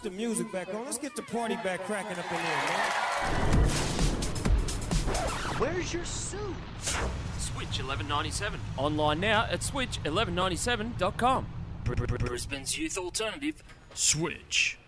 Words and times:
put 0.00 0.10
the 0.10 0.16
music 0.16 0.50
back 0.52 0.72
on. 0.74 0.84
Let's 0.84 0.98
get 0.98 1.16
the 1.16 1.22
party 1.22 1.56
back 1.56 1.84
cracking 1.84 2.16
up 2.18 2.30
in 2.30 2.36
there, 2.38 2.56
man. 2.68 3.68
Where's 5.58 5.92
your 5.92 6.04
suit? 6.04 6.54
Switch 7.38 7.80
1197. 7.82 8.60
Online 8.76 9.20
now 9.20 9.46
at 9.50 9.60
switch1197.com. 9.60 11.46
Br- 11.84 11.94
Br- 11.94 12.04
Br- 12.06 12.16
Brisbane's 12.16 12.78
youth 12.78 12.96
alternative, 12.96 13.62
Switch. 13.94 14.78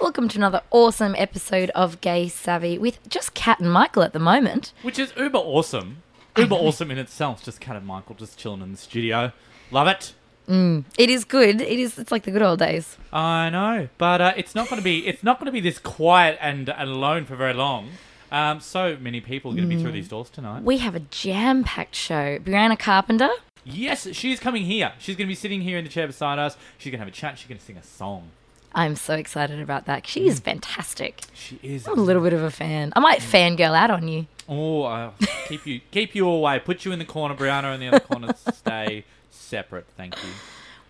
Welcome 0.00 0.28
to 0.30 0.38
another 0.38 0.62
awesome 0.70 1.14
episode 1.16 1.70
of 1.70 2.00
Gay 2.00 2.28
Savvy 2.28 2.78
with 2.78 3.06
just 3.08 3.34
Kat 3.34 3.60
and 3.60 3.70
Michael 3.72 4.02
at 4.02 4.12
the 4.12 4.18
moment. 4.18 4.72
Which 4.82 4.98
is 4.98 5.12
uber 5.16 5.38
awesome. 5.38 6.02
Uber 6.36 6.54
awesome 6.56 6.90
in 6.90 6.98
itself. 6.98 7.44
Just 7.44 7.60
Kat 7.60 7.76
and 7.76 7.86
Michael 7.86 8.16
just 8.16 8.38
chilling 8.38 8.62
in 8.62 8.72
the 8.72 8.78
studio. 8.78 9.32
Love 9.70 9.86
it. 9.86 10.14
It 10.48 11.10
is 11.10 11.24
good. 11.24 11.60
It 11.60 11.78
is. 11.78 11.98
It's 11.98 12.12
like 12.12 12.24
the 12.24 12.30
good 12.30 12.42
old 12.42 12.58
days. 12.58 12.96
I 13.12 13.50
know, 13.50 13.88
but 13.98 14.20
uh, 14.20 14.32
it's 14.36 14.54
not 14.54 14.68
going 14.68 14.80
to 14.80 14.84
be. 14.84 15.06
It's 15.06 15.22
not 15.22 15.38
going 15.38 15.46
to 15.46 15.52
be 15.52 15.60
this 15.60 15.78
quiet 15.78 16.38
and, 16.40 16.68
and 16.68 16.90
alone 16.90 17.24
for 17.24 17.36
very 17.36 17.54
long. 17.54 17.90
Um, 18.30 18.60
so 18.60 18.96
many 18.98 19.20
people 19.20 19.52
are 19.52 19.54
going 19.54 19.68
to 19.68 19.76
be 19.76 19.80
through 19.80 19.92
these 19.92 20.08
doors 20.08 20.30
tonight. 20.30 20.62
We 20.62 20.78
have 20.78 20.94
a 20.94 21.00
jam-packed 21.00 21.94
show. 21.94 22.38
Brianna 22.38 22.78
Carpenter. 22.78 23.28
Yes, 23.64 24.08
she's 24.12 24.40
coming 24.40 24.64
here. 24.64 24.92
She's 24.98 25.16
going 25.16 25.26
to 25.26 25.30
be 25.30 25.34
sitting 25.34 25.60
here 25.60 25.76
in 25.76 25.84
the 25.84 25.90
chair 25.90 26.06
beside 26.06 26.38
us. 26.38 26.56
She's 26.78 26.90
going 26.90 26.98
to 26.98 27.04
have 27.04 27.08
a 27.08 27.16
chat. 27.16 27.38
She's 27.38 27.46
going 27.46 27.58
to 27.58 27.64
sing 27.64 27.76
a 27.76 27.82
song. 27.82 28.30
I'm 28.74 28.96
so 28.96 29.14
excited 29.14 29.60
about 29.60 29.84
that. 29.84 30.06
She 30.06 30.26
is 30.26 30.40
fantastic. 30.40 31.24
She 31.34 31.60
is. 31.62 31.86
I'm 31.86 31.98
a 31.98 32.02
little 32.02 32.22
bit 32.22 32.32
of 32.32 32.42
a 32.42 32.50
fan. 32.50 32.92
I 32.96 33.00
might 33.00 33.20
fangirl 33.20 33.76
out 33.76 33.90
on 33.90 34.08
you. 34.08 34.26
Oh, 34.48 34.84
uh, 34.84 35.10
keep 35.46 35.66
you 35.66 35.80
keep 35.90 36.14
you 36.14 36.26
away. 36.26 36.58
Put 36.58 36.86
you 36.86 36.92
in 36.92 36.98
the 36.98 37.04
corner, 37.04 37.34
Brianna, 37.34 37.74
and 37.74 37.82
the 37.82 37.88
other 37.88 38.00
corner 38.00 38.34
stay 38.54 39.04
separate. 39.52 39.86
Thank 39.98 40.16
you. 40.24 40.30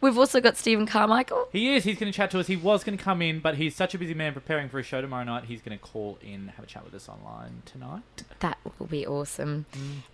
We've 0.01 0.16
also 0.16 0.41
got 0.41 0.57
Stephen 0.57 0.87
Carmichael. 0.87 1.48
He 1.53 1.75
is. 1.75 1.84
He's 1.84 1.98
going 1.98 2.11
to 2.11 2.16
chat 2.16 2.30
to 2.33 2.41
us. 2.41 2.47
He 2.47 2.57
was 2.57 2.83
going 2.84 2.97
to 2.97 3.03
come 3.03 3.20
in, 3.23 3.41
but 3.41 3.57
he's 3.57 3.75
such 3.75 3.95
a 3.95 3.98
busy 3.98 4.15
man 4.15 4.33
preparing 4.33 4.69
for 4.69 4.79
a 4.79 4.83
show 4.83 5.01
tomorrow 5.01 5.25
night. 5.25 5.45
He's 5.45 5.61
going 5.61 5.77
to 5.77 5.84
call 5.84 6.19
in, 6.23 6.48
have 6.57 6.65
a 6.65 6.69
chat 6.69 6.84
with 6.84 6.95
us 6.95 7.09
online 7.09 7.62
tonight. 7.64 8.03
That 8.41 8.59
will 8.78 8.86
be 8.86 9.06
awesome. 9.06 9.67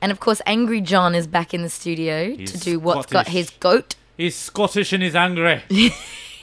And 0.02 0.10
of 0.10 0.18
course, 0.20 0.42
Angry 0.46 0.80
John 0.80 1.14
is 1.14 1.26
back 1.26 1.54
in 1.54 1.62
the 1.62 1.70
studio 1.70 2.34
He's 2.34 2.52
to 2.52 2.58
do 2.58 2.78
what's 2.78 3.06
got 3.06 3.28
his 3.28 3.50
goat. 3.50 3.96
He's 4.16 4.34
Scottish 4.34 4.92
and 4.92 5.02
he's 5.02 5.14
angry. 5.14 5.62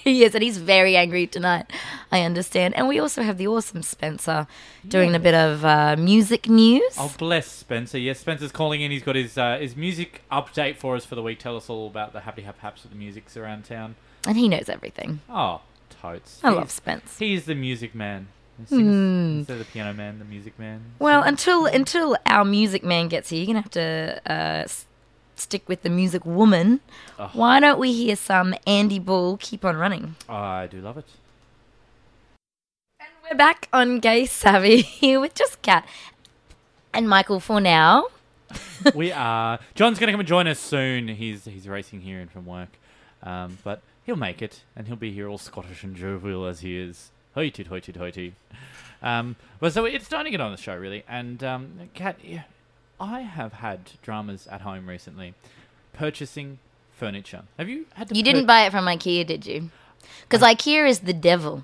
He 0.11 0.23
is, 0.23 0.35
and 0.35 0.43
he's 0.43 0.59
very 0.59 0.95
angry 0.95 1.25
tonight. 1.25 1.65
I 2.11 2.21
understand. 2.21 2.75
And 2.75 2.87
we 2.87 2.99
also 2.99 3.23
have 3.23 3.39
the 3.39 3.47
awesome 3.47 3.81
Spencer 3.81 4.45
doing 4.87 5.15
a 5.15 5.19
bit 5.19 5.33
of 5.33 5.65
uh, 5.65 5.95
music 5.97 6.47
news. 6.47 6.95
oh, 6.99 7.11
bless 7.17 7.47
Spencer. 7.47 7.97
Yes, 7.97 8.19
Spencer's 8.19 8.51
calling 8.51 8.81
in. 8.81 8.91
He's 8.91 9.01
got 9.01 9.15
his 9.15 9.35
uh, 9.35 9.57
his 9.57 9.75
music 9.75 10.21
update 10.31 10.77
for 10.77 10.95
us 10.95 11.05
for 11.05 11.15
the 11.15 11.23
week. 11.23 11.39
Tell 11.39 11.57
us 11.57 11.71
all 11.71 11.87
about 11.87 12.13
the 12.13 12.19
happy 12.19 12.43
hap 12.43 12.59
haps 12.59 12.83
with 12.83 12.91
the 12.91 12.97
musics 12.99 13.35
around 13.35 13.65
town. 13.65 13.95
And 14.27 14.37
he 14.37 14.47
knows 14.47 14.69
everything. 14.69 15.21
Oh, 15.27 15.61
totes. 15.89 16.39
I 16.43 16.49
He's- 16.49 16.59
love 16.59 16.69
Spence. 16.71 17.17
He's 17.17 17.45
the 17.45 17.55
music 17.55 17.95
man. 17.95 18.27
Instead 18.71 19.53
of 19.53 19.59
the 19.59 19.65
piano 19.65 19.91
man, 19.93 20.19
the 20.19 20.25
music 20.25 20.57
man. 20.59 20.81
Well, 20.99 21.23
until 21.23 21.65
until 21.65 22.15
our 22.27 22.45
music 22.45 22.83
man 22.83 23.07
gets 23.07 23.29
here, 23.31 23.39
you're 23.39 23.47
gonna 23.47 23.61
have 23.61 23.71
to 23.71 24.21
uh, 24.31 24.67
stick 25.39 25.67
with 25.67 25.81
the 25.83 25.89
music 25.89 26.25
woman. 26.25 26.81
Why 27.33 27.59
don't 27.59 27.79
we 27.79 27.93
hear 27.93 28.15
some 28.15 28.55
Andy 28.65 28.99
Bull? 28.99 29.37
Keep 29.37 29.65
on 29.65 29.77
running. 29.77 30.15
I 30.27 30.67
do 30.67 30.81
love 30.81 30.97
it. 30.97 31.05
And 32.99 33.09
we're 33.29 33.37
back 33.37 33.67
on 33.73 33.99
Gay 33.99 34.25
Savvy 34.25 34.81
here 34.81 35.19
with 35.21 35.33
just 35.33 35.61
Kat 35.61 35.87
and 36.93 37.09
Michael 37.09 37.39
for 37.39 37.59
now. 37.59 38.07
we 38.95 39.11
are. 39.11 39.59
John's 39.73 39.99
going 39.99 40.07
to 40.07 40.13
come 40.13 40.19
and 40.19 40.27
join 40.27 40.47
us 40.47 40.59
soon. 40.59 41.07
He's 41.09 41.45
he's 41.45 41.67
racing 41.67 42.01
here 42.01 42.19
in 42.19 42.27
from 42.27 42.45
work, 42.45 42.69
um, 43.23 43.57
but 43.63 43.81
he'll 44.05 44.15
make 44.15 44.41
it, 44.41 44.61
and 44.75 44.87
he'll 44.87 44.95
be 44.95 45.11
here 45.11 45.27
all 45.27 45.37
Scottish 45.37 45.83
and 45.83 45.95
jovial 45.95 46.45
as 46.45 46.61
he 46.61 46.77
is. 46.77 47.11
Hoity 47.33 47.63
hoity 47.63 47.91
hoity. 47.91 48.35
Um, 49.01 49.35
but 49.59 49.73
so 49.73 49.85
it's 49.85 50.07
time 50.07 50.25
to 50.25 50.31
get 50.31 50.39
on 50.39 50.51
the 50.51 50.57
show 50.57 50.75
really, 50.75 51.03
and 51.07 51.43
um, 51.43 51.89
Kat, 51.93 52.17
yeah, 52.23 52.43
I 52.99 53.21
have 53.21 53.53
had 53.53 53.91
dramas 54.01 54.47
at 54.47 54.61
home 54.61 54.87
recently, 54.87 55.33
purchasing 55.93 56.59
furniture. 56.93 57.43
Have 57.57 57.69
you 57.69 57.85
had 57.93 58.09
to? 58.09 58.15
You 58.15 58.23
pur- 58.23 58.31
didn't 58.31 58.45
buy 58.45 58.65
it 58.65 58.71
from 58.71 58.85
IKEA, 58.85 59.25
did 59.25 59.45
you? 59.45 59.69
Because 60.21 60.41
IKEA 60.41 60.87
is 60.87 61.01
the 61.01 61.13
devil. 61.13 61.63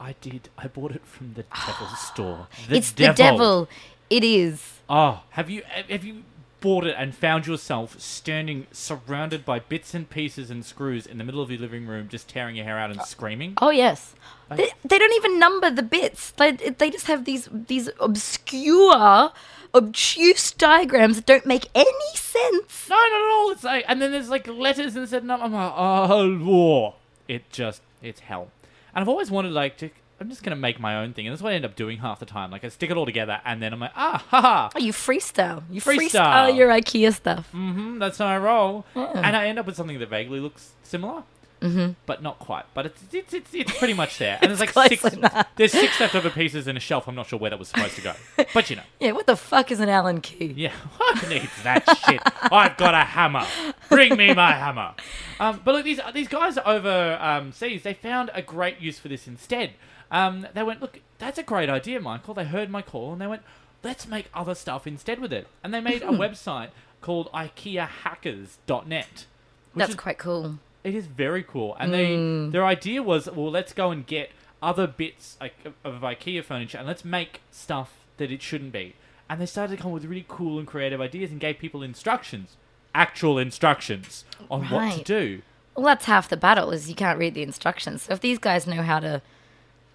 I 0.00 0.14
did. 0.20 0.48
I 0.56 0.68
bought 0.68 0.92
it 0.92 1.04
from 1.04 1.34
the 1.34 1.44
ah, 1.52 1.66
devil's 1.66 1.98
store. 2.00 2.46
The 2.68 2.76
it's 2.76 2.92
the 2.92 3.12
devil. 3.12 3.68
It 4.10 4.24
is. 4.24 4.80
Oh, 4.88 5.22
have 5.30 5.50
you 5.50 5.62
have 5.88 6.04
you 6.04 6.22
bought 6.60 6.84
it 6.84 6.94
and 6.98 7.14
found 7.14 7.46
yourself 7.46 8.00
standing 8.00 8.66
surrounded 8.72 9.44
by 9.44 9.60
bits 9.60 9.94
and 9.94 10.08
pieces 10.08 10.50
and 10.50 10.64
screws 10.64 11.06
in 11.06 11.18
the 11.18 11.24
middle 11.24 11.40
of 11.40 11.50
your 11.50 11.60
living 11.60 11.86
room, 11.86 12.08
just 12.08 12.28
tearing 12.28 12.56
your 12.56 12.64
hair 12.64 12.78
out 12.78 12.90
and 12.90 13.00
uh, 13.00 13.04
screaming? 13.04 13.54
Oh 13.60 13.70
yes. 13.70 14.14
They, 14.50 14.70
they 14.84 14.98
don't 14.98 15.12
even 15.14 15.38
number 15.38 15.70
the 15.70 15.82
bits. 15.82 16.30
They, 16.32 16.52
they 16.52 16.90
just 16.90 17.06
have 17.06 17.24
these 17.24 17.48
these 17.52 17.90
obscure, 18.00 19.32
obtuse 19.74 20.50
diagrams 20.52 21.16
that 21.16 21.26
don't 21.26 21.46
make 21.46 21.66
any 21.74 22.14
sense. 22.14 22.88
No, 22.88 22.96
not 22.96 23.06
at 23.06 23.32
all. 23.32 23.50
It's 23.50 23.64
like, 23.64 23.84
and 23.88 24.00
then 24.00 24.12
there's 24.12 24.28
like 24.28 24.46
letters. 24.46 24.96
And 24.96 25.32
I'm 25.32 25.52
like, 25.52 25.72
oh, 25.76 26.38
war. 26.38 26.94
It 27.26 27.50
just, 27.50 27.82
it's 28.02 28.20
hell. 28.20 28.50
And 28.94 29.02
I've 29.02 29.08
always 29.08 29.30
wanted 29.30 29.52
like 29.52 29.76
to. 29.78 29.90
I'm 30.20 30.28
just 30.28 30.42
gonna 30.42 30.56
make 30.56 30.80
my 30.80 30.96
own 30.96 31.12
thing, 31.12 31.28
and 31.28 31.32
that's 31.32 31.40
what 31.42 31.52
I 31.52 31.54
end 31.54 31.64
up 31.64 31.76
doing 31.76 31.98
half 31.98 32.18
the 32.18 32.26
time. 32.26 32.50
Like 32.50 32.64
I 32.64 32.68
stick 32.70 32.90
it 32.90 32.96
all 32.96 33.06
together, 33.06 33.40
and 33.44 33.62
then 33.62 33.72
I'm 33.72 33.78
like, 33.78 33.92
ah, 33.94 34.24
ha 34.30 34.40
ha. 34.40 34.70
Oh, 34.74 34.78
you 34.80 34.92
freestyle. 34.92 35.62
You 35.70 35.80
Freestyle. 35.80 36.08
freestyle, 36.10 36.56
your 36.56 36.70
IKEA 36.70 37.14
stuff. 37.14 37.48
Mm-hmm, 37.54 38.00
that's 38.00 38.18
how 38.18 38.26
I 38.26 38.38
roll. 38.38 38.84
And 38.96 39.36
I 39.36 39.46
end 39.46 39.60
up 39.60 39.66
with 39.66 39.76
something 39.76 39.96
that 40.00 40.08
vaguely 40.08 40.40
looks 40.40 40.72
similar, 40.82 41.22
mm-hmm. 41.60 41.92
but 42.06 42.22
not 42.22 42.38
quite. 42.38 42.64
But 42.74 42.86
it's 42.86 43.02
it's 43.12 43.34
it's, 43.34 43.54
it's 43.54 43.78
pretty 43.78 43.94
much 43.94 44.18
there. 44.18 44.38
And 44.40 44.50
there's 44.56 44.60
like 44.60 44.88
six 44.88 45.04
enough. 45.04 45.46
there's 45.56 45.72
six 45.72 45.98
leftover 46.00 46.30
pieces 46.30 46.66
in 46.66 46.76
a 46.76 46.80
shelf. 46.80 47.08
I'm 47.08 47.14
not 47.14 47.26
sure 47.26 47.38
where 47.38 47.50
that 47.50 47.58
was 47.58 47.68
supposed 47.68 47.96
to 47.96 48.02
go, 48.02 48.14
but 48.54 48.70
you 48.70 48.76
know, 48.76 48.82
Yeah, 49.00 49.12
what 49.12 49.26
the 49.26 49.36
fuck 49.36 49.70
is 49.70 49.80
an 49.80 49.88
Allen 49.88 50.20
key? 50.20 50.52
yeah, 50.56 50.70
who 51.20 51.28
needs 51.28 51.62
that 51.62 51.84
shit? 52.06 52.20
I've 52.50 52.76
got 52.76 52.94
a 52.94 53.04
hammer. 53.04 53.46
Bring 53.88 54.16
me 54.16 54.34
my 54.34 54.52
hammer. 54.52 54.94
Um, 55.40 55.60
but 55.64 55.74
look, 55.74 55.84
these 55.84 56.00
these 56.14 56.28
guys 56.28 56.58
over 56.64 57.18
um, 57.20 57.52
they 57.58 57.94
found 57.94 58.30
a 58.34 58.42
great 58.42 58.80
use 58.80 58.98
for 58.98 59.08
this 59.08 59.26
instead. 59.26 59.72
Um, 60.10 60.46
they 60.54 60.62
went, 60.62 60.80
look, 60.80 61.00
that's 61.18 61.38
a 61.38 61.42
great 61.42 61.68
idea, 61.68 62.00
Michael. 62.00 62.34
They 62.34 62.44
heard 62.44 62.70
my 62.70 62.82
call 62.82 63.12
and 63.12 63.20
they 63.20 63.26
went, 63.26 63.42
let's 63.82 64.06
make 64.08 64.30
other 64.34 64.54
stuff 64.54 64.86
instead 64.86 65.18
with 65.18 65.32
it. 65.32 65.46
And 65.62 65.72
they 65.74 65.80
made 65.80 66.02
a 66.02 66.06
website 66.06 66.70
called 67.00 67.30
IKEAHackers.net. 67.32 69.26
That's 69.74 69.90
is 69.90 69.96
quite 69.96 70.18
cool. 70.18 70.58
It 70.88 70.94
is 70.94 71.06
very 71.06 71.42
cool, 71.42 71.76
and 71.78 71.92
they 71.92 72.16
mm. 72.16 72.52
their 72.52 72.64
idea 72.64 73.02
was, 73.02 73.28
well, 73.30 73.50
let's 73.50 73.72
go 73.72 73.90
and 73.90 74.06
get 74.06 74.30
other 74.62 74.86
bits 74.86 75.36
like, 75.40 75.54
of 75.64 75.74
of 75.84 76.02
IKEA 76.02 76.42
furniture, 76.44 76.78
and 76.78 76.86
let's 76.86 77.04
make 77.04 77.42
stuff 77.50 77.90
that 78.16 78.32
it 78.32 78.42
shouldn't 78.42 78.72
be. 78.72 78.94
And 79.30 79.40
they 79.40 79.46
started 79.46 79.76
to 79.76 79.82
come 79.82 79.92
up 79.92 79.94
with 79.94 80.04
really 80.06 80.24
cool 80.26 80.58
and 80.58 80.66
creative 80.66 81.00
ideas, 81.00 81.30
and 81.30 81.38
gave 81.38 81.58
people 81.58 81.82
instructions, 81.82 82.56
actual 82.94 83.38
instructions 83.38 84.24
on 84.50 84.62
what 84.62 84.68
to 84.70 84.96
Right. 84.96 85.04
do. 85.04 85.42
Well, 85.76 85.86
that's 85.86 86.06
half 86.06 86.28
the 86.28 86.36
battle 86.36 86.70
is 86.72 86.88
you 86.88 86.96
can't 86.96 87.18
read 87.18 87.34
the 87.34 87.42
instructions. 87.42 88.02
So 88.02 88.14
if 88.14 88.20
these 88.20 88.38
guys 88.38 88.66
know 88.66 88.82
how 88.82 88.98
to 89.00 89.22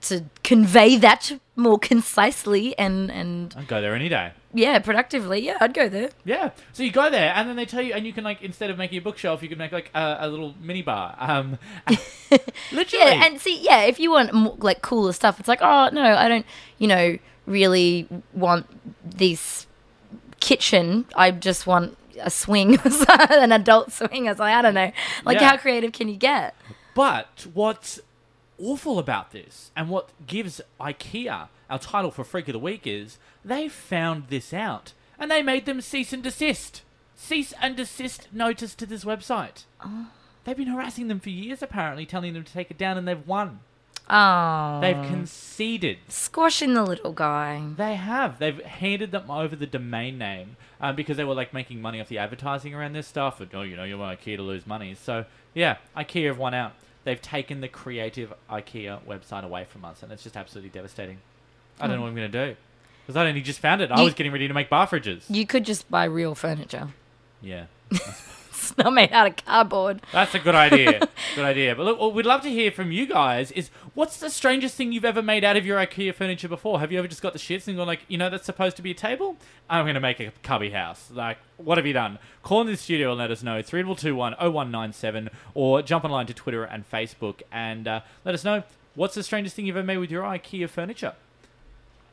to 0.03 0.25
convey 0.43 0.97
that 0.97 1.31
more 1.55 1.77
concisely 1.79 2.77
and 2.77 3.11
and 3.11 3.53
I'd 3.57 3.67
go 3.67 3.81
there 3.81 3.93
any 3.95 4.09
day. 4.09 4.31
yeah, 4.53 4.79
productively, 4.79 5.39
yeah, 5.41 5.57
I'd 5.61 5.73
go 5.73 5.87
there. 5.89 6.09
Yeah. 6.25 6.51
So 6.73 6.83
you 6.83 6.91
go 6.91 7.09
there, 7.09 7.31
and 7.35 7.47
then 7.49 7.55
they 7.55 7.65
tell 7.65 7.81
you, 7.81 7.93
and 7.93 8.05
you 8.05 8.13
can 8.13 8.23
like 8.23 8.41
instead 8.41 8.69
of 8.69 8.77
making 8.77 8.97
a 8.97 9.01
bookshelf, 9.01 9.41
you 9.43 9.49
can 9.49 9.57
make 9.57 9.71
like 9.71 9.89
a, 9.93 10.17
a 10.21 10.27
little 10.27 10.53
mini 10.61 10.81
bar. 10.81 11.15
Um, 11.19 11.57
literally. 12.71 13.05
Yeah, 13.05 13.25
and 13.25 13.39
see, 13.39 13.59
yeah, 13.61 13.81
if 13.83 13.99
you 13.99 14.11
want 14.11 14.33
more, 14.33 14.55
like 14.59 14.81
cooler 14.81 15.13
stuff, 15.13 15.39
it's 15.39 15.47
like, 15.47 15.61
oh 15.61 15.89
no, 15.91 16.01
I 16.15 16.27
don't, 16.27 16.45
you 16.77 16.87
know, 16.87 17.17
really 17.45 18.07
want 18.33 18.65
this 19.03 19.67
kitchen. 20.39 21.05
I 21.15 21.31
just 21.31 21.67
want 21.67 21.97
a 22.21 22.29
swing, 22.29 22.77
an 23.29 23.51
adult 23.51 23.91
swing. 23.91 24.25
It's 24.25 24.39
like 24.39 24.53
I 24.55 24.61
don't 24.61 24.73
know, 24.73 24.91
like 25.25 25.39
Yeah. 25.39 25.49
how 25.49 25.57
creative 25.57 25.91
can 25.93 26.07
you 26.09 26.15
get? 26.17 26.55
But 26.95 27.47
what's 27.53 27.99
awful 28.59 28.99
about 28.99 29.31
this, 29.31 29.71
and 29.75 29.89
what 29.89 30.09
gives 30.27 30.61
IKEA 30.79 31.47
our 31.69 31.79
title 31.79 32.11
for 32.11 32.23
Freak 32.23 32.47
of 32.47 32.53
the 32.53 32.59
Week, 32.59 32.81
is 32.85 33.17
they 33.43 33.67
found 33.67 34.27
this 34.29 34.53
out 34.53 34.93
and 35.17 35.29
they 35.31 35.41
made 35.41 35.65
them 35.65 35.81
cease 35.81 36.13
and 36.13 36.21
desist. 36.23 36.81
Cease 37.15 37.53
and 37.61 37.75
desist 37.77 38.27
notice 38.33 38.75
to 38.75 38.85
this 38.85 39.03
website. 39.05 39.63
They've 40.43 40.57
been 40.57 40.67
harassing 40.67 41.07
them 41.07 41.19
for 41.19 41.29
years, 41.29 41.61
apparently, 41.61 42.05
telling 42.05 42.33
them 42.33 42.43
to 42.43 42.51
take 42.53 42.69
it 42.69 42.77
down, 42.77 42.97
and 42.97 43.07
they've 43.07 43.25
won. 43.27 43.59
Oh, 44.09 44.79
They've 44.81 45.01
conceded. 45.07 45.99
squashing 46.09 46.73
the 46.73 46.83
little 46.83 47.13
guy. 47.13 47.63
They 47.77 47.95
have. 47.95 48.37
They've 48.39 48.61
handed 48.63 49.11
them 49.11 49.31
over 49.31 49.55
the 49.55 49.65
domain 49.65 50.17
name 50.17 50.57
um, 50.81 50.97
because 50.97 51.15
they 51.15 51.23
were 51.23 51.33
like 51.33 51.53
making 51.53 51.81
money 51.81 52.01
off 52.01 52.09
the 52.09 52.17
advertising 52.17 52.75
around 52.75 52.93
this 52.93 53.07
stuff. 53.07 53.39
And, 53.39 53.49
oh, 53.53 53.61
you 53.61 53.77
know, 53.77 53.85
you 53.85 53.97
want 53.97 54.19
IKEA 54.19 54.35
to 54.35 54.43
lose 54.43 54.67
money. 54.67 54.93
So, 54.95 55.23
yeah, 55.53 55.77
IKEA 55.95 56.27
have 56.27 56.37
won 56.37 56.53
out. 56.53 56.73
They've 57.03 57.21
taken 57.21 57.61
the 57.61 57.67
creative 57.67 58.33
IKEA 58.49 59.01
website 59.03 59.43
away 59.43 59.65
from 59.65 59.83
us, 59.83 60.03
and 60.03 60.11
it's 60.11 60.23
just 60.23 60.37
absolutely 60.37 60.69
devastating. 60.69 61.17
I 61.79 61.87
don't 61.87 61.91
know 61.91 61.95
hmm. 61.97 62.01
what 62.03 62.09
I'm 62.09 62.15
going 62.15 62.31
to 62.31 62.47
do. 62.47 62.55
Because 63.05 63.17
I 63.17 63.27
only 63.27 63.41
just 63.41 63.59
found 63.59 63.81
it. 63.81 63.91
I 63.91 63.97
You- 63.97 64.05
was 64.05 64.13
getting 64.13 64.31
ready 64.31 64.47
to 64.47 64.53
make 64.53 64.69
bar 64.69 64.87
fridges. 64.87 65.23
You 65.29 65.45
could 65.45 65.65
just 65.65 65.89
buy 65.91 66.05
real 66.05 66.35
furniture. 66.35 66.89
Yeah. 67.41 67.65
it's 68.53 68.77
not 68.77 68.93
made 68.93 69.11
out 69.11 69.27
of 69.27 69.35
cardboard. 69.37 70.01
That's 70.11 70.35
a 70.35 70.39
good 70.39 70.55
idea. 70.55 70.99
good 71.35 71.45
idea. 71.45 71.75
But 71.75 71.83
look, 71.83 71.99
what 71.99 72.13
we'd 72.13 72.25
love 72.25 72.41
to 72.43 72.49
hear 72.49 72.71
from 72.71 72.91
you 72.91 73.05
guys 73.05 73.51
is 73.51 73.69
what's 73.93 74.17
the 74.17 74.29
strangest 74.29 74.75
thing 74.75 74.91
you've 74.91 75.05
ever 75.05 75.21
made 75.21 75.43
out 75.43 75.57
of 75.57 75.65
your 75.65 75.77
IKEA 75.79 76.13
furniture 76.13 76.47
before? 76.47 76.79
Have 76.79 76.91
you 76.91 76.99
ever 76.99 77.07
just 77.07 77.21
got 77.21 77.33
the 77.33 77.39
shits 77.39 77.67
and 77.67 77.77
gone 77.77 77.87
like, 77.87 78.01
you 78.07 78.17
know, 78.17 78.29
that's 78.29 78.45
supposed 78.45 78.75
to 78.77 78.81
be 78.81 78.91
a 78.91 78.95
table? 78.95 79.37
I'm 79.69 79.85
going 79.85 79.95
to 79.95 79.99
make 79.99 80.19
a 80.19 80.31
cubby 80.43 80.69
house. 80.69 81.09
Like, 81.11 81.37
what 81.57 81.77
have 81.77 81.87
you 81.87 81.93
done? 81.93 82.19
Call 82.43 82.61
in 82.61 82.67
the 82.67 82.77
studio 82.77 83.09
and 83.11 83.19
let 83.19 83.31
us 83.31 83.43
know. 83.43 83.61
3221 83.61 84.33
0197 84.33 85.29
or 85.53 85.81
jump 85.81 86.05
online 86.05 86.27
to 86.27 86.33
Twitter 86.33 86.63
and 86.63 86.89
Facebook 86.89 87.41
and 87.51 87.87
uh, 87.87 88.01
let 88.23 88.35
us 88.35 88.43
know 88.43 88.63
what's 88.95 89.15
the 89.15 89.23
strangest 89.23 89.55
thing 89.55 89.65
you've 89.65 89.77
ever 89.77 89.85
made 89.85 89.97
with 89.97 90.11
your 90.11 90.23
IKEA 90.23 90.69
furniture. 90.69 91.13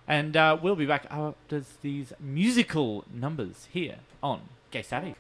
And 0.09 0.37
uh, 0.37 0.57
we'll 0.61 0.77
be 0.77 0.87
back 0.87 1.07
after 1.11 1.63
these 1.83 2.13
musical 2.19 3.05
numbers 3.13 3.69
here 3.71 3.97
on 4.23 4.41
Gay 4.71 4.83
Savvy. 4.83 5.15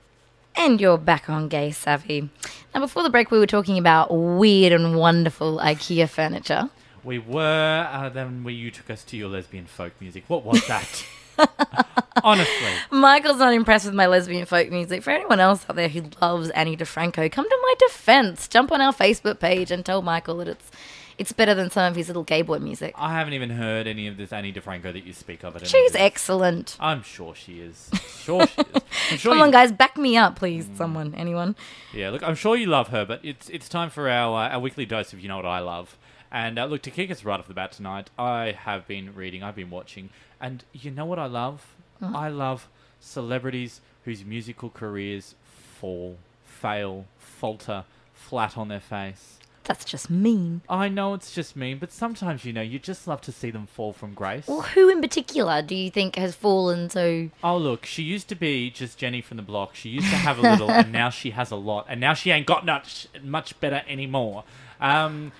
And 0.63 0.79
you're 0.79 0.99
back 0.99 1.31
on 1.31 1.49
Gay 1.49 1.71
Savvy. 1.71 2.29
Now, 2.75 2.83
before 2.83 3.03
the 3.03 3.09
break, 3.09 3.31
we 3.31 3.39
were 3.39 3.47
talking 3.47 3.79
about 3.79 4.15
weird 4.15 4.75
and 4.75 4.95
wonderful 4.95 5.57
IKEA 5.57 6.07
furniture. 6.07 6.69
We 7.03 7.19
were, 7.19 7.89
uh, 7.91 8.11
then 8.11 8.45
we, 8.45 8.53
you 8.53 8.71
took 8.71 8.91
us 8.91 9.03
to 9.05 9.17
your 9.17 9.31
lesbian 9.31 9.65
folk 9.65 9.95
music. 10.03 10.25
What 10.29 10.45
was 10.45 10.67
that? 10.69 11.07
Honestly. 12.23 12.73
Michael's 12.91 13.39
not 13.39 13.55
impressed 13.55 13.87
with 13.87 13.95
my 13.95 14.05
lesbian 14.05 14.45
folk 14.45 14.71
music. 14.71 15.03
For 15.03 15.13
anyone 15.13 15.41
else 15.41 15.65
out 15.67 15.77
there 15.77 15.89
who 15.89 16.03
loves 16.21 16.51
Ani 16.51 16.77
DiFranco, 16.77 17.33
come 17.33 17.49
to 17.49 17.59
my 17.63 17.75
defense. 17.79 18.47
Jump 18.47 18.71
on 18.71 18.83
our 18.83 18.93
Facebook 18.93 19.41
page 19.41 19.71
and 19.71 19.83
tell 19.83 20.03
Michael 20.03 20.37
that 20.37 20.49
it's 20.49 20.71
it's 21.21 21.33
better 21.33 21.55
than 21.55 21.71
some 21.71 21.91
of 21.91 21.97
his 21.97 22.09
little 22.09 22.23
gay 22.25 22.43
boy 22.43 22.59
music. 22.59 22.95
I 22.97 23.13
haven't 23.13 23.35
even 23.35 23.51
heard 23.51 23.87
any 23.87 24.07
of 24.07 24.17
this 24.17 24.33
Ani 24.33 24.53
DiFranco 24.53 24.93
that 24.93 25.05
you 25.07 25.13
speak 25.13 25.45
of. 25.45 25.55
At 25.55 25.63
any 25.63 25.69
She's 25.69 25.95
excellent. 25.95 26.77
I'm 26.81 27.03
sure 27.03 27.35
she 27.35 27.61
is. 27.61 27.91
Sure 28.09 28.47
she 28.47 28.61
is. 28.63 28.67
I'm 29.13 29.19
sure 29.19 29.31
Come 29.33 29.39
you- 29.39 29.45
on, 29.45 29.51
guys, 29.51 29.71
back 29.71 29.97
me 29.97 30.17
up, 30.17 30.37
please. 30.37 30.69
Someone, 30.77 31.15
anyone. 31.15 31.55
Yeah, 31.95 32.11
look, 32.11 32.23
I'm 32.23 32.35
sure 32.35 32.57
you 32.57 32.67
love 32.67 32.89
her, 32.89 33.05
but 33.05 33.21
it's 33.25 33.49
it's 33.51 33.69
time 33.69 33.91
for 33.91 34.09
our 34.09 34.47
uh, 34.47 34.49
our 34.55 34.61
weekly 34.61 34.87
dose 34.87 35.13
of 35.13 35.21
you 35.21 35.29
know 35.29 35.37
what 35.37 35.47
I 35.47 35.61
love. 35.61 35.97
And 36.33 36.59
uh, 36.59 36.65
look, 36.67 36.83
to 36.83 36.91
kick 36.91 37.11
us 37.11 37.25
right 37.25 37.39
off 37.41 37.49
the 37.49 37.55
bat 37.55 37.73
tonight, 37.73 38.09
I 38.19 38.53
have 38.53 38.87
been 38.87 39.15
reading, 39.15 39.43
I've 39.43 39.57
been 39.57 39.71
watching, 39.71 40.11
and 40.41 40.63
you 40.73 40.91
know 40.91 41.05
what 41.05 41.19
I 41.19 41.27
love? 41.27 41.75
I 42.01 42.29
love 42.29 42.69
celebrities 43.01 43.81
whose 44.05 44.25
musical 44.25 44.71
careers 44.71 45.35
fall, 45.45 46.17
fail, 46.45 47.07
falter, 47.19 47.85
flat 48.15 48.57
on 48.57 48.69
their 48.69 48.81
face. 48.81 49.40
That's 49.65 49.85
just 49.85 50.11
mean. 50.11 50.63
I 50.69 50.89
know 50.89 51.15
it's 51.15 51.33
just 51.33 51.55
mean, 51.55 51.79
but 51.79 51.93
sometimes 51.93 52.45
you 52.45 52.53
know 52.53 52.63
you 52.63 52.79
just 52.79 53.07
love 53.07 53.21
to 53.23 53.33
see 53.33 53.51
them 53.51 53.67
fall 53.67 53.93
from 53.93 54.15
grace. 54.15 54.47
Well, 54.47 54.63
who 54.63 54.89
in 54.89 55.01
particular 55.01 55.63
do 55.63 55.75
you 55.75 55.91
think 55.91 56.17
has 56.17 56.35
fallen 56.35 56.91
so? 56.91 57.31
Oh 57.45 57.57
look, 57.57 57.87
she 57.87 58.03
used 58.03 58.29
to 58.29 58.35
be 58.35 58.71
just 58.71 58.99
Jenny 58.99 59.21
from 59.21 59.37
the 59.37 59.43
block. 59.43 59.75
She 59.75 59.91
used 59.91 60.09
to 60.11 60.17
have 60.17 60.39
a 60.39 60.43
little, 60.43 60.71
and 60.71 60.91
now 60.93 61.11
she 61.11 61.31
has 61.31 61.51
a 61.51 61.57
lot, 61.57 61.87
and 61.89 62.01
now 62.01 62.15
she 62.15 62.31
ain't 62.31 62.47
got 62.47 62.65
much 62.65 63.07
much 63.23 63.59
better 63.61 63.83
anymore. 63.87 64.45
Um, 64.81 65.33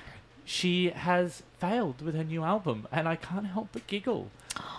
she 0.45 0.91
has 0.91 1.43
failed 1.59 2.03
with 2.03 2.15
her 2.15 2.25
new 2.25 2.45
album, 2.45 2.87
and 2.93 3.09
I 3.09 3.17
can't 3.17 3.47
help 3.47 3.69
but 3.73 3.87
giggle. 3.87 4.31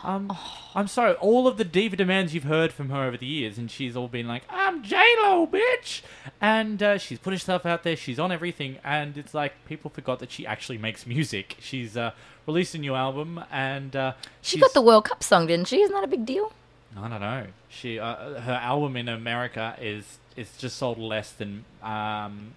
Um, 0.04 0.36
I'm 0.76 0.88
sorry, 0.88 1.14
all 1.16 1.48
of 1.48 1.58
the 1.58 1.64
diva 1.64 1.96
demands 1.96 2.34
you've 2.34 2.44
heard 2.46 2.74
from 2.74 2.90
her 2.90 3.04
over 3.04 3.18
the 3.18 3.26
years, 3.26 3.58
and 3.58 3.70
she's 3.70 3.96
all 3.96 4.08
been 4.08 4.28
like, 4.28 4.44
"I'm 4.50 4.84
J 4.84 4.98
Lo, 5.22 5.48
bitch," 5.48 6.02
and 6.40 6.82
uh, 6.82 6.98
she's 6.98 7.20
put 7.20 7.34
herself 7.34 7.66
out 7.66 7.84
there. 7.84 7.96
She's 7.96 8.20
on 8.20 8.32
everything, 8.32 8.78
and 8.84 9.18
it's 9.18 9.34
like 9.34 9.54
people 9.66 9.90
forgot 9.92 10.20
that 10.20 10.32
she 10.32 10.46
actually 10.46 10.78
makes 10.78 11.06
music. 11.06 11.58
She's 11.60 11.96
uh, 11.96 12.12
released 12.48 12.74
a 12.76 12.80
new 12.80 12.96
album, 12.96 13.44
and 13.52 13.96
uh, 13.96 14.14
She 14.42 14.60
got 14.60 14.74
the 14.74 14.82
World 14.82 15.06
Cup 15.06 15.24
song, 15.24 15.48
didn't 15.48 15.68
she? 15.68 15.82
Isn't 15.82 15.94
that 15.94 16.04
a 16.04 16.08
big 16.08 16.26
deal? 16.26 16.52
I 16.98 17.08
don't 17.08 17.22
know. 17.22 17.46
She 17.70 18.00
uh, 18.00 18.42
her 18.42 18.60
album 18.62 18.98
in 18.98 19.08
America 19.08 19.76
is 19.80 20.18
is 20.36 20.58
just 20.58 20.78
sold 20.78 20.98
less 20.98 21.32
than 21.32 21.64
um, 21.84 22.54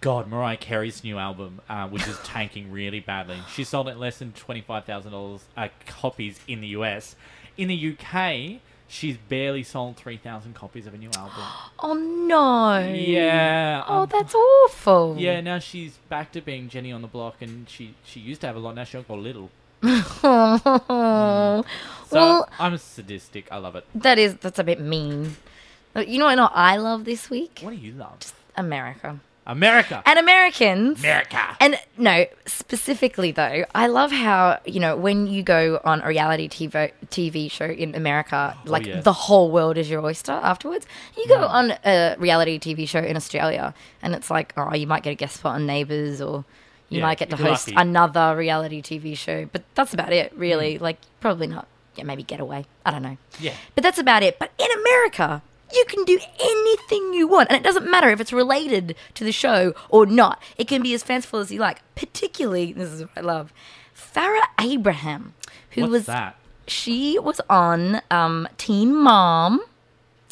God 0.00 0.28
Mariah 0.28 0.56
Carey's 0.56 1.02
new 1.02 1.18
album, 1.18 1.60
uh, 1.68 1.88
which 1.88 2.06
is 2.06 2.18
tanking 2.24 2.70
really 2.70 3.00
badly. 3.00 3.38
She 3.52 3.64
sold 3.64 3.88
it 3.88 3.96
less 3.96 4.18
than 4.18 4.32
twenty 4.32 4.60
five 4.60 4.84
thousand 4.84 5.12
dollars 5.12 5.44
uh, 5.56 5.68
copies 5.86 6.38
in 6.46 6.60
the 6.60 6.68
US. 6.68 7.16
In 7.56 7.68
the 7.68 7.96
UK, 7.98 8.60
she's 8.86 9.16
barely 9.16 9.62
sold 9.62 9.96
three 9.96 10.16
thousand 10.18 10.54
copies 10.54 10.86
of 10.86 10.94
a 10.94 10.98
new 10.98 11.10
album. 11.16 11.32
Oh 11.78 11.94
no. 11.94 12.78
yeah. 12.94 13.84
Oh, 13.86 14.02
um, 14.02 14.08
that's 14.10 14.34
awful. 14.34 15.16
yeah. 15.18 15.40
Now 15.40 15.58
she's 15.58 15.96
back 16.08 16.32
to 16.32 16.40
being 16.40 16.68
Jenny 16.68 16.92
on 16.92 17.02
the 17.02 17.08
block, 17.08 17.36
and 17.40 17.68
she 17.68 17.94
she 18.04 18.20
used 18.20 18.40
to 18.42 18.46
have 18.46 18.56
a 18.56 18.58
lot. 18.60 18.74
Now 18.74 18.84
she's 18.84 19.02
got 19.04 19.18
little. 19.18 19.50
Oh. 19.82 21.64
So 22.08 22.16
Well, 22.16 22.48
I'm 22.60 22.78
sadistic. 22.78 23.48
I 23.50 23.56
love 23.58 23.74
it. 23.74 23.84
that 23.96 24.16
is 24.18 24.36
that's 24.36 24.60
a 24.60 24.64
bit 24.64 24.80
mean. 24.80 25.36
You 25.96 26.18
know 26.20 26.26
what 26.26 26.52
I 26.54 26.76
love 26.76 27.04
this 27.04 27.28
week? 27.30 27.58
What 27.62 27.70
do 27.70 27.76
you 27.76 27.92
love? 27.92 28.18
America. 28.56 29.18
America. 29.46 30.02
And 30.04 30.18
Americans. 30.18 30.98
America. 31.00 31.56
And 31.60 31.78
no, 31.96 32.26
specifically 32.46 33.30
though, 33.32 33.64
I 33.74 33.86
love 33.86 34.10
how 34.12 34.58
you 34.66 34.80
know 34.80 34.96
when 34.96 35.26
you 35.26 35.42
go 35.42 35.80
on 35.84 36.00
a 36.02 36.08
reality 36.08 36.48
TV 36.48 36.92
TV 37.08 37.50
show 37.50 37.66
in 37.66 37.94
America, 37.94 38.56
like 38.64 38.84
Oh, 38.86 38.88
yes. 38.88 38.96
Mm. 39.00 39.04
the 39.04 39.12
whole 39.12 39.50
world 39.50 39.78
is 39.78 39.88
your 39.88 40.04
oyster. 40.04 40.32
Afterwards, 40.32 40.86
you 41.16 41.26
go 41.28 41.44
on 41.46 41.72
a 41.84 42.16
reality 42.18 42.58
TV 42.58 42.88
show 42.88 42.98
in 43.00 43.16
Australia, 43.16 43.72
and 44.02 44.14
it's 44.14 44.30
like, 44.30 44.52
oh, 44.56 44.74
you 44.74 44.86
might 44.86 45.02
get 45.02 45.10
a 45.10 45.14
guest 45.14 45.36
spot 45.36 45.54
on 45.54 45.66
Neighbours, 45.66 46.20
or 46.20 46.44
you 46.88 46.98
Yeah, 46.98 47.04
might 47.06 47.18
get 47.18 47.30
to 47.30 47.36
host 47.36 47.68
lucky. 47.68 47.76
another 47.80 48.36
reality 48.36 48.82
TV 48.82 49.16
show. 49.16 49.46
But 49.52 49.62
that's 49.74 49.92
about 49.94 50.12
it, 50.12 50.34
Mm. 50.34 50.40
really. 50.40 50.78
Like 50.78 50.98
probably 51.20 51.46
not. 51.46 51.66
Yeah, 51.94 52.04
maybe 52.04 52.22
Getaway. 52.22 52.66
I 52.84 52.90
don't 52.90 53.02
know. 53.02 53.16
Yeah. 53.40 53.54
But 53.74 53.82
that's 53.84 53.98
about 53.98 54.22
it. 54.22 54.38
But 54.38 54.50
in 54.58 54.68
America, 54.80 55.42
you 55.72 55.84
can 55.88 56.04
do 56.04 56.18
anything 56.40 57.12
you 57.14 57.26
want. 57.28 57.48
And 57.50 57.56
it 57.56 57.62
doesn't 57.62 57.90
matter 57.90 58.10
if 58.10 58.20
it's 58.20 58.32
related 58.32 58.94
to 59.14 59.24
the 59.24 59.32
show 59.32 59.74
or 59.88 60.06
not. 60.06 60.40
It 60.56 60.68
can 60.68 60.82
be 60.82 60.94
as 60.94 61.02
fanciful 61.02 61.40
as 61.40 61.50
you 61.50 61.60
like. 61.60 61.80
Particularly, 61.94 62.72
this 62.72 62.90
is 62.90 63.02
what 63.02 63.10
I 63.16 63.20
love, 63.20 63.52
Farrah 63.94 64.40
Abraham, 64.60 65.34
who 65.70 65.82
What's 65.82 65.90
was 65.92 66.06
that? 66.06 66.36
she 66.66 67.18
was 67.18 67.40
on 67.48 68.00
um, 68.10 68.48
Teen 68.58 68.94
Mom. 68.94 69.60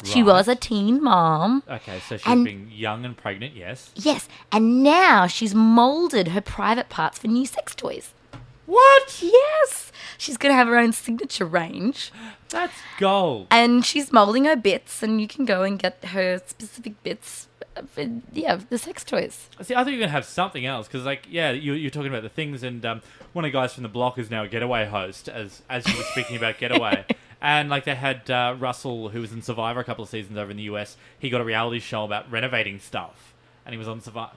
She 0.03 0.21
Right. 0.21 0.33
was 0.33 0.47
a 0.47 0.55
teen 0.55 1.01
mom. 1.01 1.63
Okay, 1.67 1.99
so 2.07 2.17
she's 2.17 2.27
And- 2.27 2.45
being 2.45 2.69
young 2.71 3.05
and 3.05 3.17
pregnant, 3.17 3.55
yes. 3.55 3.89
Yes, 3.95 4.27
and 4.51 4.83
now 4.83 5.25
she's 5.25 5.55
molded 5.55 6.27
her 6.27 6.41
private 6.41 6.89
parts 6.89 7.17
for 7.17 7.27
new 7.27 7.45
sex 7.45 7.73
toys. 7.73 8.13
What? 8.65 9.21
Yes, 9.21 9.91
she's 10.17 10.37
gonna 10.37 10.55
have 10.55 10.67
her 10.67 10.77
own 10.77 10.91
signature 10.91 11.45
range. 11.45 12.11
That's 12.49 12.73
gold. 12.99 13.47
and 13.51 13.85
she's 13.85 14.11
molding 14.13 14.45
her 14.45 14.55
bits, 14.55 15.03
and 15.03 15.19
you 15.21 15.27
can 15.27 15.45
go 15.45 15.63
and 15.63 15.77
get 15.79 16.03
her 16.05 16.41
specific 16.45 17.01
bits. 17.03 17.47
For, 17.91 18.05
yeah, 18.31 18.57
the 18.69 18.77
sex 18.77 19.03
toys. 19.03 19.49
See, 19.61 19.75
I 19.75 19.83
thought 19.83 19.87
you 19.87 19.97
were 19.97 19.99
going 19.99 20.07
to 20.07 20.13
have 20.13 20.23
something 20.23 20.65
else, 20.65 20.87
because, 20.87 21.03
like, 21.03 21.27
yeah, 21.29 21.51
you, 21.51 21.73
you're 21.73 21.91
talking 21.91 22.07
about 22.07 22.23
the 22.23 22.29
things, 22.29 22.63
and 22.63 22.85
um, 22.85 23.01
one 23.33 23.43
of 23.43 23.51
the 23.51 23.53
guys 23.53 23.73
from 23.73 23.83
the 23.83 23.89
block 23.89 24.17
is 24.17 24.31
now 24.31 24.43
a 24.43 24.47
Getaway 24.47 24.85
host, 24.85 25.27
as 25.27 25.61
as 25.69 25.85
you 25.85 25.97
were 25.97 26.03
speaking 26.05 26.37
about 26.37 26.57
Getaway. 26.57 27.05
And, 27.41 27.69
like, 27.69 27.83
they 27.83 27.93
had 27.93 28.31
uh, 28.31 28.55
Russell, 28.57 29.09
who 29.09 29.19
was 29.21 29.31
in 29.31 29.41
Survivor 29.43 29.79
a 29.81 29.83
couple 29.83 30.03
of 30.03 30.09
seasons 30.09 30.35
over 30.37 30.49
in 30.49 30.57
the 30.57 30.63
US. 30.63 30.95
He 31.19 31.29
got 31.29 31.41
a 31.41 31.43
reality 31.43 31.79
show 31.79 32.03
about 32.05 32.31
renovating 32.31 32.79
stuff, 32.79 33.33
and 33.65 33.73
he 33.73 33.77
was 33.77 33.87
on 33.89 33.99
Survivor. 34.01 34.31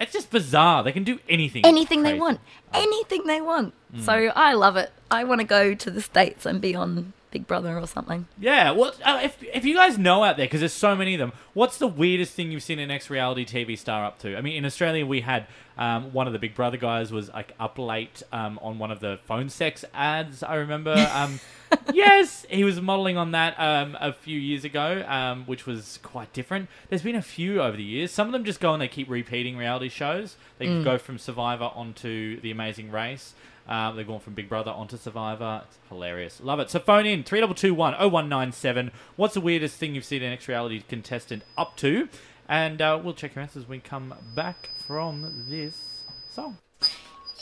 It's 0.00 0.12
just 0.12 0.30
bizarre. 0.30 0.82
They 0.82 0.92
can 0.92 1.04
do 1.04 1.20
anything. 1.28 1.64
Anything 1.64 2.02
they 2.02 2.10
crazy. 2.10 2.20
want. 2.20 2.40
Anything 2.72 3.26
they 3.26 3.40
want. 3.40 3.74
So 4.00 4.12
I 4.12 4.54
love 4.54 4.76
it. 4.76 4.90
I 5.10 5.22
want 5.22 5.40
to 5.40 5.46
go 5.46 5.74
to 5.74 5.90
the 5.90 6.02
States 6.02 6.44
and 6.44 6.60
be 6.60 6.74
on 6.74 7.12
Big 7.34 7.48
Brother 7.48 7.76
or 7.76 7.86
something. 7.88 8.28
Yeah, 8.38 8.70
what 8.70 8.96
uh, 9.04 9.18
if 9.20 9.42
if 9.42 9.64
you 9.64 9.74
guys 9.74 9.98
know 9.98 10.22
out 10.22 10.36
there 10.36 10.46
because 10.46 10.60
there's 10.60 10.72
so 10.72 10.94
many 10.94 11.14
of 11.14 11.18
them? 11.18 11.32
What's 11.52 11.78
the 11.78 11.88
weirdest 11.88 12.32
thing 12.32 12.52
you've 12.52 12.62
seen 12.62 12.78
an 12.78 12.92
ex 12.92 13.10
reality 13.10 13.44
TV 13.44 13.76
star 13.76 14.04
up 14.04 14.20
to? 14.20 14.38
I 14.38 14.40
mean, 14.40 14.54
in 14.54 14.64
Australia 14.64 15.04
we 15.04 15.20
had 15.20 15.48
um, 15.76 16.12
one 16.12 16.28
of 16.28 16.32
the 16.32 16.38
Big 16.38 16.54
Brother 16.54 16.76
guys 16.76 17.12
was 17.12 17.28
like 17.30 17.52
up 17.58 17.76
late 17.76 18.22
um, 18.32 18.60
on 18.62 18.78
one 18.78 18.92
of 18.92 19.00
the 19.00 19.18
phone 19.24 19.48
sex 19.48 19.84
ads. 19.92 20.44
I 20.44 20.54
remember. 20.54 20.94
Um, 21.12 21.40
yes, 21.92 22.46
he 22.48 22.62
was 22.62 22.80
modeling 22.80 23.16
on 23.16 23.32
that 23.32 23.58
um, 23.58 23.96
a 24.00 24.12
few 24.12 24.38
years 24.38 24.64
ago, 24.64 25.04
um, 25.08 25.44
which 25.46 25.66
was 25.66 25.98
quite 26.04 26.32
different. 26.32 26.68
There's 26.88 27.02
been 27.02 27.16
a 27.16 27.22
few 27.22 27.60
over 27.60 27.76
the 27.76 27.82
years. 27.82 28.12
Some 28.12 28.28
of 28.28 28.32
them 28.32 28.44
just 28.44 28.60
go 28.60 28.72
and 28.72 28.80
they 28.80 28.86
keep 28.86 29.10
repeating 29.10 29.56
reality 29.56 29.88
shows. 29.88 30.36
They 30.58 30.84
go 30.84 30.98
from 30.98 31.18
Survivor 31.18 31.72
onto 31.74 32.40
The 32.40 32.52
Amazing 32.52 32.92
Race. 32.92 33.34
Um, 33.66 33.96
they've 33.96 34.06
gone 34.06 34.20
from 34.20 34.34
Big 34.34 34.48
Brother 34.48 34.70
onto 34.70 34.96
Survivor. 34.96 35.62
It's 35.64 35.78
hilarious. 35.88 36.40
Love 36.42 36.60
it. 36.60 36.70
So 36.70 36.78
phone 36.78 37.06
in 37.06 37.22
3221 37.22 37.94
0197. 37.94 38.90
What's 39.16 39.34
the 39.34 39.40
weirdest 39.40 39.76
thing 39.76 39.94
you've 39.94 40.04
seen 40.04 40.22
an 40.22 40.32
ex 40.32 40.48
reality 40.48 40.82
contestant 40.88 41.42
up 41.56 41.76
to? 41.78 42.08
And 42.48 42.82
uh, 42.82 43.00
we'll 43.02 43.14
check 43.14 43.34
your 43.34 43.42
answers 43.42 43.66
when 43.66 43.78
we 43.78 43.80
come 43.80 44.14
back 44.34 44.68
from 44.86 45.46
this 45.48 46.04
song. 46.30 46.58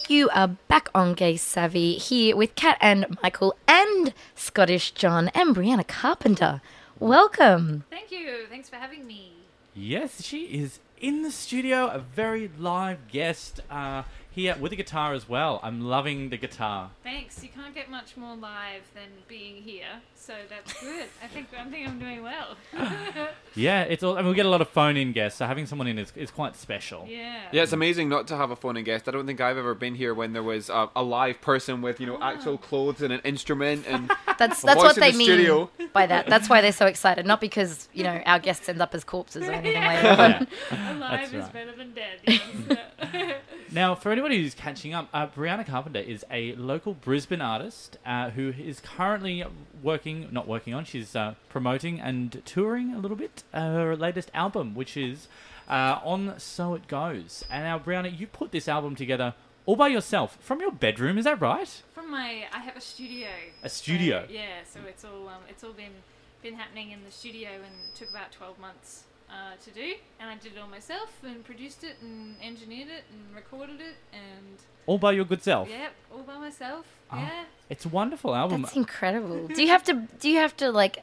You 0.08 0.28
are 0.30 0.48
back 0.48 0.88
on 0.94 1.14
Gay 1.14 1.36
Savvy 1.36 1.94
here 1.94 2.36
with 2.36 2.54
Kat 2.54 2.76
and 2.80 3.16
Michael 3.22 3.56
and 3.66 4.12
Scottish 4.34 4.92
John 4.92 5.28
and 5.28 5.54
Brianna 5.54 5.86
Carpenter. 5.86 6.60
Welcome. 6.98 7.84
Thank 7.90 8.12
you. 8.12 8.46
Thanks 8.48 8.68
for 8.68 8.76
having 8.76 9.06
me. 9.06 9.32
Yes, 9.74 10.22
she 10.22 10.44
is 10.44 10.80
in 11.00 11.22
the 11.22 11.30
studio, 11.30 11.86
a 11.86 11.98
very 11.98 12.50
live 12.58 13.08
guest. 13.08 13.60
Uh, 13.70 14.04
here 14.32 14.56
with 14.58 14.72
a 14.72 14.76
guitar 14.76 15.12
as 15.14 15.28
well. 15.28 15.60
I'm 15.62 15.80
loving 15.82 16.30
the 16.30 16.36
guitar. 16.36 16.90
Thanks. 17.02 17.42
You 17.42 17.48
can't 17.48 17.74
get 17.74 17.90
much 17.90 18.16
more 18.16 18.34
live 18.34 18.82
than 18.94 19.08
being 19.28 19.56
here, 19.62 20.00
so 20.14 20.32
that's 20.48 20.72
good. 20.80 21.06
I 21.22 21.26
think 21.26 21.48
I 21.58 21.64
think 21.64 21.88
I'm 21.88 21.98
doing 21.98 22.22
well. 22.22 22.56
Yeah, 23.54 23.82
it's 23.82 24.02
all. 24.02 24.16
I 24.16 24.22
mean, 24.22 24.30
we 24.30 24.34
get 24.34 24.46
a 24.46 24.48
lot 24.48 24.62
of 24.62 24.70
phone-in 24.70 25.12
guests, 25.12 25.38
so 25.38 25.44
having 25.44 25.66
someone 25.66 25.86
in 25.86 25.98
is, 25.98 26.10
is 26.16 26.30
quite 26.30 26.56
special. 26.56 27.04
yeah. 27.06 27.42
Yeah, 27.52 27.62
it's 27.64 27.74
amazing 27.74 28.08
not 28.08 28.26
to 28.28 28.36
have 28.38 28.50
a 28.50 28.56
phone 28.56 28.78
in 28.78 28.84
guest. 28.84 29.08
I 29.08 29.10
don't 29.10 29.26
think 29.26 29.42
I've 29.42 29.58
ever 29.58 29.74
been 29.74 29.94
here 29.94 30.14
when 30.14 30.32
there 30.32 30.42
was 30.42 30.70
a, 30.70 30.88
a 30.96 31.02
live 31.02 31.42
person 31.42 31.82
with 31.82 32.00
you 32.00 32.06
know 32.06 32.16
ah. 32.22 32.30
actual 32.32 32.56
clothes 32.56 33.02
and 33.02 33.12
an 33.12 33.20
instrument 33.24 33.84
and 33.86 34.10
That's 34.38 34.62
A 34.62 34.66
that's 34.66 34.80
voice 34.80 34.84
what 34.84 34.96
they 34.96 35.10
the 35.12 35.18
mean 35.18 35.26
studio. 35.26 35.70
by 35.92 36.06
that. 36.06 36.26
That's 36.28 36.48
why 36.48 36.62
they're 36.62 36.72
so 36.72 36.86
excited, 36.86 37.26
not 37.26 37.42
because 37.42 37.90
you 37.92 38.04
know 38.04 38.22
our 38.24 38.38
guests 38.38 38.66
end 38.70 38.80
up 38.80 38.94
as 38.94 39.04
corpses 39.04 39.46
or 39.46 39.52
anything 39.52 39.82
like 39.82 40.02
Yeah. 40.02 40.16
that. 40.16 40.48
Alive 40.70 41.00
That's 41.10 41.32
is 41.34 41.42
right. 41.42 41.52
better 41.52 41.72
than 41.76 41.92
dead. 41.92 42.18
Yes. 42.26 43.36
Now, 43.70 43.94
for 43.94 44.12
anybody 44.22 44.40
who's 44.40 44.54
catching 44.54 44.94
up, 44.94 45.08
uh, 45.12 45.26
Brianna 45.26 45.66
Carpenter 45.66 45.98
is 45.98 46.24
a 46.30 46.54
local 46.54 46.94
Brisbane 46.94 47.40
artist 47.40 47.98
uh, 48.06 48.30
who 48.30 48.54
is 48.56 48.78
currently 48.78 49.44
working, 49.82 50.28
not 50.30 50.46
working 50.46 50.72
on, 50.72 50.84
she's 50.84 51.16
uh, 51.16 51.34
promoting 51.48 51.98
and 51.98 52.40
touring 52.44 52.94
a 52.94 52.98
little 52.98 53.16
bit 53.16 53.42
uh, 53.52 53.72
her 53.72 53.96
latest 53.96 54.30
album, 54.32 54.76
which 54.76 54.96
is 54.96 55.26
uh, 55.68 55.98
On 56.04 56.38
So 56.38 56.74
It 56.74 56.86
Goes. 56.86 57.44
And 57.50 57.64
now, 57.64 57.80
Brianna, 57.80 58.16
you 58.16 58.28
put 58.28 58.52
this 58.52 58.68
album 58.68 58.94
together 58.94 59.34
all 59.66 59.74
by 59.74 59.88
yourself 59.88 60.38
from 60.40 60.60
your 60.60 60.70
bedroom, 60.70 61.18
is 61.18 61.24
that 61.24 61.40
right? 61.40 61.82
From 61.92 62.08
my, 62.08 62.44
I 62.52 62.60
have 62.60 62.76
a 62.76 62.80
studio. 62.80 63.26
A 63.64 63.68
studio? 63.68 64.26
So, 64.28 64.32
yeah, 64.32 64.58
so 64.72 64.80
it's 64.88 65.04
all 65.04 65.28
um, 65.28 65.42
it's 65.48 65.64
all 65.64 65.72
been 65.72 65.94
been 66.42 66.54
happening 66.54 66.90
in 66.90 67.04
the 67.04 67.10
studio, 67.10 67.48
and 67.54 67.64
it 67.64 67.96
took 67.96 68.10
about 68.10 68.30
twelve 68.30 68.58
months 68.60 69.04
uh, 69.32 69.56
to 69.64 69.70
do. 69.70 69.94
And 70.20 70.30
I 70.30 70.36
did 70.36 70.52
it 70.52 70.58
all 70.60 70.68
myself, 70.68 71.10
and 71.24 71.42
produced 71.44 71.82
it, 71.84 71.96
and 72.02 72.36
engineered 72.42 72.88
it, 72.88 73.04
and 73.10 73.34
recorded 73.34 73.80
it, 73.80 73.96
and 74.12 74.58
All 74.86 74.98
by 74.98 75.12
your 75.12 75.24
good 75.24 75.42
self. 75.42 75.68
yep, 75.68 75.92
all 76.12 76.22
by 76.22 76.38
myself. 76.38 76.86
Oh. 77.10 77.16
Yeah. 77.16 77.44
It's 77.70 77.84
a 77.84 77.88
wonderful 77.88 78.34
album. 78.34 78.62
That's 78.62 78.76
incredible. 78.76 79.48
Do 79.48 79.62
you 79.62 79.68
have 79.68 79.82
to? 79.84 79.94
Do 80.20 80.28
you 80.28 80.38
have 80.38 80.56
to 80.58 80.70
like 80.70 81.02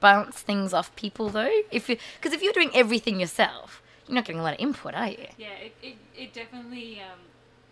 bounce 0.00 0.36
things 0.40 0.74
off 0.74 0.94
people 0.96 1.28
though? 1.30 1.50
If 1.70 1.86
because 1.86 2.32
if 2.32 2.42
you're 2.42 2.52
doing 2.52 2.70
everything 2.74 3.18
yourself, 3.20 3.82
you're 4.06 4.14
not 4.16 4.24
getting 4.26 4.40
a 4.40 4.42
lot 4.44 4.54
of 4.54 4.60
input, 4.60 4.94
are 4.94 5.08
you? 5.08 5.26
Yeah, 5.38 5.54
it, 5.66 5.74
it, 5.82 5.96
it 6.16 6.34
definitely 6.34 7.00
um, 7.00 7.20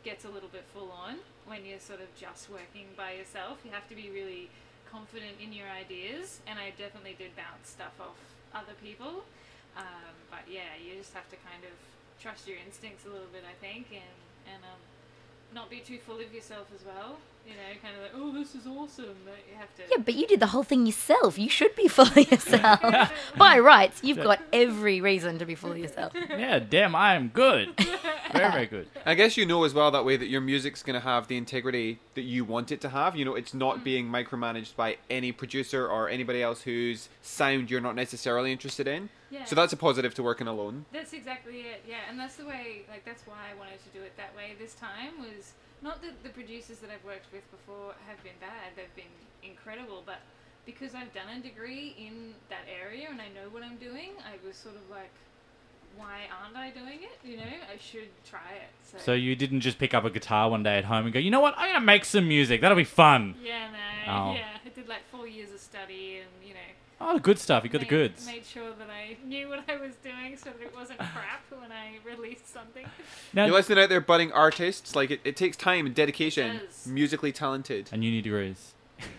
gets 0.05 0.25
a 0.25 0.29
little 0.29 0.49
bit 0.49 0.65
full 0.73 0.91
on 0.91 1.17
when 1.47 1.65
you're 1.67 1.81
sort 1.81 2.01
of 2.01 2.09
just 2.19 2.49
working 2.51 2.87
by 2.97 3.13
yourself. 3.13 3.59
You 3.65 3.71
have 3.73 3.87
to 3.89 3.95
be 3.95 4.09
really 4.11 4.49
confident 4.91 5.37
in 5.43 5.53
your 5.53 5.67
ideas, 5.69 6.41
and 6.47 6.59
I 6.59 6.71
definitely 6.79 7.17
did 7.19 7.37
bounce 7.37 7.69
stuff 7.71 7.93
off 8.01 8.17
other 8.55 8.73
people. 8.83 9.25
Um, 9.79 10.13
but 10.31 10.45
yeah, 10.51 10.77
you 10.83 10.99
just 10.99 11.15
have 11.15 11.29
to 11.31 11.37
kind 11.37 11.63
of 11.65 11.73
trust 12.21 12.49
your 12.49 12.59
instincts 12.67 13.07
a 13.07 13.09
little 13.09 13.31
bit, 13.33 13.45
I 13.49 13.55
think, 13.65 13.87
and, 13.93 14.17
and 14.53 14.63
um, 14.65 14.81
not 15.55 15.71
be 15.71 15.79
too 15.81 15.99
full 15.99 16.21
of 16.21 16.33
yourself 16.35 16.67
as 16.75 16.85
well. 16.85 17.17
You 17.47 17.55
know, 17.55 17.81
kind 17.81 17.95
of 17.97 18.03
like, 18.03 18.13
oh, 18.15 18.39
this 18.39 18.55
is 18.55 18.67
awesome, 18.67 19.17
but 19.25 19.39
you 19.51 19.57
have 19.59 19.75
to. 19.77 19.83
Yeah, 19.91 20.03
but 20.05 20.15
you 20.15 20.27
did 20.27 20.39
the 20.41 20.49
whole 20.49 20.65
thing 20.65 20.85
yourself. 20.85 21.39
You 21.39 21.49
should 21.49 21.75
be 21.75 21.89
full 21.97 22.07
of 22.07 22.17
yourself. 22.31 23.11
By 23.39 23.59
rights, 23.59 24.01
you've 24.05 24.23
got 24.23 24.41
every 24.53 25.01
reason 25.01 25.39
to 25.39 25.47
be 25.47 25.55
full 25.55 25.73
of 25.73 25.79
yourself. 25.79 26.13
yeah, 26.31 26.59
damn, 26.59 26.95
I 26.95 27.15
am 27.15 27.29
good. 27.29 27.75
very, 28.33 28.53
very 28.53 28.67
good. 28.67 28.89
I 29.07 29.15
guess 29.15 29.39
you 29.39 29.47
know 29.47 29.65
as 29.65 29.73
well 29.73 29.91
that 29.93 30.05
way 30.05 30.19
that 30.19 30.29
your 30.29 30.43
music's 30.43 30.83
going 30.83 31.01
to 31.01 31.07
have 31.07 31.29
the 31.29 31.39
integrity 31.39 32.01
that 32.17 32.23
you 32.23 32.45
want 32.45 32.71
it 32.71 32.83
to 32.83 32.91
have. 32.91 33.17
You 33.17 33.25
know, 33.25 33.35
it's 33.35 33.55
not 33.55 33.83
being 33.83 34.09
micromanaged 34.09 34.77
by 34.77 34.99
any 35.09 35.33
producer 35.33 35.89
or 35.89 36.11
anybody 36.11 36.43
else 36.43 36.63
whose 36.63 37.09
sound 37.23 37.71
you're 37.71 37.81
not 37.81 37.95
necessarily 37.95 38.53
interested 38.53 38.87
in. 38.87 39.09
Yeah. 39.31 39.45
So 39.45 39.55
that's 39.55 39.73
a 39.73 39.77
positive 39.77 40.15
to 40.15 40.23
working 40.23 40.47
alone. 40.47 40.87
That's 40.93 41.13
exactly 41.13 41.61
it, 41.61 41.85
yeah. 41.87 42.09
And 42.09 42.19
that's 42.19 42.37
the 42.37 42.47
way, 42.47 42.83
like, 42.89 43.05
that's 43.05 43.27
why 43.27 43.37
I 43.53 43.59
wanted 43.59 43.83
to 43.85 43.91
do 43.99 44.03
it 44.05 44.17
that 44.17 44.35
way 44.37 44.55
this 44.59 44.75
time 44.75 45.19
was 45.21 45.53
not 45.83 46.01
that 46.03 46.23
the 46.23 46.31
producers 46.31 46.79
that 46.79 46.91
I've 46.91 47.05
worked 47.05 47.31
with 47.33 47.49
before 47.51 47.95
have 48.09 48.23
been 48.25 48.39
bad, 48.41 48.73
they've 48.77 48.95
been 48.97 49.13
incredible, 49.49 50.03
but 50.07 50.21
because 50.67 50.95
I've 50.95 51.13
done 51.15 51.29
a 51.39 51.41
degree 51.41 51.95
in 51.99 52.35
that 52.51 52.65
area 52.69 53.07
and 53.11 53.21
I 53.21 53.29
know 53.29 53.49
what 53.51 53.63
I'm 53.63 53.77
doing, 53.77 54.11
I 54.27 54.37
was 54.47 54.57
sort 54.57 54.77
of 54.77 54.89
like, 54.91 55.11
why 55.97 56.21
aren't 56.43 56.57
I 56.57 56.71
doing 56.71 57.01
it? 57.03 57.19
You 57.27 57.37
know, 57.39 57.43
I 57.45 57.77
should 57.79 58.09
try 58.29 58.53
it. 58.57 58.69
So, 58.85 58.99
So 58.99 59.13
you 59.13 59.35
didn't 59.37 59.61
just 59.61 59.79
pick 59.79 59.95
up 59.95 60.05
a 60.05 60.11
guitar 60.11 60.49
one 60.51 60.63
day 60.63 60.79
at 60.79 60.85
home 60.85 61.05
and 61.05 61.13
go, 61.13 61.19
you 61.19 61.31
know 61.31 61.41
what, 61.41 61.55
I'm 61.57 61.69
going 61.71 61.81
to 61.81 61.87
make 61.87 62.05
some 62.05 62.29
music. 62.29 62.61
That'll 62.61 62.77
be 62.77 62.85
fun. 62.85 63.35
yeah, 63.43 63.69
no, 63.71 64.13
Oh. 64.13 64.33
yeah. 64.35 64.47
I 64.65 64.69
did 64.71 64.89
like 64.89 65.03
four 65.11 65.27
years 65.27 65.53
of 65.53 65.61
study 65.61 66.19
and, 66.19 66.29
you 66.47 66.55
know, 66.55 66.61
Oh, 67.01 67.15
the 67.15 67.21
good 67.21 67.39
stuff. 67.39 67.63
You 67.65 67.71
got 67.71 67.81
the 67.81 67.87
goods. 67.87 68.27
made 68.27 68.45
sure 68.45 68.71
that 68.79 68.89
I 68.91 69.17
knew 69.25 69.49
what 69.49 69.61
I 69.69 69.77
was 69.77 69.95
doing 70.03 70.37
so 70.37 70.51
that 70.51 70.61
it 70.61 70.75
wasn't 70.75 70.99
crap 70.99 71.45
when 71.51 71.71
I 71.71 71.99
released 72.05 72.53
something. 72.53 72.87
Now, 73.33 73.45
You're 73.47 73.55
listening 73.55 73.79
out 73.79 73.89
there, 73.89 74.01
budding 74.01 74.33
artists. 74.33 74.97
Like, 74.97 75.11
it, 75.13 75.21
it 75.25 75.37
takes 75.37 75.57
time 75.57 75.87
and 75.87 75.95
dedication. 75.95 76.59
Does. 76.67 76.87
Musically 76.87 77.31
talented. 77.31 77.89
and 77.93 78.03
uni 78.03 78.21
degrees. 78.21 78.75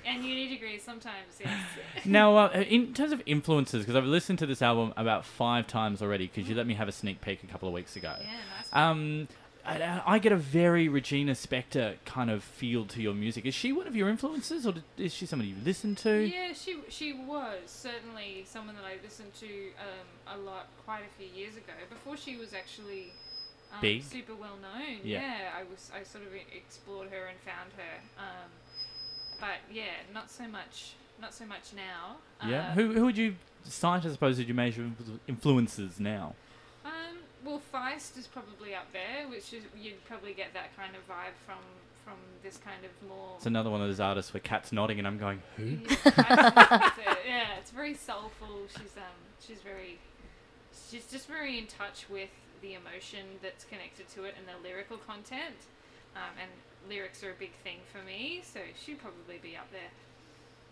And 0.05 0.25
you 0.25 0.36
need 0.36 0.50
degrees 0.50 0.83
sometimes, 0.83 1.39
yes. 1.39 1.57
Now, 2.05 2.36
uh, 2.36 2.65
in 2.67 2.93
terms 2.93 3.13
of 3.13 3.24
influences, 3.25 3.83
because 3.83 3.95
I've 3.95 4.03
listened 4.03 4.39
to 4.39 4.45
this 4.45 4.62
album 4.62 4.93
about 4.98 5.24
five 5.24 5.67
times 5.67 6.01
already, 6.01 6.27
because 6.27 6.50
you 6.50 6.55
let 6.55 6.67
me 6.67 6.74
have 6.74 6.89
a 6.89 6.91
sneak 6.91 7.21
peek 7.21 7.43
a 7.43 7.48
couple 7.48 7.69
of 7.69 7.74
weeks 7.74 7.95
ago. 7.95 8.13
Yeah, 8.19 8.27
nice. 8.27 8.67
Um, 8.74 9.29
I, 9.70 10.02
I 10.06 10.20
get 10.20 10.32
a 10.32 10.38
very 10.38 10.88
Regina 10.88 11.34
Spektor 11.34 11.96
kind 12.06 12.30
of 12.30 12.44
feel 12.44 12.86
to 12.86 13.02
your 13.02 13.14
music. 13.14 13.46
Is 13.46 13.54
she 13.54 13.72
one 13.72 13.88
of 13.88 13.96
your 13.96 14.10
influences, 14.10 14.66
or 14.66 14.74
did, 14.74 14.84
is 14.98 15.14
she 15.14 15.26
somebody 15.26 15.50
you 15.50 15.56
listen 15.64 15.96
to? 15.96 16.20
yeah, 16.20 16.54
she 16.54 16.80
she 16.90 17.14
was 17.14 17.60
certainly 17.68 18.44
someone 18.46 18.76
that 18.76 18.86
I 18.86 18.98
listened 19.04 19.34
to 19.36 19.48
um, 19.48 20.40
a 20.40 20.44
lot 20.44 20.68
quite 20.86 21.02
a 21.04 21.18
few 21.18 21.28
years 21.40 21.56
ago. 21.56 21.74
Before 21.90 22.18
she 22.18 22.38
was 22.38 22.54
actually 22.54 23.14
um, 23.74 23.82
Big? 23.82 24.04
super 24.04 24.36
well 24.36 24.58
known. 24.62 25.00
Yeah. 25.04 25.22
Yeah. 25.22 25.50
I 25.60 25.64
was 25.64 25.92
I 25.94 26.04
sort 26.04 26.26
of 26.26 26.34
explored 26.56 27.10
her 27.10 27.28
and 27.28 27.38
found 27.40 27.72
her. 27.78 27.96
Um, 28.18 28.50
but 29.40 29.60
yeah, 29.72 29.84
not 30.14 30.30
so 30.30 30.48
much 30.48 30.94
not 31.22 31.34
so 31.34 31.46
much 31.46 31.74
now. 31.76 32.18
Yeah. 32.48 32.72
Um, 32.72 32.76
Who 32.76 32.94
who 32.94 33.06
would 33.06 33.18
you 33.18 33.36
cite, 33.64 34.06
I 34.06 34.12
suppose, 34.12 34.40
as 34.40 34.46
your 34.46 34.56
major 34.56 34.90
influences 35.28 36.00
now? 36.00 36.36
Well, 37.46 37.62
Feist 37.74 38.17
is 38.17 38.27
probably 38.27 38.75
up 38.75 38.91
there, 38.91 39.27
which 39.29 39.53
is 39.53 39.63
you'd 39.79 40.03
probably 40.05 40.34
get 40.34 40.53
that 40.53 40.75
kind 40.75 40.96
of 40.96 41.08
vibe 41.08 41.38
from 41.46 41.63
from 42.03 42.17
this 42.43 42.58
kind 42.58 42.84
of 42.84 42.91
more. 43.08 43.36
It's 43.38 43.46
another 43.46 43.69
one 43.69 43.81
of 43.81 43.88
those 43.88 44.00
artists 44.00 44.34
where 44.34 44.41
Kat's 44.41 44.72
nodding, 44.72 45.00
and 45.00 45.08
I'm 45.08 45.17
going, 45.17 45.41
who? 45.55 45.63
Yeah, 45.63 45.77
it. 45.86 47.17
yeah, 47.27 47.48
it's 47.60 47.72
very 47.72 47.93
soulful. 47.93 48.62
She's 48.69 48.98
um, 48.98 49.19
she's 49.46 49.60
very, 49.62 50.00
she's 50.89 51.05
just 51.05 51.27
very 51.27 51.58
in 51.58 51.67
touch 51.67 52.10
with 52.10 52.29
the 52.62 52.74
emotion 52.74 53.25
that's 53.41 53.63
connected 53.63 54.10
to 54.10 54.25
it 54.25 54.36
and 54.38 54.46
the 54.48 54.67
lyrical 54.67 54.98
content. 54.98 55.55
Um, 56.15 56.34
and 56.41 56.50
lyrics 56.89 57.24
are 57.24 57.31
a 57.31 57.39
big 57.39 57.53
thing 57.63 57.77
for 57.91 58.03
me, 58.03 58.41
so 58.43 58.60
she'd 58.84 59.00
probably 59.00 59.38
be 59.41 59.55
up 59.55 59.72
there. 59.72 59.91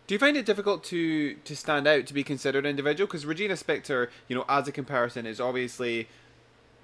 Do 0.07 0.15
you 0.15 0.19
find 0.19 0.37
it 0.37 0.45
difficult 0.45 0.83
to 0.85 1.35
to 1.35 1.55
stand 1.55 1.87
out 1.87 2.07
to 2.07 2.13
be 2.13 2.23
considered 2.23 2.65
an 2.65 2.69
individual? 2.69 3.07
Because 3.07 3.25
Regina 3.25 3.53
Spektor, 3.53 4.09
you 4.27 4.35
know, 4.35 4.45
as 4.49 4.67
a 4.67 4.71
comparison, 4.71 5.25
is 5.25 5.39
obviously 5.39 6.07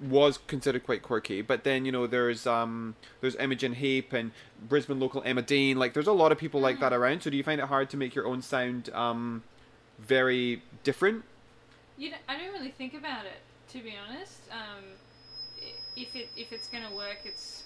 was 0.04 0.38
considered 0.46 0.84
quite 0.84 1.02
quirky. 1.02 1.42
But 1.42 1.64
then 1.64 1.84
you 1.84 1.92
know, 1.92 2.06
there's 2.06 2.46
um 2.46 2.94
there's 3.20 3.36
Imogen 3.36 3.74
Heap 3.74 4.12
and 4.12 4.32
Brisbane 4.68 5.00
local 5.00 5.22
Emma 5.24 5.42
Dean. 5.42 5.78
Like, 5.78 5.94
there's 5.94 6.06
a 6.06 6.12
lot 6.12 6.32
of 6.32 6.38
people 6.38 6.60
like 6.60 6.80
that 6.80 6.92
around. 6.92 7.22
So 7.22 7.30
do 7.30 7.36
you 7.36 7.42
find 7.42 7.60
it 7.60 7.66
hard 7.66 7.90
to 7.90 7.96
make 7.96 8.14
your 8.14 8.26
own 8.26 8.42
sound 8.42 8.90
um 8.90 9.42
very 9.98 10.62
different? 10.82 11.24
You 11.96 12.10
know, 12.10 12.16
I 12.28 12.36
don't 12.36 12.52
really 12.52 12.70
think 12.70 12.94
about 12.94 13.24
it, 13.24 13.40
to 13.72 13.82
be 13.82 13.94
honest. 13.96 14.40
Um, 14.50 14.84
if 15.96 16.14
it 16.16 16.28
if 16.36 16.52
it's 16.52 16.68
gonna 16.68 16.94
work, 16.94 17.18
it's 17.24 17.62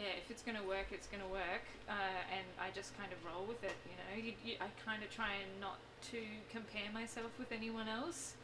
yeah. 0.00 0.16
If 0.16 0.30
it's 0.30 0.42
gonna 0.42 0.64
work, 0.64 0.88
it's 0.90 1.06
gonna 1.06 1.28
work, 1.28 1.64
uh, 1.88 2.32
and 2.32 2.46
I 2.58 2.70
just 2.74 2.96
kind 2.96 3.12
of 3.12 3.18
roll 3.24 3.44
with 3.46 3.62
it. 3.62 3.76
You 3.84 3.96
know, 4.00 4.26
you, 4.26 4.32
you, 4.44 4.54
I 4.60 4.68
kind 4.84 5.02
of 5.02 5.10
try 5.10 5.32
and 5.42 5.60
not 5.60 5.78
to 6.12 6.20
compare 6.50 6.90
myself 6.92 7.30
with 7.38 7.52
anyone 7.52 7.88
else, 7.88 8.34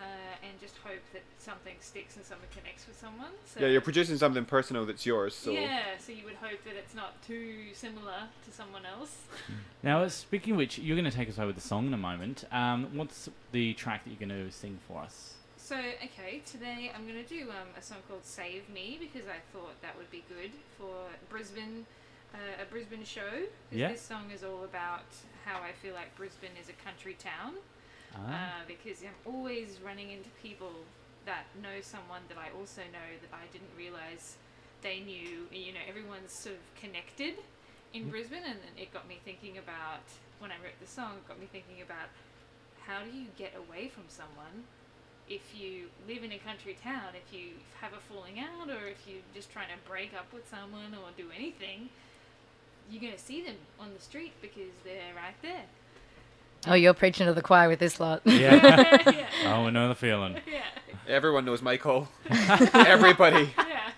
uh, 0.00 0.04
and 0.42 0.58
just 0.60 0.76
hope 0.78 1.02
that 1.12 1.22
something 1.38 1.74
sticks 1.80 2.16
and 2.16 2.24
someone 2.24 2.48
connects 2.56 2.86
with 2.86 2.98
someone. 2.98 3.30
So 3.46 3.60
Yeah, 3.60 3.68
you're 3.68 3.80
producing 3.80 4.16
something 4.16 4.44
personal 4.44 4.84
that's 4.86 5.06
yours. 5.06 5.34
So 5.34 5.52
yeah, 5.52 5.98
so 5.98 6.12
you 6.12 6.24
would 6.24 6.36
hope 6.36 6.64
that 6.64 6.74
it's 6.76 6.94
not 6.94 7.22
too 7.22 7.72
similar 7.72 8.28
to 8.44 8.50
someone 8.52 8.82
else. 8.86 9.22
Now, 9.82 10.02
uh, 10.02 10.08
speaking 10.08 10.52
of 10.54 10.56
which, 10.56 10.78
you're 10.78 10.96
going 10.96 11.10
to 11.10 11.14
take 11.14 11.28
us 11.28 11.36
away 11.36 11.48
with 11.48 11.56
the 11.56 11.60
song 11.60 11.86
in 11.86 11.92
a 11.92 11.98
moment. 11.98 12.44
Um, 12.50 12.88
what's 12.94 13.28
the 13.52 13.74
track 13.74 14.02
that 14.04 14.10
you're 14.10 14.28
going 14.28 14.46
to 14.46 14.50
sing 14.50 14.78
for 14.88 15.02
us? 15.02 15.33
So, 15.64 15.76
okay, 15.80 16.42
today 16.44 16.92
I'm 16.94 17.08
going 17.08 17.24
to 17.24 17.26
do 17.26 17.48
um, 17.48 17.72
a 17.72 17.80
song 17.80 18.04
called 18.06 18.26
Save 18.26 18.68
Me 18.68 18.98
because 19.00 19.26
I 19.26 19.40
thought 19.50 19.80
that 19.80 19.96
would 19.96 20.10
be 20.10 20.22
good 20.28 20.50
for 20.76 21.08
Brisbane, 21.30 21.86
uh, 22.34 22.60
a 22.60 22.66
Brisbane 22.70 23.02
show. 23.02 23.48
Yeah. 23.72 23.88
This 23.88 24.02
song 24.02 24.28
is 24.28 24.44
all 24.44 24.64
about 24.64 25.08
how 25.46 25.62
I 25.64 25.72
feel 25.80 25.94
like 25.94 26.14
Brisbane 26.18 26.52
is 26.60 26.68
a 26.68 26.76
country 26.84 27.16
town 27.16 27.54
Ah. 28.14 28.60
uh, 28.60 28.62
because 28.68 29.00
I'm 29.02 29.16
always 29.24 29.80
running 29.82 30.10
into 30.10 30.28
people 30.42 30.84
that 31.24 31.46
know 31.62 31.80
someone 31.80 32.20
that 32.28 32.36
I 32.36 32.52
also 32.60 32.82
know 32.92 33.08
that 33.24 33.32
I 33.32 33.48
didn't 33.50 33.72
realize 33.72 34.36
they 34.82 35.00
knew. 35.00 35.48
You 35.50 35.72
know, 35.72 35.84
everyone's 35.88 36.36
sort 36.36 36.56
of 36.60 36.64
connected 36.76 37.40
in 37.94 38.10
Brisbane, 38.10 38.44
and 38.44 38.60
then 38.60 38.76
it 38.76 38.92
got 38.92 39.08
me 39.08 39.16
thinking 39.24 39.56
about 39.56 40.04
when 40.40 40.52
I 40.52 40.60
wrote 40.60 40.76
the 40.78 40.86
song. 40.86 41.24
It 41.24 41.26
got 41.26 41.40
me 41.40 41.48
thinking 41.50 41.80
about 41.80 42.12
how 42.84 43.00
do 43.00 43.16
you 43.16 43.32
get 43.40 43.56
away 43.56 43.88
from 43.88 44.04
someone 44.12 44.68
if 45.28 45.42
you 45.54 45.86
live 46.06 46.22
in 46.22 46.32
a 46.32 46.38
country 46.38 46.76
town, 46.82 47.14
if 47.14 47.36
you 47.36 47.50
have 47.80 47.92
a 47.92 48.12
falling 48.12 48.38
out, 48.38 48.68
or 48.68 48.86
if 48.86 48.98
you're 49.06 49.22
just 49.34 49.50
trying 49.50 49.68
to 49.68 49.88
break 49.88 50.12
up 50.14 50.32
with 50.32 50.48
someone 50.48 50.94
or 50.94 51.08
do 51.16 51.30
anything, 51.34 51.88
you're 52.90 53.00
going 53.00 53.12
to 53.12 53.18
see 53.18 53.42
them 53.42 53.56
on 53.80 53.92
the 53.94 54.00
street 54.00 54.32
because 54.42 54.72
they're 54.84 55.14
right 55.16 55.34
there. 55.42 55.64
Oh, 56.66 56.74
you're 56.74 56.94
preaching 56.94 57.26
to 57.26 57.34
the 57.34 57.42
choir 57.42 57.68
with 57.68 57.78
this 57.78 58.00
lot. 58.00 58.22
Yeah. 58.24 59.00
yeah. 59.10 59.26
oh, 59.46 59.64
we 59.64 59.70
know 59.70 59.88
the 59.88 59.94
feeling. 59.94 60.38
Yeah. 60.50 60.62
Everyone 61.06 61.44
knows 61.44 61.60
Michael. 61.60 62.08
Everybody. 62.28 63.50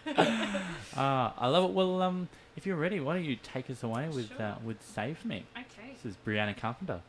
Yeah. 0.07 0.63
Ah, 0.97 1.35
I 1.39 1.49
love 1.49 1.65
it. 1.65 1.71
Well, 1.71 2.03
um, 2.03 2.29
if 2.57 2.67
you're 2.67 2.77
ready, 2.77 2.99
why 2.99 3.15
don't 3.15 3.25
you 3.25 3.37
take 3.37 3.71
us 3.71 3.83
away 3.83 4.09
with 4.09 4.33
uh, 4.41 4.55
with 4.65 4.83
"Save 4.83 5.25
Me"? 5.25 5.45
Okay. 5.57 5.95
This 6.03 6.13
is 6.13 6.17
Brianna 6.27 6.57
Carpenter. 6.57 7.01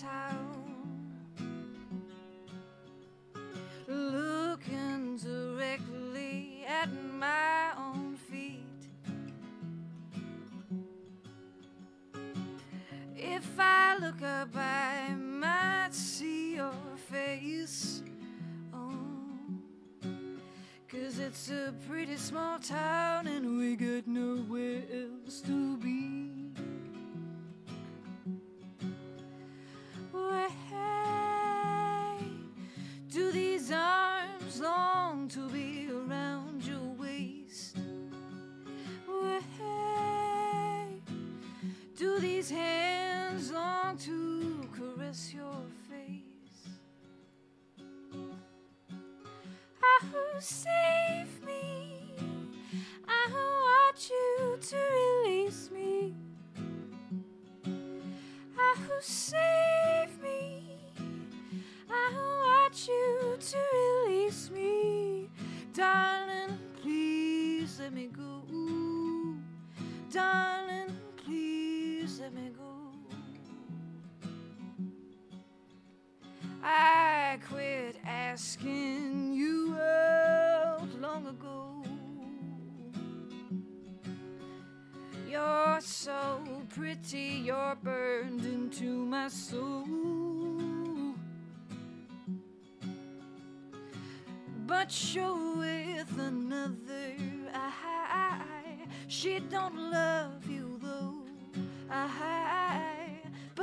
Town, 0.00 1.12
looking 3.86 5.18
directly 5.18 6.64
at 6.66 6.88
my 7.18 7.72
own 7.76 8.16
feet. 8.16 8.62
If 13.14 13.58
I 13.58 13.98
look 13.98 14.22
up, 14.22 14.56
I 14.56 15.14
might 15.14 15.92
see 15.92 16.54
your 16.54 16.72
face. 17.10 18.02
Oh. 18.72 18.88
Cause 20.88 21.18
it's 21.18 21.50
a 21.50 21.74
pretty 21.88 22.16
small 22.16 22.58
town 22.58 23.26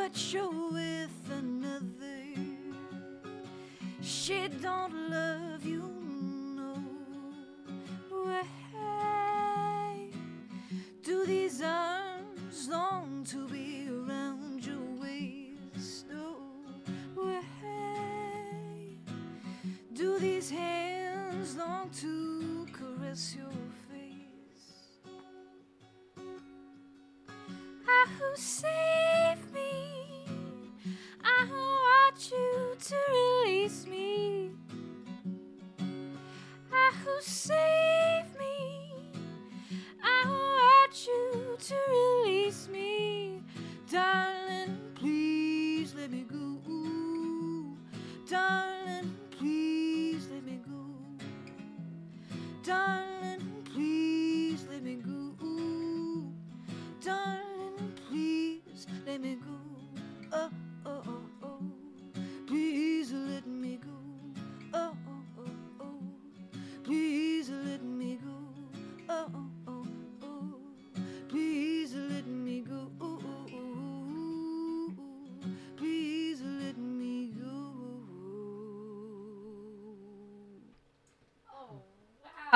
but 0.10 0.34
you're 0.34 0.72
with 0.72 1.32
another. 1.32 1.82
She 4.02 4.48
don't 4.62 4.94
love 5.10 5.66
you, 5.66 5.77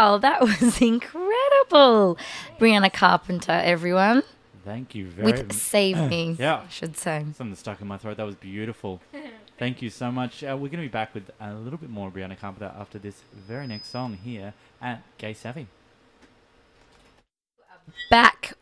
Oh, 0.04 0.18
that 0.18 0.42
was 0.62 0.82
incredible. 0.82 2.18
Brianna 2.60 2.92
Carpenter, 2.92 3.52
everyone. 3.52 4.24
Thank 4.66 4.96
you 4.96 5.08
very 5.08 5.26
With 5.32 5.48
much. 5.50 5.56
Save 5.56 5.98
Me, 6.10 6.36
Yeah. 6.40 6.62
I 6.66 6.70
should 6.70 6.98
say. 6.98 7.24
Something 7.36 7.56
stuck 7.56 7.82
in 7.82 7.88
my 7.88 7.98
throat. 7.98 8.18
That 8.18 8.26
was 8.26 8.34
beautiful. 8.36 9.00
Thank 9.60 9.84
you 9.84 9.92
so 9.92 10.12
much. 10.12 10.44
Uh, 10.44 10.58
we're 10.60 10.70
going 10.70 10.72
to 10.72 10.78
be 10.78 10.88
back 10.88 11.14
with 11.14 11.30
a 11.40 11.54
little 11.54 11.78
bit 11.78 11.92
more 11.92 12.10
Brianna 12.10 12.36
Carpenter 12.36 12.74
after 12.76 12.98
this 12.98 13.22
very 13.36 13.68
next 13.68 13.90
song 13.90 14.18
here 14.24 14.56
at 14.82 15.04
Gay 15.20 15.36
Savvy. 15.36 15.68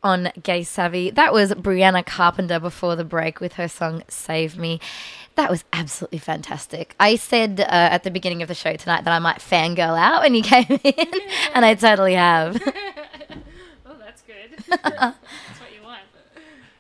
Back 0.01 0.09
on 0.09 0.31
Gay 0.41 0.63
Savvy. 0.63 1.09
That 1.11 1.33
was 1.33 1.51
Brianna 1.53 2.05
Carpenter 2.05 2.59
before 2.59 2.95
the 2.95 3.03
break 3.03 3.39
with 3.39 3.53
her 3.53 3.67
song 3.67 4.03
Save 4.07 4.57
Me. 4.57 4.79
That 5.35 5.49
was 5.49 5.63
absolutely 5.73 6.19
fantastic. 6.19 6.95
I 6.99 7.15
said 7.15 7.61
uh, 7.61 7.65
at 7.67 8.03
the 8.03 8.11
beginning 8.11 8.41
of 8.41 8.47
the 8.47 8.55
show 8.55 8.75
tonight 8.75 9.03
that 9.05 9.13
I 9.13 9.19
might 9.19 9.37
fangirl 9.37 9.97
out 9.97 10.21
when 10.21 10.35
you 10.35 10.43
came 10.43 10.79
in, 10.83 11.11
and 11.53 11.65
I 11.65 11.75
totally 11.75 12.15
have. 12.15 12.61
oh, 13.85 13.95
that's 13.99 14.21
good. 14.23 14.63
that's 14.69 15.17
what 15.59 15.73
you 15.75 15.83
want. 15.83 16.01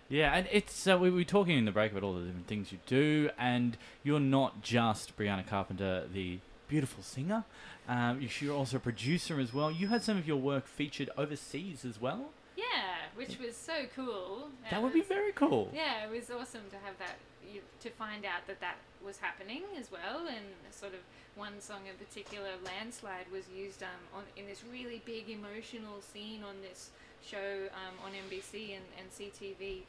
Yeah, 0.09 0.33
and 0.35 0.47
it's 0.51 0.87
uh, 0.87 0.97
we 0.97 1.09
were 1.09 1.23
talking 1.23 1.57
in 1.57 1.65
the 1.65 1.71
break 1.71 1.91
about 1.91 2.03
all 2.03 2.13
the 2.13 2.25
different 2.25 2.47
things 2.47 2.71
you 2.71 2.79
do, 2.85 3.29
and 3.37 3.77
you're 4.03 4.19
not 4.19 4.61
just 4.61 5.17
Brianna 5.17 5.47
Carpenter, 5.47 6.05
the 6.11 6.39
beautiful 6.67 7.03
singer. 7.03 7.45
Um, 7.87 8.21
you're 8.39 8.55
also 8.55 8.77
a 8.77 8.79
producer 8.79 9.39
as 9.39 9.53
well. 9.53 9.71
You 9.71 9.87
had 9.87 10.03
some 10.03 10.17
of 10.17 10.27
your 10.27 10.37
work 10.37 10.67
featured 10.67 11.09
overseas 11.17 11.83
as 11.83 11.99
well. 11.99 12.31
Yeah, 12.73 12.95
which 13.15 13.39
was 13.39 13.55
so 13.55 13.73
cool. 13.95 14.49
That 14.69 14.81
would 14.81 14.93
be 14.93 15.01
very 15.01 15.31
cool. 15.31 15.69
Yeah, 15.73 16.05
it 16.05 16.11
was 16.11 16.29
awesome 16.29 16.61
to 16.69 16.75
have 16.85 16.97
that, 16.99 17.15
you, 17.51 17.61
to 17.81 17.89
find 17.91 18.25
out 18.25 18.45
that 18.47 18.59
that 18.61 18.75
was 19.05 19.17
happening 19.17 19.63
as 19.79 19.91
well. 19.91 20.27
And 20.27 20.45
sort 20.71 20.93
of 20.93 20.99
one 21.35 21.59
song 21.61 21.81
in 21.89 21.95
particular, 22.03 22.49
Landslide, 22.65 23.25
was 23.31 23.45
used 23.55 23.81
um, 23.83 23.89
on 24.15 24.23
in 24.37 24.45
this 24.45 24.63
really 24.71 25.01
big 25.05 25.29
emotional 25.29 26.01
scene 26.01 26.43
on 26.43 26.55
this 26.61 26.89
show 27.25 27.67
um, 27.73 27.95
on 28.05 28.11
NBC 28.29 28.75
and, 28.75 28.85
and 28.99 29.09
CTV, 29.11 29.81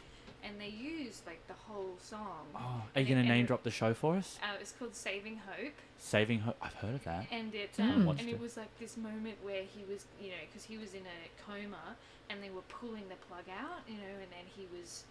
and 0.42 0.60
they 0.60 0.68
used 0.68 1.26
like 1.26 1.46
the 1.48 1.54
whole 1.54 1.94
song. 2.02 2.46
Oh, 2.56 2.82
are 2.94 3.00
you 3.00 3.06
going 3.14 3.22
to 3.22 3.28
name 3.28 3.46
drop 3.46 3.62
the 3.62 3.70
show 3.70 3.94
for 3.94 4.16
us? 4.16 4.38
Uh, 4.42 4.56
it's 4.60 4.72
called 4.72 4.94
Saving 4.94 5.40
Hope, 5.46 5.74
Saving 5.98 6.40
Hope. 6.40 6.56
I've 6.62 6.74
heard 6.74 6.94
of 6.94 7.04
that. 7.04 7.26
and 7.30 7.54
it 7.54 7.76
Mm. 7.76 7.84
um, 7.96 8.04
Watched 8.06 8.20
and 8.20 8.28
it. 8.30 8.32
it 8.32 8.40
was 8.40 8.56
like 8.56 8.76
this 8.80 8.96
moment 8.96 9.36
where 9.42 9.62
he 9.62 9.84
was, 9.92 10.06
you 10.20 10.30
know, 10.30 10.42
because 10.48 10.64
he 10.64 10.76
was 10.78 10.94
in 10.94 11.02
a 11.02 11.42
coma, 11.46 11.94
and 12.30 12.42
they 12.42 12.50
were 12.50 12.62
pulling 12.68 13.08
the 13.08 13.16
plug 13.28 13.44
out, 13.50 13.80
you 13.88 13.94
know, 13.94 14.14
and 14.22 14.30
then 14.30 14.46
he 14.56 14.66
was 14.76 15.04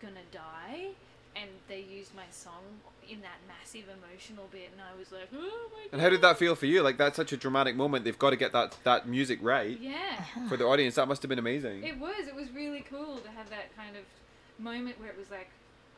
gonna 0.00 0.24
die, 0.32 0.88
and 1.36 1.48
they 1.68 1.80
used 1.80 2.14
my 2.14 2.24
song 2.30 2.62
in 3.08 3.20
that 3.20 3.38
massive 3.48 3.84
emotional 3.88 4.48
bit, 4.50 4.70
and 4.72 4.80
I 4.80 4.98
was 4.98 5.12
like, 5.12 5.28
oh 5.34 5.38
my 5.72 5.82
god. 5.84 5.92
And 5.92 6.00
how 6.00 6.08
did 6.08 6.22
that 6.22 6.38
feel 6.38 6.54
for 6.54 6.66
you? 6.66 6.82
Like 6.82 6.96
that's 6.98 7.16
such 7.16 7.32
a 7.32 7.36
dramatic 7.36 7.76
moment. 7.76 8.04
They've 8.04 8.18
got 8.18 8.30
to 8.30 8.36
get 8.36 8.52
that 8.52 8.76
that 8.84 9.06
music 9.08 9.38
right 9.42 9.78
Yeah. 9.80 9.98
Uh-huh. 10.18 10.48
for 10.48 10.56
the 10.56 10.64
audience. 10.64 10.94
That 10.96 11.08
must 11.08 11.22
have 11.22 11.28
been 11.28 11.38
amazing. 11.38 11.84
It 11.84 11.98
was. 11.98 12.26
It 12.26 12.34
was 12.34 12.50
really 12.50 12.84
cool 12.88 13.18
to 13.18 13.30
have 13.30 13.50
that 13.50 13.74
kind 13.76 13.96
of 13.96 14.04
moment 14.58 14.98
where 15.00 15.08
it 15.10 15.18
was 15.18 15.30
like, 15.30 15.50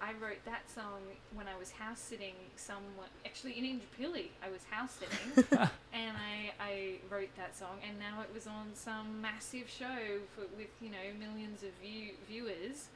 I 0.05 0.13
wrote 0.23 0.45
that 0.45 0.69
song 0.69 1.01
when 1.33 1.47
I 1.49 1.59
was 1.59 1.71
house 1.71 1.99
sitting 1.99 2.35
somewhat. 2.57 3.09
Actually, 3.25 3.53
in 3.59 3.65
Indooroopilly, 3.65 4.27
I 4.45 4.51
was 4.51 4.61
house 4.69 4.93
sitting, 5.01 5.49
and 5.95 6.17
I, 6.19 6.53
I 6.61 6.97
wrote 7.11 7.35
that 7.39 7.57
song, 7.57 7.81
and 7.89 7.99
now 7.99 8.21
it 8.21 8.29
was 8.35 8.47
on 8.47 8.75
some 8.75 9.23
massive 9.23 9.67
show 9.67 10.21
for, 10.35 10.43
with 10.59 10.69
you 10.83 10.91
know 10.91 11.09
millions 11.19 11.63
of 11.63 11.71
view, 11.81 12.11
viewers, 12.29 12.89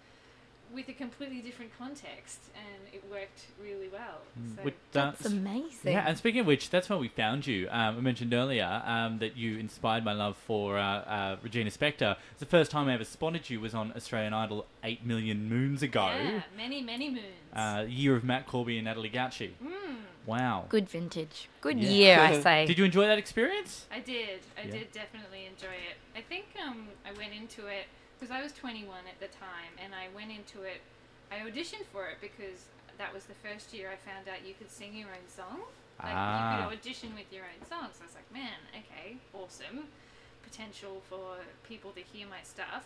with 0.74 0.88
a 0.88 0.92
completely 0.92 1.40
different 1.40 1.70
context, 1.78 2.40
and 2.54 2.94
it 2.94 3.02
worked 3.10 3.46
really 3.62 3.88
well. 3.88 4.20
So 4.56 4.62
With, 4.64 4.74
uh, 4.74 4.76
That's 4.92 5.26
amazing. 5.26 5.92
Yeah, 5.92 6.04
and 6.06 6.16
speaking 6.18 6.40
of 6.40 6.46
which, 6.46 6.70
that's 6.70 6.88
where 6.88 6.98
we 6.98 7.08
found 7.08 7.46
you. 7.46 7.68
Um, 7.70 7.96
I 7.96 8.00
mentioned 8.00 8.34
earlier 8.34 8.82
um, 8.84 9.18
that 9.18 9.36
you 9.36 9.58
inspired 9.58 10.04
my 10.04 10.12
love 10.12 10.36
for 10.36 10.76
uh, 10.78 10.82
uh, 10.82 11.36
Regina 11.42 11.70
Spektor. 11.70 12.16
It's 12.32 12.40
the 12.40 12.46
first 12.46 12.70
time 12.70 12.88
I 12.88 12.94
ever 12.94 13.04
spotted 13.04 13.48
you 13.50 13.60
was 13.60 13.74
on 13.74 13.92
Australian 13.96 14.34
Idol 14.34 14.66
eight 14.84 15.04
million 15.04 15.48
moons 15.48 15.82
ago. 15.82 16.06
yeah, 16.06 16.42
many 16.56 16.82
many 16.82 17.10
moons. 17.10 17.24
Uh, 17.54 17.84
year 17.88 18.14
of 18.14 18.24
Matt 18.24 18.46
Corby 18.46 18.76
and 18.78 18.84
Natalie 18.84 19.10
Gauci. 19.10 19.50
Mm, 19.62 19.96
Wow. 20.26 20.66
Good 20.68 20.90
vintage. 20.90 21.48
Good 21.62 21.78
Yeah. 21.78 21.88
year, 21.90 22.20
I 22.20 22.40
say. 22.42 22.66
Did 22.66 22.76
you 22.78 22.84
enjoy 22.84 23.06
that 23.06 23.16
experience? 23.18 23.86
I 23.90 24.00
did. 24.00 24.40
I 24.58 24.66
Yeah. 24.66 24.72
did 24.72 24.92
definitely 24.92 25.46
enjoy 25.46 25.72
it. 25.72 25.96
I 26.14 26.20
think 26.20 26.44
um, 26.62 26.88
I 27.06 27.12
went 27.16 27.32
into 27.32 27.66
it 27.66 27.86
because 28.18 28.34
I 28.34 28.42
was 28.42 28.52
21 28.52 28.90
at 29.08 29.20
the 29.20 29.28
time, 29.36 29.72
and 29.82 29.94
I 29.94 30.08
went 30.14 30.30
into 30.30 30.62
it. 30.62 30.80
I 31.30 31.36
auditioned 31.48 31.86
for 31.92 32.08
it 32.08 32.18
because 32.20 32.66
that 32.98 33.12
was 33.14 33.24
the 33.24 33.34
first 33.34 33.72
year 33.72 33.90
I 33.92 33.96
found 33.96 34.28
out 34.28 34.46
you 34.46 34.54
could 34.54 34.70
sing 34.70 34.96
your 34.96 35.08
own 35.08 35.28
song. 35.28 35.60
Like 36.02 36.12
Ah. 36.14 36.62
you 36.62 36.68
could 36.68 36.78
audition 36.78 37.14
with 37.14 37.32
your 37.32 37.44
own 37.44 37.66
song. 37.68 37.88
So 37.92 38.02
I 38.02 38.06
was 38.06 38.14
like, 38.14 38.32
man, 38.32 38.58
okay, 38.70 39.16
awesome. 39.34 39.86
Potential 40.42 41.02
for 41.08 41.36
people 41.68 41.90
to 41.92 42.00
hear 42.00 42.26
my 42.26 42.40
stuff. 42.42 42.84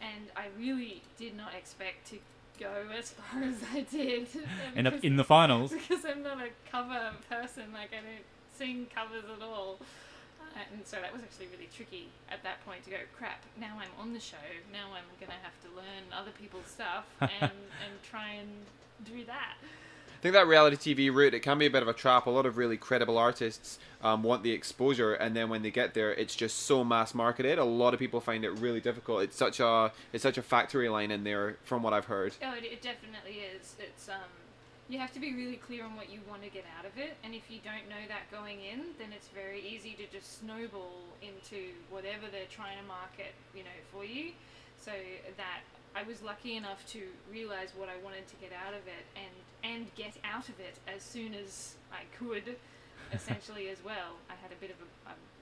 And 0.00 0.28
I 0.36 0.46
really 0.58 1.02
did 1.18 1.36
not 1.36 1.54
expect 1.54 2.06
to 2.10 2.18
go 2.60 2.84
as 2.96 3.10
far 3.10 3.42
as 3.52 3.56
I 3.74 3.80
did. 3.82 4.28
End 4.76 4.86
up 4.86 5.02
in 5.04 5.16
the 5.16 5.24
finals. 5.24 5.72
because 5.72 6.04
I'm 6.04 6.22
not 6.22 6.38
a 6.40 6.50
cover 6.70 7.12
person. 7.28 7.72
Like 7.72 7.90
I 7.92 7.96
don't 7.96 8.24
sing 8.56 8.86
covers 8.94 9.24
at 9.24 9.42
all. 9.42 9.78
And 10.72 10.86
so 10.86 10.96
that 11.00 11.12
was 11.12 11.22
actually 11.22 11.46
really 11.52 11.68
tricky 11.74 12.08
at 12.30 12.42
that 12.42 12.64
point 12.64 12.84
to 12.84 12.90
go, 12.90 12.96
crap, 13.16 13.42
now 13.60 13.74
I'm 13.78 13.92
on 14.00 14.12
the 14.12 14.20
show, 14.20 14.36
now 14.72 14.88
I'm 14.94 15.04
going 15.20 15.30
to 15.30 15.42
have 15.42 15.58
to 15.62 15.68
learn 15.76 16.04
other 16.12 16.32
people's 16.40 16.66
stuff 16.66 17.04
and, 17.20 17.30
and 17.42 17.92
try 18.02 18.32
and 18.32 18.48
do 19.04 19.24
that. 19.26 19.54
I 19.60 20.22
think 20.22 20.32
that 20.32 20.46
reality 20.46 20.94
TV 20.94 21.14
route 21.14 21.34
it 21.34 21.40
can 21.40 21.58
be 21.58 21.66
a 21.66 21.70
bit 21.70 21.82
of 21.82 21.88
a 21.88 21.92
trap. 21.92 22.26
A 22.26 22.30
lot 22.30 22.46
of 22.46 22.56
really 22.56 22.78
credible 22.78 23.18
artists 23.18 23.78
um, 24.02 24.22
want 24.22 24.42
the 24.42 24.50
exposure, 24.50 25.12
and 25.12 25.36
then 25.36 25.50
when 25.50 25.62
they 25.62 25.70
get 25.70 25.92
there, 25.92 26.12
it's 26.14 26.34
just 26.34 26.60
so 26.60 26.82
mass 26.82 27.14
marketed. 27.14 27.58
A 27.58 27.64
lot 27.64 27.92
of 27.92 28.00
people 28.00 28.20
find 28.20 28.42
it 28.42 28.50
really 28.52 28.80
difficult. 28.80 29.22
It's 29.22 29.36
such 29.36 29.60
a 29.60 29.92
it's 30.14 30.22
such 30.22 30.38
a 30.38 30.42
factory 30.42 30.88
line 30.88 31.10
in 31.10 31.22
there, 31.22 31.58
from 31.64 31.82
what 31.82 31.92
I've 31.92 32.06
heard. 32.06 32.34
Oh, 32.42 32.54
it, 32.54 32.64
it 32.64 32.82
definitely 32.82 33.42
is. 33.42 33.76
It's 33.78 34.08
um, 34.08 34.14
you 34.88 34.98
have 34.98 35.12
to 35.12 35.20
be 35.20 35.34
really 35.34 35.56
clear 35.56 35.84
on 35.84 35.96
what 35.96 36.10
you 36.10 36.20
want 36.28 36.42
to 36.42 36.48
get 36.48 36.64
out 36.78 36.86
of 36.86 36.96
it, 36.96 37.16
and 37.24 37.34
if 37.34 37.50
you 37.50 37.58
don't 37.64 37.90
know 37.90 38.06
that 38.06 38.30
going 38.30 38.62
in, 38.62 38.94
then 38.98 39.10
it's 39.10 39.28
very 39.28 39.60
easy 39.60 39.98
to 39.98 40.06
just 40.06 40.38
snowball 40.38 41.02
into 41.22 41.74
whatever 41.90 42.30
they're 42.30 42.50
trying 42.50 42.78
to 42.78 42.86
market, 42.86 43.34
you 43.54 43.64
know, 43.64 43.78
for 43.92 44.04
you. 44.04 44.30
So 44.78 44.92
that 45.36 45.66
I 45.96 46.04
was 46.04 46.22
lucky 46.22 46.56
enough 46.56 46.86
to 46.92 47.02
realize 47.32 47.70
what 47.76 47.88
I 47.88 47.96
wanted 48.04 48.28
to 48.28 48.36
get 48.36 48.52
out 48.52 48.74
of 48.74 48.86
it, 48.86 49.04
and 49.18 49.34
and 49.66 49.94
get 49.96 50.14
out 50.22 50.48
of 50.48 50.60
it 50.60 50.78
as 50.86 51.02
soon 51.02 51.34
as 51.34 51.74
I 51.90 52.06
could, 52.18 52.54
essentially 53.12 53.68
as 53.68 53.78
well. 53.84 54.22
I 54.30 54.34
had 54.40 54.52
a 54.52 54.60
bit 54.60 54.70
of 54.70 54.78
a, 54.78 55.10
a, 55.10 55.14
a 55.14 55.35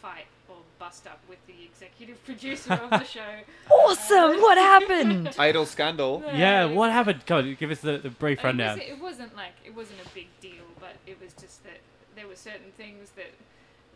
fight 0.00 0.26
or 0.48 0.56
bust 0.78 1.06
up 1.06 1.20
with 1.28 1.38
the 1.46 1.64
executive 1.64 2.22
producer 2.28 2.74
of 2.74 2.90
the 2.90 3.04
show. 3.04 3.20
Awesome. 3.70 4.40
What 4.40 4.58
happened? 4.72 5.34
Idol 5.38 5.64
scandal. 5.66 6.22
Yeah, 6.34 6.66
what 6.66 6.90
happened? 6.92 7.24
Go 7.26 7.38
on, 7.38 7.56
give 7.58 7.70
us 7.70 7.80
the, 7.80 7.98
the 7.98 8.10
brief 8.10 8.40
it, 8.40 8.44
rundown. 8.44 8.78
was, 8.78 8.88
it 8.88 9.00
wasn't 9.00 9.36
like 9.36 9.52
it 9.64 9.74
wasn't 9.74 10.00
a 10.04 10.08
big 10.14 10.28
deal, 10.40 10.64
but 10.78 10.96
it 11.06 11.20
was 11.20 11.32
just 11.34 11.64
that 11.64 11.78
there 12.16 12.26
were 12.26 12.36
certain 12.36 12.72
things 12.76 13.10
that 13.16 13.32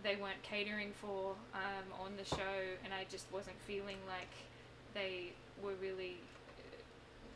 they 0.03 0.17
weren't 0.17 0.43
catering 0.43 0.93
for 1.01 1.35
um, 1.55 2.05
on 2.05 2.13
the 2.17 2.25
show, 2.25 2.59
and 2.85 2.93
I 2.93 3.05
just 3.11 3.27
wasn't 3.33 3.57
feeling 3.67 3.99
like 4.09 4.31
they 4.95 5.33
were 5.63 5.75
really 5.81 6.17
uh, 6.59 6.77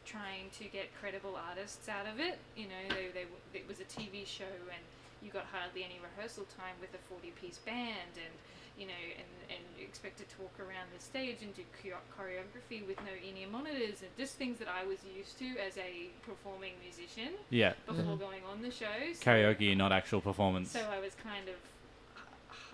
trying 0.04 0.50
to 0.58 0.64
get 0.64 0.94
credible 1.00 1.36
artists 1.48 1.88
out 1.88 2.06
of 2.06 2.20
it. 2.20 2.38
You 2.56 2.66
know, 2.66 2.82
they, 2.90 3.08
they 3.12 3.26
it 3.58 3.68
was 3.68 3.80
a 3.80 3.84
TV 3.84 4.26
show, 4.26 4.44
and 4.44 4.84
you 5.22 5.30
got 5.30 5.46
hardly 5.52 5.84
any 5.84 5.98
rehearsal 6.02 6.44
time 6.56 6.76
with 6.80 6.92
a 6.94 7.02
forty-piece 7.08 7.58
band, 7.58 8.14
and 8.16 8.34
you 8.76 8.86
know, 8.86 9.04
and, 9.16 9.56
and 9.56 9.64
expected 9.80 10.28
to 10.28 10.36
walk 10.42 10.52
around 10.60 10.92
the 10.92 11.02
stage 11.02 11.38
and 11.40 11.54
do 11.56 11.62
choreography 11.80 12.86
with 12.86 12.98
no 13.08 13.14
in-ear 13.16 13.48
monitors 13.48 14.02
and 14.02 14.10
just 14.18 14.34
things 14.34 14.58
that 14.58 14.68
I 14.68 14.84
was 14.84 14.98
used 15.16 15.38
to 15.38 15.56
as 15.56 15.78
a 15.78 16.12
performing 16.28 16.72
musician 16.84 17.32
Yeah, 17.48 17.72
before 17.86 18.16
going 18.16 18.42
on 18.44 18.60
the 18.60 18.70
show. 18.70 18.92
So, 19.14 19.24
karaoke, 19.24 19.74
not 19.74 19.92
actual 19.92 20.20
performance. 20.20 20.70
So 20.70 20.84
I 20.92 21.00
was 21.00 21.14
kind 21.14 21.48
of 21.48 21.56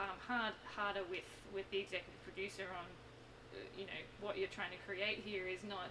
um, 0.01 0.19
hard 0.27 0.55
harder 0.75 1.03
with 1.09 1.29
with 1.55 1.71
the 1.71 1.79
executive 1.79 2.21
producer 2.25 2.67
on, 2.75 2.87
uh, 3.55 3.63
you 3.79 3.85
know, 3.87 4.01
what 4.21 4.39
you're 4.39 4.49
trying 4.49 4.73
to 4.73 4.81
create 4.87 5.23
here 5.25 5.47
is 5.47 5.63
not. 5.63 5.91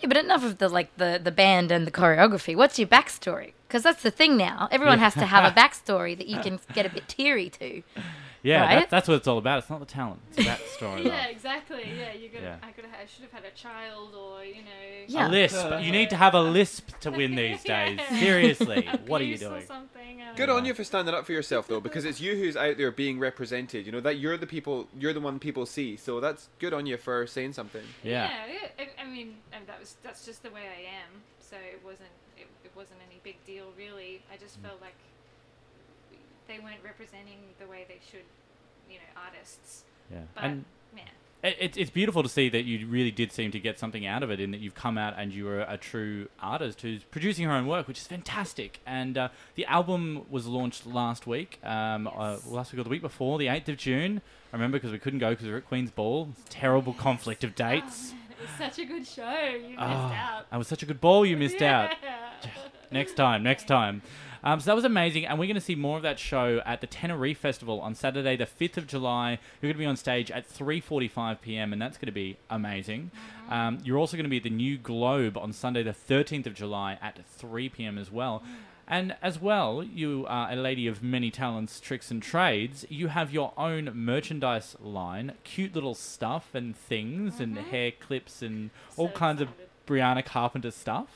Yeah, 0.00 0.08
but 0.08 0.16
enough 0.16 0.44
of 0.44 0.58
the 0.58 0.68
like 0.68 0.96
the 0.96 1.20
the 1.22 1.30
band 1.32 1.70
and 1.70 1.86
the 1.86 1.90
choreography. 1.90 2.56
What's 2.56 2.78
your 2.78 2.88
backstory? 2.88 3.52
Because 3.68 3.82
that's 3.82 4.02
the 4.02 4.10
thing 4.10 4.36
now. 4.36 4.68
Everyone 4.70 4.98
has 4.98 5.14
to 5.14 5.26
have 5.26 5.44
a 5.44 5.54
backstory 5.54 6.16
that 6.16 6.26
you 6.26 6.40
can 6.40 6.58
get 6.72 6.86
a 6.86 6.88
bit 6.88 7.06
teary 7.08 7.50
to. 7.50 7.82
yeah, 8.42 8.60
right? 8.62 8.80
that, 8.80 8.90
that's 8.90 9.08
what 9.08 9.14
it's 9.16 9.28
all 9.28 9.38
about. 9.38 9.58
It's 9.58 9.70
not 9.70 9.80
the 9.80 9.86
talent. 9.86 10.20
It's 10.36 10.46
that 10.46 10.60
story. 10.76 11.06
Yeah, 11.06 11.26
exactly. 11.26 11.84
Yeah, 11.98 12.12
you 12.14 12.28
got. 12.28 12.42
Yeah. 12.42 12.56
to 12.56 12.66
I 12.66 12.70
could. 12.72 12.84
I 12.86 13.06
should 13.06 13.22
have 13.22 13.32
had 13.32 13.44
a 13.44 13.54
child, 13.54 14.14
or 14.14 14.44
you 14.44 14.62
know. 14.62 15.04
Yeah. 15.06 15.26
A 15.26 15.30
lisp. 15.30 15.66
You 15.80 15.92
need 15.92 16.10
to 16.10 16.16
have 16.16 16.34
a 16.34 16.40
lisp 16.58 16.90
to 17.00 17.10
win 17.10 17.34
these 17.34 17.62
days. 17.64 17.98
Yeah. 17.98 18.18
Seriously, 18.20 18.88
what 19.06 19.20
are 19.20 19.24
you 19.24 19.38
doing? 19.38 19.64
something, 19.66 20.22
I 20.22 20.26
don't 20.26 20.36
Good 20.36 20.48
know. 20.48 20.56
on 20.56 20.64
you 20.64 20.74
for 20.74 20.84
standing 20.84 21.14
up 21.14 21.26
for 21.26 21.32
yourself 21.32 21.66
though, 21.68 21.80
because 21.80 22.04
it's 22.04 22.20
you 22.20 22.36
who's 22.36 22.56
out 22.56 22.76
there 22.76 22.90
being 22.90 23.18
represented. 23.18 23.86
You 23.86 23.92
know 23.92 24.00
that 24.00 24.18
you're 24.18 24.36
the 24.36 24.46
people, 24.46 24.88
you're 24.98 25.12
the 25.12 25.20
one 25.20 25.38
people 25.38 25.66
see. 25.66 25.96
So 25.96 26.20
that's 26.20 26.48
good 26.58 26.72
on 26.72 26.86
you 26.86 26.96
for 26.96 27.26
saying 27.26 27.52
something. 27.54 27.82
Yeah. 28.02 28.30
yeah. 28.48 28.68
I, 28.78 29.02
I 29.02 29.06
mean, 29.06 29.36
and 29.52 29.66
that 29.66 29.80
was 29.80 29.96
that's 30.02 30.24
just 30.24 30.42
the 30.42 30.50
way 30.50 30.62
I 30.62 30.80
am. 31.04 31.22
So 31.40 31.56
it 31.56 31.80
wasn't 31.84 32.08
it, 32.38 32.46
it 32.64 32.70
wasn't 32.76 33.00
any 33.10 33.20
big 33.24 33.44
deal 33.44 33.66
really. 33.76 34.22
I 34.32 34.36
Mm. 34.36 34.40
just 34.40 34.58
felt 34.60 34.80
like 34.80 34.94
they 36.50 36.58
weren't 36.58 36.82
representing 36.84 37.38
the 37.60 37.66
way 37.66 37.84
they 37.88 38.00
should, 38.10 38.26
you 38.90 38.96
know, 38.96 39.20
artists. 39.26 39.84
Yeah. 40.12 40.18
But 40.34 40.44
And 40.44 40.64
yeah, 40.96 41.02
it, 41.48 41.56
it's 41.60 41.76
it's 41.78 41.90
beautiful 41.90 42.22
to 42.22 42.28
see 42.28 42.48
that 42.50 42.64
you 42.64 42.86
really 42.86 43.10
did 43.12 43.30
seem 43.32 43.50
to 43.52 43.60
get 43.60 43.78
something 43.78 44.04
out 44.06 44.22
of 44.24 44.30
it, 44.30 44.40
in 44.40 44.50
that 44.50 44.60
you've 44.60 44.74
come 44.74 44.98
out 44.98 45.14
and 45.16 45.32
you 45.32 45.44
were 45.44 45.60
a 45.62 45.76
true 45.78 46.28
artist 46.42 46.82
who's 46.82 47.02
producing 47.04 47.46
her 47.46 47.52
own 47.52 47.66
work, 47.66 47.86
which 47.88 47.98
is 47.98 48.06
fantastic. 48.06 48.80
And 48.86 49.16
uh, 49.16 49.28
the 49.54 49.64
album 49.66 50.26
was 50.28 50.46
launched 50.46 50.86
last 50.86 51.26
week, 51.26 51.58
um, 51.64 52.08
uh, 52.08 52.38
last 52.46 52.72
week 52.72 52.80
or 52.80 52.84
the 52.84 52.90
week 52.90 53.02
before, 53.02 53.38
the 53.38 53.48
eighth 53.48 53.68
of 53.68 53.76
June. 53.76 54.20
I 54.52 54.56
remember 54.56 54.78
because 54.78 54.90
we 54.92 54.98
couldn't 54.98 55.20
go 55.20 55.30
because 55.30 55.46
we 55.46 55.52
were 55.52 55.58
at 55.58 55.66
Queen's 55.68 55.92
Ball. 55.92 56.30
Terrible 56.48 56.92
conflict 56.92 57.44
of 57.44 57.54
dates. 57.54 58.12
Oh, 58.12 58.16
it 58.32 58.42
was 58.42 58.50
such 58.74 58.78
a 58.82 58.84
good 58.86 59.06
show. 59.06 59.38
You 59.54 59.68
missed 59.68 59.78
Ah, 59.78 60.36
out. 60.38 60.50
That 60.50 60.56
was 60.56 60.66
such 60.66 60.82
a 60.82 60.86
good 60.86 61.00
ball 61.00 61.24
you 61.24 61.36
missed 61.36 61.62
out. 61.62 61.92
Next 62.90 63.14
time, 63.14 63.42
next 63.44 63.68
time. 63.68 64.02
Um, 64.42 64.58
so 64.60 64.66
that 64.66 64.74
was 64.74 64.84
amazing, 64.84 65.26
and 65.26 65.38
we're 65.38 65.46
going 65.46 65.54
to 65.56 65.60
see 65.60 65.74
more 65.74 65.96
of 65.98 66.02
that 66.02 66.18
show 66.18 66.62
at 66.64 66.80
the 66.80 66.86
Teneriffe 66.86 67.36
Festival 67.36 67.80
on 67.80 67.94
Saturday, 67.94 68.36
the 68.36 68.46
fifth 68.46 68.78
of 68.78 68.86
July. 68.86 69.32
You're 69.60 69.68
going 69.72 69.74
to 69.74 69.78
be 69.78 69.86
on 69.86 69.96
stage 69.96 70.30
at 70.30 70.48
3:45 70.48 71.40
p.m., 71.42 71.72
and 71.72 71.80
that's 71.82 71.98
going 71.98 72.06
to 72.06 72.12
be 72.12 72.38
amazing. 72.48 73.10
Um, 73.50 73.78
you're 73.84 73.98
also 73.98 74.16
going 74.16 74.24
to 74.24 74.30
be 74.30 74.38
at 74.38 74.42
the 74.44 74.50
New 74.50 74.78
Globe 74.78 75.36
on 75.36 75.52
Sunday, 75.52 75.82
the 75.82 75.90
13th 75.92 76.46
of 76.46 76.54
July 76.54 76.98
at 77.02 77.18
3 77.26 77.68
p.m. 77.68 77.98
as 77.98 78.10
well. 78.10 78.42
And 78.88 79.14
as 79.22 79.40
well, 79.40 79.84
you 79.84 80.24
are 80.28 80.50
a 80.50 80.56
lady 80.56 80.88
of 80.88 81.00
many 81.00 81.30
talents, 81.30 81.78
tricks, 81.78 82.10
and 82.10 82.20
trades. 82.20 82.84
You 82.88 83.06
have 83.08 83.32
your 83.32 83.52
own 83.56 83.90
merchandise 83.94 84.74
line, 84.80 85.34
cute 85.44 85.74
little 85.76 85.94
stuff 85.94 86.54
and 86.54 86.74
things, 86.76 87.38
and 87.38 87.56
hair 87.56 87.92
clips, 87.92 88.42
and 88.42 88.70
all 88.96 89.06
So 89.08 89.14
kinds 89.14 89.42
excited. 89.42 89.62
of 89.62 89.86
Brianna 89.86 90.24
Carpenter 90.24 90.70
stuff 90.72 91.08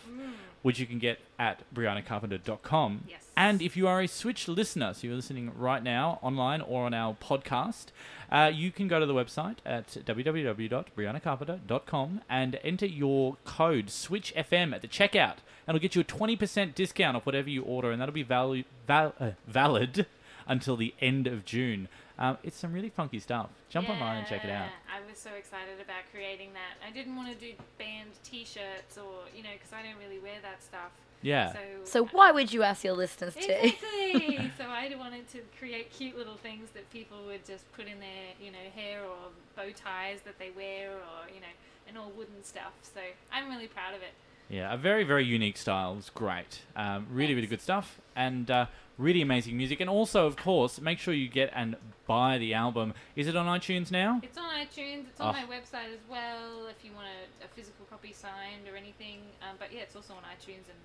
which 0.64 0.78
you 0.78 0.86
can 0.86 0.98
get 0.98 1.18
at 1.38 1.62
briannacarpenter.com. 1.74 3.04
Yes. 3.06 3.26
And 3.36 3.60
if 3.60 3.76
you 3.76 3.86
are 3.86 4.00
a 4.00 4.08
Switch 4.08 4.48
listener, 4.48 4.94
so 4.94 5.06
you're 5.06 5.16
listening 5.16 5.52
right 5.54 5.82
now 5.82 6.18
online 6.22 6.62
or 6.62 6.86
on 6.86 6.94
our 6.94 7.14
podcast, 7.14 7.88
uh, 8.32 8.50
you 8.52 8.72
can 8.72 8.88
go 8.88 8.98
to 8.98 9.04
the 9.04 9.12
website 9.12 9.56
at 9.66 9.88
www.briannacarpenter.com 9.88 12.22
and 12.30 12.58
enter 12.64 12.86
your 12.86 13.36
code 13.44 13.88
SWITCHFM 13.88 14.74
at 14.74 14.80
the 14.80 14.88
checkout. 14.88 15.36
And 15.66 15.76
it'll 15.76 15.80
get 15.80 15.94
you 15.94 16.00
a 16.00 16.04
20% 16.04 16.74
discount 16.74 17.14
off 17.14 17.26
whatever 17.26 17.50
you 17.50 17.62
order, 17.62 17.90
and 17.90 18.00
that'll 18.00 18.14
be 18.14 18.24
valu- 18.24 18.64
val- 18.86 19.14
uh, 19.20 19.32
valid 19.46 20.06
until 20.46 20.78
the 20.78 20.94
end 20.98 21.26
of 21.26 21.44
June. 21.44 21.88
Um, 22.18 22.38
it's 22.42 22.56
some 22.56 22.72
really 22.72 22.90
funky 22.90 23.18
stuff. 23.18 23.50
Jump 23.68 23.88
online 23.88 24.18
and 24.18 24.26
check 24.26 24.44
it 24.44 24.50
out. 24.50 24.68
I 24.88 25.00
was 25.08 25.18
so 25.18 25.30
excited 25.36 25.80
about 25.82 26.04
creating 26.12 26.50
that. 26.52 26.78
I 26.86 26.92
didn't 26.92 27.16
want 27.16 27.32
to 27.32 27.34
do 27.34 27.52
band 27.78 28.10
T-shirts 28.22 28.96
or 28.98 29.26
you 29.34 29.42
know 29.42 29.50
because 29.52 29.72
I 29.72 29.82
don't 29.82 29.98
really 29.98 30.20
wear 30.20 30.38
that 30.42 30.62
stuff. 30.62 30.92
Yeah. 31.22 31.52
So 31.52 31.58
So 31.84 32.04
why 32.06 32.30
would 32.30 32.52
you 32.52 32.62
ask 32.62 32.84
your 32.84 32.92
listeners 32.92 33.34
to? 33.34 33.66
Exactly. 33.66 34.52
so 34.58 34.64
I 34.64 34.94
wanted 34.98 35.28
to 35.30 35.40
create 35.58 35.90
cute 35.90 36.16
little 36.16 36.36
things 36.36 36.68
that 36.74 36.88
people 36.90 37.16
would 37.26 37.44
just 37.44 37.70
put 37.72 37.86
in 37.86 37.98
their, 37.98 38.34
you 38.40 38.52
know, 38.52 38.70
hair 38.74 39.02
or 39.02 39.16
bow 39.56 39.70
ties 39.74 40.20
that 40.24 40.38
they 40.38 40.50
wear, 40.50 40.90
or 40.90 41.28
you 41.34 41.40
know, 41.40 41.54
and 41.88 41.98
all 41.98 42.12
wooden 42.16 42.44
stuff. 42.44 42.74
So 42.82 43.00
I'm 43.32 43.48
really 43.48 43.66
proud 43.68 43.94
of 43.94 44.02
it. 44.02 44.12
Yeah, 44.48 44.72
a 44.72 44.76
very, 44.76 45.04
very 45.04 45.24
unique 45.24 45.56
style. 45.56 45.96
It's 45.98 46.10
great. 46.10 46.60
Um, 46.76 47.06
really, 47.10 47.34
really 47.34 47.46
good 47.46 47.62
stuff. 47.62 47.98
And 48.16 48.50
uh, 48.50 48.66
really 48.98 49.22
amazing 49.22 49.56
music. 49.56 49.80
And 49.80 49.90
also, 49.90 50.26
of 50.26 50.36
course, 50.36 50.80
make 50.80 50.98
sure 50.98 51.14
you 51.14 51.28
get 51.28 51.50
and 51.54 51.76
buy 52.06 52.38
the 52.38 52.54
album. 52.54 52.94
Is 53.16 53.26
it 53.26 53.34
on 53.36 53.46
iTunes 53.46 53.90
now? 53.90 54.20
It's 54.22 54.38
on 54.38 54.44
iTunes. 54.54 55.08
It's 55.08 55.20
on 55.20 55.34
Oh. 55.34 55.38
my 55.40 55.44
website 55.44 55.92
as 55.92 56.00
well. 56.08 56.66
If 56.68 56.84
you 56.84 56.92
want 56.94 57.06
a, 57.08 57.44
a 57.44 57.48
physical 57.48 57.86
copy 57.90 58.12
signed 58.12 58.68
or 58.72 58.76
anything. 58.76 59.20
Um, 59.42 59.56
but 59.58 59.72
yeah, 59.72 59.80
it's 59.80 59.96
also 59.96 60.14
on 60.14 60.22
iTunes 60.22 60.68
and. 60.68 60.78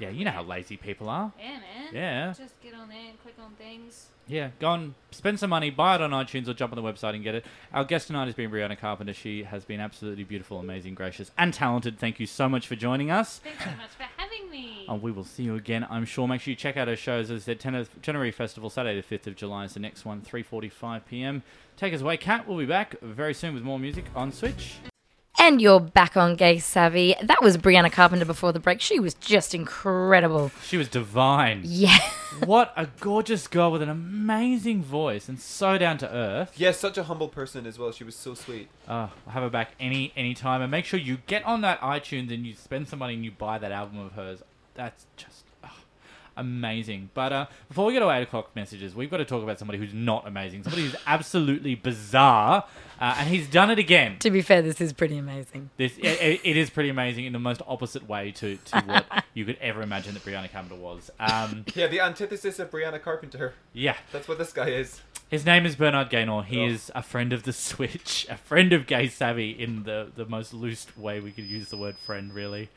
Yeah, 0.00 0.10
you 0.10 0.24
know 0.26 0.30
how 0.32 0.42
lazy 0.42 0.76
people 0.76 1.08
are. 1.08 1.32
Yeah, 1.38 1.52
man. 1.52 1.94
Yeah. 1.94 2.34
Just 2.36 2.60
get 2.60 2.74
on 2.74 2.88
there 2.88 2.98
and 3.08 3.22
click 3.22 3.36
on 3.42 3.52
things. 3.52 4.08
Yeah, 4.26 4.50
go 4.58 4.72
and 4.74 4.94
spend 5.12 5.38
some 5.38 5.48
money, 5.50 5.70
buy 5.70 5.94
it 5.94 6.02
on 6.02 6.10
iTunes, 6.10 6.48
or 6.48 6.54
jump 6.54 6.76
on 6.76 6.82
the 6.82 6.92
website 6.92 7.14
and 7.14 7.22
get 7.24 7.34
it. 7.36 7.46
Our 7.72 7.84
guest 7.84 8.08
tonight 8.08 8.26
has 8.26 8.34
been 8.34 8.50
Brianna 8.50 8.76
Carpenter. 8.78 9.14
She 9.14 9.44
has 9.44 9.64
been 9.64 9.80
absolutely 9.80 10.24
beautiful, 10.24 10.58
amazing, 10.58 10.96
gracious, 10.96 11.30
and 11.38 11.54
talented. 11.54 11.98
Thank 11.98 12.18
you 12.20 12.26
so 12.26 12.48
much 12.48 12.66
for 12.66 12.74
joining 12.76 13.10
us. 13.10 13.38
Thanks 13.38 13.62
so 13.64 13.70
much 13.70 13.90
for 13.90 14.04
we 15.00 15.12
will 15.12 15.24
see 15.24 15.42
you 15.42 15.54
again, 15.56 15.86
I'm 15.90 16.04
sure. 16.04 16.26
Make 16.26 16.40
sure 16.40 16.50
you 16.50 16.56
check 16.56 16.76
out 16.76 16.88
our 16.88 16.96
shows. 16.96 17.30
As 17.30 17.42
I 17.42 17.54
said, 17.54 17.60
Teneriffe 17.60 18.34
Festival, 18.34 18.70
Saturday 18.70 19.00
the 19.00 19.16
5th 19.18 19.26
of 19.26 19.36
July 19.36 19.64
is 19.64 19.74
the 19.74 19.80
next 19.80 20.04
one, 20.04 20.20
3.45 20.22 21.06
p.m. 21.06 21.42
Take 21.76 21.92
us 21.94 22.00
away, 22.00 22.16
Kat. 22.16 22.48
We'll 22.48 22.58
be 22.58 22.66
back 22.66 23.00
very 23.00 23.34
soon 23.34 23.54
with 23.54 23.62
more 23.62 23.78
music 23.78 24.06
on 24.14 24.32
Switch. 24.32 24.76
And 25.38 25.60
you're 25.60 25.80
back 25.80 26.16
on 26.16 26.34
Gay 26.34 26.58
Savvy. 26.58 27.14
That 27.22 27.42
was 27.42 27.56
Brianna 27.56 27.92
Carpenter 27.92 28.24
before 28.24 28.52
the 28.52 28.58
break. 28.58 28.80
She 28.80 28.98
was 28.98 29.14
just 29.14 29.54
incredible. 29.54 30.50
She 30.64 30.76
was 30.76 30.88
divine. 30.88 31.62
Yeah. 31.64 31.98
what 32.44 32.72
a 32.76 32.88
gorgeous 33.00 33.46
girl 33.46 33.70
with 33.70 33.82
an 33.82 33.88
amazing 33.88 34.82
voice 34.82 35.28
and 35.28 35.38
so 35.38 35.78
down 35.78 35.98
to 35.98 36.12
earth. 36.12 36.52
Yes, 36.56 36.78
such 36.78 36.98
a 36.98 37.04
humble 37.04 37.28
person 37.28 37.66
as 37.66 37.78
well. 37.78 37.92
She 37.92 38.04
was 38.04 38.16
so 38.16 38.34
sweet. 38.34 38.68
Uh, 38.88 39.08
I'll 39.26 39.32
have 39.32 39.42
her 39.42 39.50
back 39.50 39.72
any 39.78 40.12
any 40.16 40.34
time, 40.34 40.62
and 40.62 40.70
make 40.70 40.84
sure 40.84 40.98
you 40.98 41.18
get 41.26 41.44
on 41.44 41.60
that 41.60 41.80
iTunes 41.80 42.32
and 42.32 42.46
you 42.46 42.54
spend 42.54 42.88
some 42.88 42.98
money 42.98 43.14
and 43.14 43.24
you 43.24 43.30
buy 43.30 43.58
that 43.58 43.72
album 43.72 43.98
of 43.98 44.12
hers. 44.12 44.42
That's 44.74 45.06
just 45.16 45.45
amazing. 46.36 47.10
But 47.14 47.32
uh, 47.32 47.46
before 47.68 47.86
we 47.86 47.92
get 47.92 48.00
to 48.00 48.10
eight 48.10 48.22
o'clock 48.22 48.54
messages, 48.54 48.94
we've 48.94 49.10
got 49.10 49.18
to 49.18 49.24
talk 49.24 49.42
about 49.42 49.58
somebody 49.58 49.78
who's 49.78 49.94
not 49.94 50.26
amazing, 50.26 50.62
somebody 50.62 50.82
who's 50.84 50.96
absolutely 51.06 51.74
bizarre, 51.74 52.64
uh, 53.00 53.16
and 53.18 53.28
he's 53.28 53.48
done 53.48 53.70
it 53.70 53.78
again. 53.78 54.18
to 54.20 54.30
be 54.30 54.42
fair, 54.42 54.62
this 54.62 54.80
is 54.80 54.92
pretty 54.92 55.16
amazing. 55.18 55.70
This 55.76 55.96
it, 55.98 56.40
it 56.44 56.56
is 56.56 56.70
pretty 56.70 56.88
amazing 56.88 57.24
in 57.26 57.32
the 57.32 57.38
most 57.38 57.62
opposite 57.66 58.08
way 58.08 58.32
to, 58.32 58.56
to 58.56 58.80
what 58.86 59.24
you 59.34 59.44
could 59.44 59.58
ever 59.60 59.82
imagine 59.82 60.14
that 60.14 60.24
Brianna 60.24 60.50
Carpenter 60.50 60.76
was. 60.76 61.10
Um, 61.20 61.64
Yeah, 61.74 61.86
the 61.88 62.00
antithesis 62.00 62.58
of 62.58 62.70
Brianna 62.70 63.02
Carpenter. 63.02 63.54
yeah, 63.72 63.96
That's 64.12 64.28
what 64.28 64.38
this 64.38 64.52
guy 64.52 64.68
is. 64.68 65.00
His 65.28 65.44
name 65.44 65.66
is 65.66 65.74
Bernard 65.74 66.08
Gaynor. 66.08 66.44
He 66.44 66.60
Oh. 66.60 66.68
is 66.68 66.92
a 66.94 67.02
friend 67.02 67.32
of 67.32 67.42
the 67.42 67.52
Switch, 67.52 68.26
a 68.30 68.36
friend 68.36 68.72
of 68.72 68.86
Gay 68.86 69.08
Savvy 69.08 69.50
in 69.50 69.82
the, 69.82 70.12
the 70.14 70.24
most 70.24 70.54
loose 70.54 70.86
way 70.96 71.18
we 71.20 71.32
could 71.32 71.44
use 71.46 71.68
the 71.68 71.76
word 71.76 71.96
friend, 71.98 72.32
really. 72.32 72.68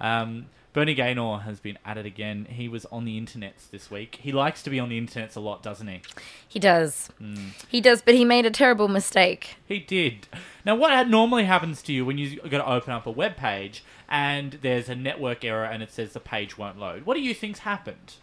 Um, 0.00 0.46
Bernie 0.72 0.94
Gaynor 0.94 1.38
has 1.38 1.58
been 1.58 1.78
at 1.84 1.98
it 1.98 2.06
again. 2.06 2.46
He 2.48 2.68
was 2.68 2.86
on 2.86 3.04
the 3.04 3.20
internets 3.20 3.68
this 3.70 3.90
week. 3.90 4.20
He 4.22 4.30
likes 4.30 4.62
to 4.62 4.70
be 4.70 4.78
on 4.78 4.88
the 4.88 5.00
internets 5.00 5.36
a 5.36 5.40
lot, 5.40 5.62
doesn't 5.62 5.88
he? 5.88 6.00
He 6.46 6.60
does. 6.60 7.08
Hmm. 7.18 7.48
He 7.68 7.80
does, 7.80 8.02
but 8.02 8.14
he 8.14 8.24
made 8.24 8.46
a 8.46 8.50
terrible 8.50 8.86
mistake. 8.86 9.56
He 9.66 9.80
did. 9.80 10.28
Now, 10.64 10.76
what 10.76 11.08
normally 11.08 11.44
happens 11.44 11.82
to 11.82 11.92
you 11.92 12.04
when 12.04 12.18
you 12.18 12.40
got 12.42 12.58
to 12.58 12.70
open 12.70 12.92
up 12.92 13.06
a 13.06 13.10
web 13.10 13.36
page 13.36 13.82
and 14.08 14.58
there's 14.62 14.88
a 14.88 14.94
network 14.94 15.44
error 15.44 15.64
and 15.64 15.82
it 15.82 15.90
says 15.90 16.12
the 16.12 16.20
page 16.20 16.56
won't 16.56 16.78
load? 16.78 17.04
What 17.04 17.14
do 17.14 17.20
you 17.20 17.34
think's 17.34 17.60
happened? 17.60 18.14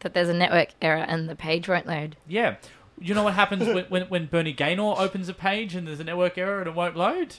That 0.00 0.12
there's 0.12 0.28
a 0.28 0.34
network 0.34 0.70
error 0.82 1.04
and 1.08 1.28
the 1.28 1.36
page 1.36 1.68
won't 1.68 1.86
load. 1.86 2.16
Yeah. 2.28 2.56
You 3.00 3.14
know 3.14 3.24
what 3.24 3.34
happens 3.34 3.66
when, 3.66 3.86
when, 3.86 4.02
when 4.04 4.26
Bernie 4.26 4.52
Gaynor 4.52 4.94
opens 4.98 5.30
a 5.30 5.34
page 5.34 5.74
and 5.74 5.88
there's 5.88 6.00
a 6.00 6.04
network 6.04 6.36
error 6.36 6.58
and 6.58 6.68
it 6.68 6.74
won't 6.74 6.96
load? 6.96 7.36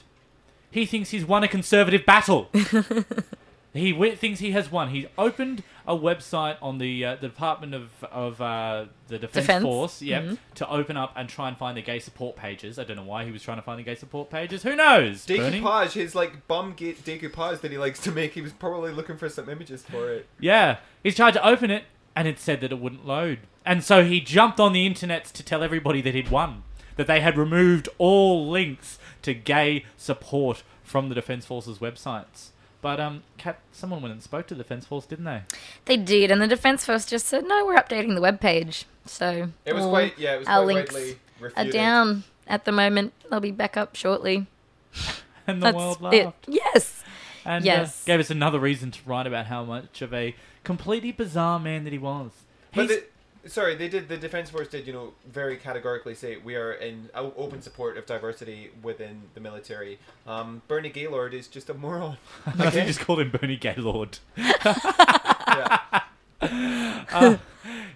He 0.72 0.84
thinks 0.86 1.10
he's 1.10 1.24
won 1.24 1.44
a 1.44 1.48
conservative 1.48 2.04
battle. 2.04 2.50
he 3.78 3.92
thinks 4.16 4.40
he 4.40 4.52
has 4.52 4.70
won. 4.70 4.90
He's 4.90 5.06
opened 5.18 5.62
a 5.86 5.96
website 5.96 6.56
on 6.60 6.78
the 6.78 7.04
uh, 7.04 7.16
the 7.16 7.28
Department 7.28 7.74
of 7.74 7.90
of 8.04 8.40
uh, 8.40 8.86
the 9.08 9.18
Defense, 9.18 9.46
Defense. 9.46 9.62
Force, 9.62 10.02
yep, 10.02 10.38
to 10.54 10.68
open 10.70 10.96
up 10.96 11.12
and 11.16 11.28
try 11.28 11.48
and 11.48 11.56
find 11.56 11.76
the 11.76 11.82
gay 11.82 11.98
support 11.98 12.36
pages. 12.36 12.78
I 12.78 12.84
don't 12.84 12.96
know 12.96 13.04
why 13.04 13.24
he 13.24 13.30
was 13.30 13.42
trying 13.42 13.58
to 13.58 13.62
find 13.62 13.78
the 13.78 13.82
gay 13.84 13.94
support 13.94 14.30
pages. 14.30 14.62
Who 14.62 14.76
knows? 14.76 15.26
Bernie? 15.26 15.60
Decoupage, 15.60 15.92
his 15.92 16.14
like 16.14 16.46
bum 16.46 16.74
gate 16.74 17.04
decoupage 17.04 17.60
that 17.60 17.70
he 17.70 17.78
likes 17.78 18.00
to 18.02 18.12
make. 18.12 18.32
He 18.32 18.42
was 18.42 18.52
probably 18.52 18.92
looking 18.92 19.16
for 19.16 19.28
some 19.28 19.48
images 19.48 19.82
for 19.82 20.10
it. 20.12 20.26
Yeah, 20.40 20.78
he's 21.02 21.16
tried 21.16 21.32
to 21.32 21.46
open 21.46 21.70
it, 21.70 21.84
and 22.14 22.26
it 22.28 22.38
said 22.38 22.60
that 22.60 22.72
it 22.72 22.78
wouldn't 22.78 23.06
load. 23.06 23.40
And 23.64 23.82
so 23.82 24.04
he 24.04 24.20
jumped 24.20 24.60
on 24.60 24.72
the 24.72 24.86
internet 24.86 25.24
to 25.26 25.42
tell 25.42 25.62
everybody 25.62 26.00
that 26.02 26.14
he'd 26.14 26.30
won, 26.30 26.62
that 26.94 27.08
they 27.08 27.20
had 27.20 27.36
removed 27.36 27.88
all 27.98 28.48
links 28.48 28.98
to 29.22 29.34
gay 29.34 29.84
support 29.96 30.62
from 30.84 31.08
the 31.08 31.16
Defence 31.16 31.44
Force's 31.44 31.78
websites. 31.78 32.50
But 32.86 33.00
um, 33.00 33.24
Kat, 33.36 33.58
someone 33.72 34.00
went 34.00 34.12
and 34.12 34.22
spoke 34.22 34.46
to 34.46 34.54
the 34.54 34.62
Defence 34.62 34.86
Force, 34.86 35.06
didn't 35.06 35.24
they? 35.24 35.42
They 35.86 35.96
did, 35.96 36.30
and 36.30 36.40
the 36.40 36.46
Defence 36.46 36.84
Force 36.86 37.04
just 37.04 37.26
said, 37.26 37.44
no, 37.44 37.66
we're 37.66 37.74
updating 37.74 38.14
the 38.14 38.20
web 38.20 38.38
page. 38.40 38.84
So 39.06 39.48
It 39.64 39.72
was 39.72 39.82
all 39.86 39.90
quite 39.90 40.16
yeah. 40.16 40.34
It 40.36 40.38
was 40.38 40.46
our 40.46 40.62
quite 40.62 40.74
links 40.74 40.94
rightly 40.94 41.16
are 41.56 41.68
down 41.72 42.22
at 42.46 42.64
the 42.64 42.70
moment. 42.70 43.12
They'll 43.28 43.40
be 43.40 43.50
back 43.50 43.76
up 43.76 43.96
shortly. 43.96 44.46
And 45.48 45.60
the 45.60 45.66
That's 45.72 45.76
world 45.76 46.14
it. 46.14 46.24
laughed. 46.26 46.44
Yes. 46.46 47.02
And 47.44 47.64
Yes. 47.64 48.02
uh, 48.02 48.06
gave 48.06 48.20
us 48.20 48.30
another 48.30 48.60
reason 48.60 48.92
to 48.92 49.00
write 49.04 49.26
about 49.26 49.46
how 49.46 49.64
much 49.64 50.00
of 50.00 50.14
a 50.14 50.36
completely 50.62 51.10
bizarre 51.10 51.58
man 51.58 51.82
that 51.84 51.92
he 51.92 51.98
was. 51.98 52.30
But 52.72 52.82
He's- 52.88 53.00
the, 53.00 53.06
sorry, 53.46 53.74
they 53.74 53.88
did. 53.88 54.08
The 54.08 54.16
defense 54.16 54.50
force 54.50 54.68
did, 54.68 54.86
you 54.86 54.92
know, 54.92 55.12
very 55.26 55.56
categorically 55.56 56.14
say 56.14 56.36
we 56.36 56.54
are 56.56 56.72
in 56.72 57.10
open 57.14 57.62
support 57.62 57.96
of 57.96 58.06
diversity 58.06 58.70
within 58.82 59.22
the 59.34 59.40
military. 59.40 59.98
Um, 60.26 60.62
Bernie 60.68 60.90
Gaylord 60.90 61.34
is 61.34 61.48
just 61.48 61.70
a 61.70 61.74
moron. 61.74 62.16
I 62.58 62.66
Okay. 62.68 62.86
just 62.86 63.00
called 63.00 63.20
him 63.20 63.30
Bernie 63.30 63.56
Gaylord. 63.56 64.18
yeah. 64.36 66.00
Uh, 66.42 67.36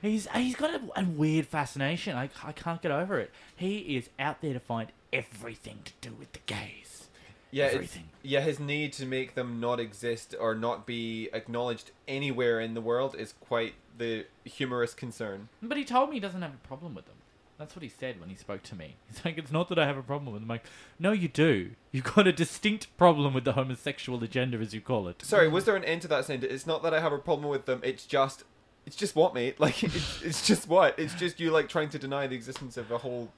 he's 0.00 0.26
he's 0.34 0.56
got 0.56 0.70
a, 0.74 0.80
a 1.00 1.04
weird 1.04 1.46
fascination. 1.46 2.16
I, 2.16 2.30
I 2.44 2.52
can't 2.52 2.80
get 2.80 2.90
over 2.90 3.18
it. 3.18 3.30
He 3.54 3.96
is 3.96 4.08
out 4.18 4.40
there 4.40 4.54
to 4.54 4.60
find 4.60 4.88
everything 5.12 5.80
to 5.84 5.92
do 6.00 6.14
with 6.14 6.32
the 6.32 6.38
gays. 6.46 7.08
Yeah, 7.52 7.80
yeah, 8.22 8.40
his 8.42 8.60
need 8.60 8.92
to 8.92 9.06
make 9.06 9.34
them 9.34 9.58
not 9.58 9.80
exist 9.80 10.36
or 10.38 10.54
not 10.54 10.86
be 10.86 11.28
acknowledged 11.32 11.90
anywhere 12.06 12.60
in 12.60 12.74
the 12.74 12.80
world 12.80 13.16
is 13.18 13.34
quite 13.40 13.74
the 13.98 14.26
humorous 14.44 14.94
concern. 14.94 15.48
But 15.62 15.76
he 15.78 15.84
told 15.84 16.10
me 16.10 16.16
he 16.16 16.20
doesn't 16.20 16.42
have 16.42 16.54
a 16.54 16.66
problem 16.68 16.94
with 16.94 17.06
them. 17.06 17.16
That's 17.58 17.76
what 17.76 17.82
he 17.82 17.90
said 17.90 18.18
when 18.18 18.30
he 18.30 18.36
spoke 18.36 18.62
to 18.64 18.74
me. 18.74 18.96
He's 19.12 19.22
like, 19.22 19.36
it's 19.36 19.52
not 19.52 19.68
that 19.68 19.78
I 19.78 19.84
have 19.86 19.98
a 19.98 20.02
problem 20.02 20.32
with 20.32 20.40
them. 20.40 20.44
I'm 20.50 20.54
like, 20.54 20.64
no, 20.98 21.12
you 21.12 21.28
do. 21.28 21.72
You've 21.92 22.04
got 22.14 22.26
a 22.26 22.32
distinct 22.32 22.86
problem 22.96 23.34
with 23.34 23.44
the 23.44 23.52
homosexual 23.52 24.22
agenda, 24.24 24.56
as 24.58 24.72
you 24.72 24.80
call 24.80 25.08
it. 25.08 25.22
Sorry, 25.22 25.46
was 25.46 25.66
there 25.66 25.76
an 25.76 25.84
end 25.84 26.00
to 26.02 26.08
that 26.08 26.24
sentence? 26.24 26.50
It's 26.50 26.66
not 26.66 26.82
that 26.82 26.94
I 26.94 27.00
have 27.00 27.12
a 27.12 27.18
problem 27.18 27.50
with 27.50 27.66
them. 27.66 27.80
It's 27.84 28.06
just, 28.06 28.44
it's 28.86 28.96
just 28.96 29.14
what, 29.14 29.34
mate? 29.34 29.56
Like, 29.60 29.82
it's, 29.84 30.22
it's 30.22 30.46
just 30.46 30.68
what? 30.68 30.98
It's 30.98 31.12
just 31.14 31.38
you 31.38 31.50
like 31.50 31.68
trying 31.68 31.90
to 31.90 31.98
deny 31.98 32.26
the 32.26 32.34
existence 32.34 32.78
of 32.78 32.90
a 32.90 32.96
whole 32.96 33.30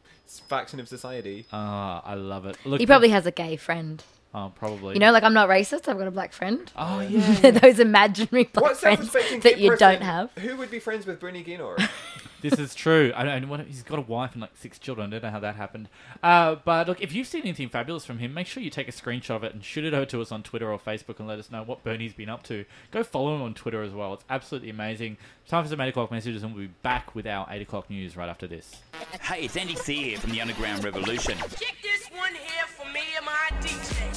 faction 0.47 0.79
of 0.79 0.89
society. 0.89 1.47
Ah, 1.53 2.01
I 2.05 2.15
love 2.15 2.47
it. 2.47 2.57
Look, 2.65 2.79
He 2.79 2.87
probably 2.87 3.09
has 3.09 3.27
a 3.27 3.33
gay 3.33 3.57
friend. 3.57 4.05
Oh, 4.35 4.51
probably. 4.55 4.95
You 4.95 5.01
know, 5.01 5.13
like 5.13 5.25
I'm 5.25 5.35
not 5.35 5.49
racist. 5.49 5.89
I've 5.89 5.99
got 5.99 6.07
a 6.09 6.11
black 6.11 6.33
friend. 6.33 6.71
Oh 6.77 7.01
yeah. 7.09 7.51
Those 7.51 7.79
imaginary 7.79 8.45
black 8.45 8.63
What 8.63 8.77
friends 8.79 9.13
that 9.13 9.59
you 9.59 9.71
person- 9.71 9.79
don't 9.79 10.03
have. 10.03 10.31
Who 10.39 10.57
would 10.57 10.71
be 10.71 10.79
friends 10.79 11.05
with 11.07 11.21
Bernie 11.21 11.43
Gaynor? 11.43 11.77
this 12.41 12.55
is 12.55 12.75
true. 12.75 13.13
I 13.15 13.25
don't. 13.25 13.49
What, 13.51 13.61
he's 13.67 13.83
got 13.83 13.99
a 13.99 14.03
wife 14.03 14.33
and 14.33 14.41
like 14.41 14.57
six 14.57 14.79
children. 14.79 15.09
I 15.09 15.11
don't 15.11 15.23
know 15.25 15.31
how 15.31 15.41
that 15.41 15.57
happened. 15.57 15.91
Uh, 16.23 16.57
but 16.65 16.89
look, 16.89 17.03
if 17.03 17.13
you've 17.13 17.27
seen 17.27 17.43
anything 17.43 17.69
fabulous 17.69 18.07
from 18.07 18.19
him, 18.21 18.33
make 18.33 18.47
sure 18.47 18.63
you 18.63 18.71
take 18.71 18.89
a 18.89 18.93
screenshot 18.93 19.37
of 19.37 19.45
it 19.45 19.53
and 19.53 19.63
shoot 19.63 19.85
it 19.85 19.93
over 19.93 20.07
to 20.07 20.23
us 20.23 20.33
on 20.33 20.43
Twitter 20.43 20.73
or 20.73 20.79
Facebook 20.79 21.19
and 21.19 21.29
let 21.29 21.39
us 21.39 21.51
know 21.51 21.63
what 21.63 21.85
Bernie's 21.85 22.15
been 22.15 22.31
up 22.31 22.43
to. 22.45 22.65
Go 22.91 23.03
follow 23.03 23.35
him 23.35 23.43
on 23.43 23.53
Twitter 23.53 23.83
as 23.83 23.93
well. 23.93 24.15
It's 24.15 24.25
absolutely 24.31 24.71
amazing. 24.71 25.19
Time 25.47 25.65
for 25.65 25.69
some 25.69 25.81
eight 25.83 25.91
o'clock 25.91 26.11
messages, 26.11 26.43
and 26.43 26.55
we'll 26.55 26.69
be 26.69 26.73
back 26.83 27.15
with 27.15 27.27
our 27.27 27.47
eight 27.51 27.61
o'clock 27.61 27.91
news 27.91 28.17
right 28.17 28.31
after 28.31 28.47
this. 28.47 28.77
Hey, 29.21 29.45
it's 29.45 29.57
Andy 29.59 29.75
C 29.75 29.95
here 30.11 30.19
from 30.19 30.31
the 30.31 30.41
Underground 30.41 30.85
Revolution. 30.85 31.37
Check 31.37 31.77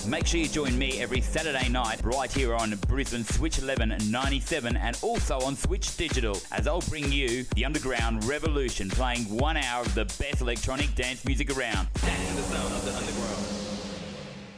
Make 0.08 0.28
sure 0.28 0.40
you 0.40 0.48
join 0.48 0.78
me 0.78 1.02
every 1.02 1.20
Saturday 1.20 1.68
night 1.68 2.00
right 2.04 2.32
here 2.32 2.54
on 2.54 2.70
Brisbane 2.88 3.24
Switch 3.24 3.58
1197 3.58 4.78
and 4.78 5.00
also 5.02 5.40
on 5.40 5.56
Switch 5.56 5.98
Digital 5.98 6.38
as 6.52 6.68
I'll 6.68 6.82
bring 6.82 7.12
you 7.12 7.44
the 7.56 7.66
Underground 7.66 8.24
Revolution 8.26 8.88
playing 8.88 9.24
one 9.36 9.58
hour 9.58 9.82
of 9.82 9.96
the 9.96 10.06
best 10.06 10.42
electronic 10.42 10.94
dance 10.94 11.26
music 11.26 11.58
around. 11.58 11.88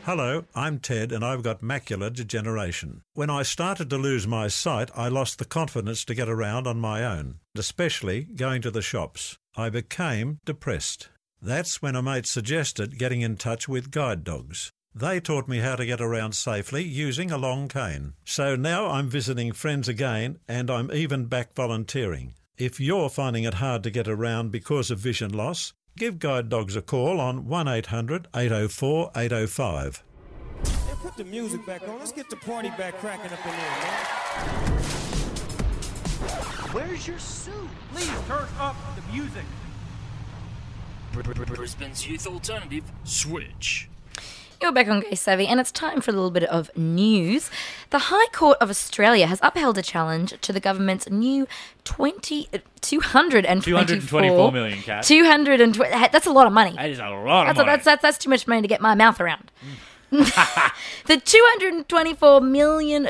Hello, 0.04 0.44
I'm 0.54 0.80
Ted 0.80 1.14
and 1.14 1.24
I've 1.24 1.44
got 1.44 1.62
macular 1.62 2.14
degeneration. 2.14 3.04
When 3.14 3.30
I 3.30 3.44
started 3.44 3.90
to 3.92 3.98
lose 3.98 4.28
my 4.28 4.50
sight, 4.50 4.92
I 4.96 5.08
lost 5.08 5.40
the 5.40 5.46
confidence 5.46 6.04
to 6.06 6.16
get 6.16 6.28
around 6.28 6.68
on 6.68 6.78
my 6.78 7.06
own, 7.06 7.40
especially 7.58 8.24
going 8.24 8.62
to 8.64 8.72
the 8.72 8.82
shops. 8.82 9.38
I 9.56 9.70
became 9.70 10.40
depressed. 10.44 11.08
That's 11.42 11.82
when 11.82 11.96
a 11.96 12.02
mate 12.02 12.26
suggested 12.26 13.00
getting 13.00 13.22
in 13.22 13.38
touch 13.38 13.70
with 13.70 13.92
guide 13.92 14.26
dogs. 14.26 14.72
They 15.00 15.20
taught 15.20 15.48
me 15.48 15.60
how 15.60 15.76
to 15.76 15.86
get 15.86 16.02
around 16.02 16.32
safely 16.32 16.84
using 16.84 17.30
a 17.30 17.38
long 17.38 17.68
cane. 17.68 18.14
So 18.26 18.56
now 18.56 18.88
I'm 18.88 19.08
visiting 19.08 19.52
friends 19.52 19.88
again 19.88 20.40
and 20.48 20.72
I'm 20.72 20.92
even 20.92 21.26
back 21.26 21.54
volunteering. 21.54 22.34
If 22.58 22.80
you're 22.80 23.10
finding 23.10 23.44
it 23.44 23.54
hard 23.56 23.84
to 23.84 23.92
get 23.92 24.08
around 24.08 24.52
because 24.52 24.90
of 24.90 24.98
vision 24.98 25.32
loss, 25.32 25.74
give 25.98 26.18
Guide 26.18 26.50
Dogs 26.50 26.76
a 26.76 26.82
call 26.82 27.20
on 27.20 27.46
1800 27.46 28.28
804 28.36 29.12
805. 29.16 30.04
Hey, 30.66 30.94
put 31.04 31.16
the 31.16 31.26
music 31.26 31.64
back 31.68 31.88
on. 31.88 32.00
Let's 32.00 32.12
get 32.12 32.28
the 32.32 32.38
party 32.38 32.70
back 32.70 32.96
cracking 32.96 33.32
up 33.32 33.46
in 33.46 33.52
there, 33.52 33.60
man. 33.60 34.82
Where's 36.74 37.08
your 37.08 37.20
suit? 37.20 37.70
Please 37.94 38.10
turn 38.28 38.48
up 38.60 38.76
the 38.96 39.14
music. 39.14 39.46
Brisbane's 41.14 42.08
youth 42.08 42.26
alternative, 42.26 42.84
Switch. 43.04 43.92
You're 44.60 44.72
back 44.72 44.88
on 44.88 45.02
Gay 45.02 45.14
Savvy, 45.14 45.46
and 45.46 45.60
it's 45.60 45.72
time 45.72 46.02
for 46.02 46.10
a 46.10 46.14
little 46.16 46.32
bit 46.32 46.44
of 46.46 46.76
news. 46.76 47.52
The 47.92 48.00
High 48.00 48.26
Court 48.34 48.58
of 48.60 48.72
Australia 48.72 49.28
has 49.28 49.40
upheld 49.44 49.78
a 49.78 49.84
challenge 49.84 50.34
to 50.42 50.52
the 50.52 50.60
government's 50.60 51.08
new 51.10 51.48
20, 51.84 52.50
uh, 52.52 52.58
224 52.82 53.62
224 53.62 54.52
million, 54.52 54.82
Kat. 54.82 55.04
220 55.04 56.10
That's 56.12 56.26
a 56.26 56.32
lot 56.32 56.48
of 56.48 56.54
money. 56.54 56.72
That 56.76 56.90
is 56.90 56.98
a 56.98 57.04
lot 57.04 57.14
of 57.14 57.48
That's, 57.48 57.58
money. 57.58 57.68
that's, 57.68 57.86
that's, 57.86 58.02
that's 58.02 58.18
too 58.18 58.32
much 58.32 58.48
money 58.48 58.64
to 58.64 58.68
get 58.68 58.82
my 58.82 58.96
mouth 58.96 59.22
around. 59.22 59.52
the 60.10 60.26
$224 61.08 62.50
million 62.50 63.04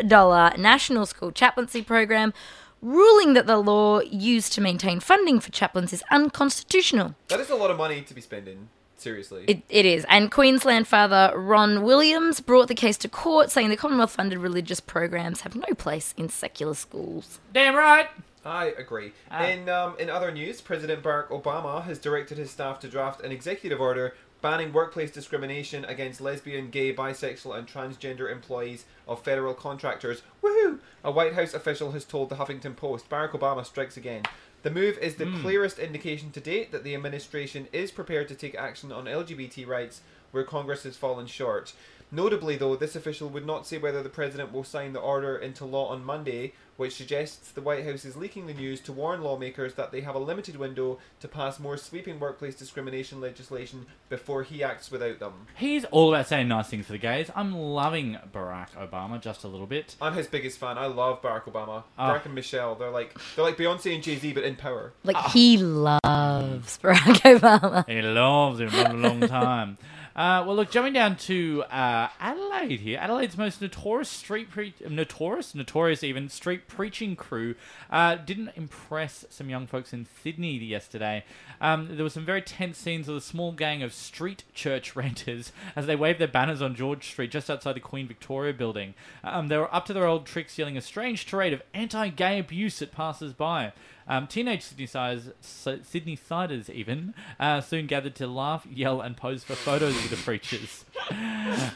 National 0.61 1.05
School 1.05 1.31
Chaplaincy 1.31 1.81
Program 1.81 2.33
ruling 2.81 3.33
that 3.35 3.47
the 3.47 3.57
law 3.57 4.01
used 4.01 4.51
to 4.53 4.61
maintain 4.61 4.99
funding 4.99 5.39
for 5.39 5.51
chaplains 5.51 5.93
is 5.93 6.03
unconstitutional. 6.11 7.15
That 7.29 7.39
is 7.39 7.49
a 7.49 7.55
lot 7.55 7.71
of 7.71 7.77
money 7.77 8.01
to 8.01 8.13
be 8.13 8.19
spending. 8.21 8.67
Seriously. 8.97 9.45
It, 9.47 9.61
it 9.69 9.85
is. 9.85 10.05
And 10.09 10.31
Queensland 10.31 10.87
father 10.87 11.31
Ron 11.35 11.83
Williams 11.83 12.39
brought 12.39 12.67
the 12.67 12.75
case 12.75 12.97
to 12.97 13.07
court, 13.07 13.51
saying 13.51 13.69
the 13.69 13.77
Commonwealth 13.77 14.11
funded 14.11 14.39
religious 14.39 14.79
programs 14.79 15.41
have 15.41 15.55
no 15.55 15.73
place 15.75 16.13
in 16.17 16.29
secular 16.29 16.73
schools. 16.73 17.39
Damn 17.53 17.75
right. 17.75 18.09
I 18.43 18.67
agree. 18.77 19.11
In 19.41 19.67
um, 19.67 19.95
in 19.99 20.09
other 20.09 20.31
news, 20.31 20.61
President 20.61 21.03
Barack 21.03 21.27
Obama 21.27 21.83
has 21.83 21.99
directed 21.99 22.37
his 22.37 22.49
staff 22.49 22.79
to 22.79 22.87
draft 22.87 23.21
an 23.21 23.31
executive 23.31 23.81
order 23.81 24.15
banning 24.41 24.71
workplace 24.71 25.11
discrimination 25.11 25.83
against 25.85 26.21
lesbian, 26.21 26.69
gay, 26.69 26.93
bisexual, 26.93 27.57
and 27.57 27.67
transgender 27.67 28.31
employees 28.31 28.85
of 29.07 29.23
federal 29.23 29.53
contractors. 29.53 30.21
Woohoo! 30.43 30.79
A 31.03 31.11
White 31.11 31.33
House 31.33 31.53
official 31.53 31.91
has 31.91 32.05
told 32.05 32.29
the 32.29 32.35
Huffington 32.35 32.75
Post 32.75 33.09
Barack 33.09 33.31
Obama 33.31 33.65
strikes 33.65 33.97
again. 33.97 34.23
The 34.67 34.73
move 34.73 34.97
is 34.97 35.15
the 35.15 35.27
hmm. 35.27 35.39
clearest 35.39 35.79
indication 35.79 36.29
to 36.31 36.41
date 36.41 36.73
that 36.73 36.83
the 36.83 36.93
administration 36.93 37.69
is 37.71 37.89
prepared 37.89 38.27
to 38.27 38.35
take 38.35 38.53
action 38.53 38.91
on 38.91 39.05
LGBT 39.05 39.65
rights 39.65 40.01
where 40.31 40.43
Congress 40.43 40.83
has 40.83 40.97
fallen 40.97 41.25
short. 41.25 41.71
Notably, 42.11 42.57
though, 42.57 42.75
this 42.75 42.93
official 42.93 43.29
would 43.29 43.45
not 43.45 43.65
say 43.65 43.77
whether 43.77 44.03
the 44.03 44.09
president 44.09 44.51
will 44.51 44.65
sign 44.65 44.91
the 44.91 44.99
order 44.99 45.37
into 45.37 45.63
law 45.63 45.87
on 45.87 46.03
Monday, 46.03 46.51
which 46.77 46.95
suggests 46.95 47.51
the 47.51 47.61
White 47.61 47.83
House 47.85 48.05
is 48.05 48.15
leaking 48.15 48.47
the 48.47 48.53
news 48.53 48.79
to 48.81 48.93
warn 48.93 49.21
lawmakers 49.21 49.73
that 49.73 49.91
they 49.91 50.01
have 50.01 50.15
a 50.15 50.19
limited 50.19 50.55
window 50.55 50.99
to 51.19 51.27
pass 51.27 51.59
more 51.59 51.75
sweeping 51.77 52.19
workplace 52.19 52.55
discrimination 52.55 53.19
legislation 53.19 53.85
before 54.09 54.43
he 54.43 54.63
acts 54.63 54.89
without 54.91 55.19
them. 55.19 55.33
He's 55.55 55.85
all 55.85 56.13
about 56.13 56.27
saying 56.27 56.47
nice 56.47 56.67
things 56.67 56.85
for 56.85 56.93
the 56.93 56.97
gays. 56.97 57.29
I'm 57.35 57.51
loving 57.53 58.17
Barack 58.33 58.69
Obama 58.77 59.19
just 59.19 59.43
a 59.43 59.47
little 59.47 59.67
bit. 59.67 59.95
I'm 60.01 60.13
his 60.13 60.27
biggest 60.27 60.59
fan. 60.59 60.77
I 60.77 60.85
love 60.85 61.21
Barack 61.21 61.43
Obama. 61.43 61.83
Ah. 61.97 62.13
Barack 62.13 62.25
and 62.25 62.35
Michelle, 62.35 62.75
they're 62.75 62.91
like 62.91 63.17
they're 63.35 63.45
like 63.45 63.57
Beyonce 63.57 63.93
and 63.93 64.03
Jay 64.03 64.15
Z, 64.17 64.33
but 64.33 64.43
in 64.43 64.55
power. 64.55 64.93
Like, 65.03 65.17
he 65.31 65.57
loves 65.57 66.77
Barack 66.77 67.39
Obama. 67.39 67.87
He 67.87 68.01
loves 68.01 68.59
him 68.59 68.69
for 68.69 68.89
a 68.89 68.93
long 68.93 69.21
time. 69.21 69.77
Uh, 70.17 70.43
well, 70.47 70.55
look, 70.55 70.71
jumping 70.71 70.93
down 70.93 71.15
to 71.15 71.63
uh, 71.69 72.09
Adelaide 72.19 72.79
here. 72.79 72.97
Adelaide's 72.97 73.37
most 73.37 73.61
notorious 73.61 74.09
street 74.09 74.49
pre- 74.49 74.73
notorious, 74.89 75.53
notorious 75.53 76.03
even 76.03 76.27
street 76.27 76.67
preaching 76.67 77.15
crew 77.15 77.53
uh, 77.91 78.15
didn't 78.15 78.49
impress 78.55 79.25
some 79.29 79.47
young 79.47 79.67
folks 79.67 79.93
in 79.93 80.07
Sydney 80.23 80.57
yesterday. 80.57 81.23
Um, 81.61 81.95
there 81.95 82.03
were 82.03 82.09
some 82.09 82.25
very 82.25 82.41
tense 82.41 82.79
scenes 82.79 83.07
of 83.07 83.15
a 83.15 83.21
small 83.21 83.51
gang 83.51 83.83
of 83.83 83.93
street 83.93 84.43
church 84.55 84.95
renters 84.95 85.51
as 85.75 85.85
they 85.85 85.95
waved 85.95 86.19
their 86.19 86.27
banners 86.27 86.63
on 86.63 86.73
George 86.73 87.05
Street 87.05 87.29
just 87.29 87.47
outside 87.47 87.75
the 87.75 87.79
Queen 87.79 88.07
Victoria 88.07 88.53
building. 88.53 88.95
Um, 89.23 89.49
they 89.49 89.57
were 89.57 89.73
up 89.73 89.85
to 89.85 89.93
their 89.93 90.07
old 90.07 90.25
tricks, 90.25 90.57
yelling 90.57 90.77
a 90.77 90.81
strange 90.81 91.27
tirade 91.27 91.53
of 91.53 91.61
anti-gay 91.75 92.39
abuse 92.39 92.81
at 92.81 92.91
passers-by. 92.91 93.71
Um, 94.07 94.27
teenage 94.27 94.63
Sydney 94.63 94.85
siders, 94.85 95.29
Sydney 95.41 96.15
siders 96.15 96.69
even 96.69 97.13
uh, 97.39 97.61
soon 97.61 97.87
gathered 97.87 98.15
to 98.15 98.27
laugh, 98.27 98.65
yell, 98.69 99.01
and 99.01 99.17
pose 99.17 99.43
for 99.43 99.53
photos 99.53 99.95
with 99.95 100.09
the 100.09 100.17
preachers, 100.17 100.85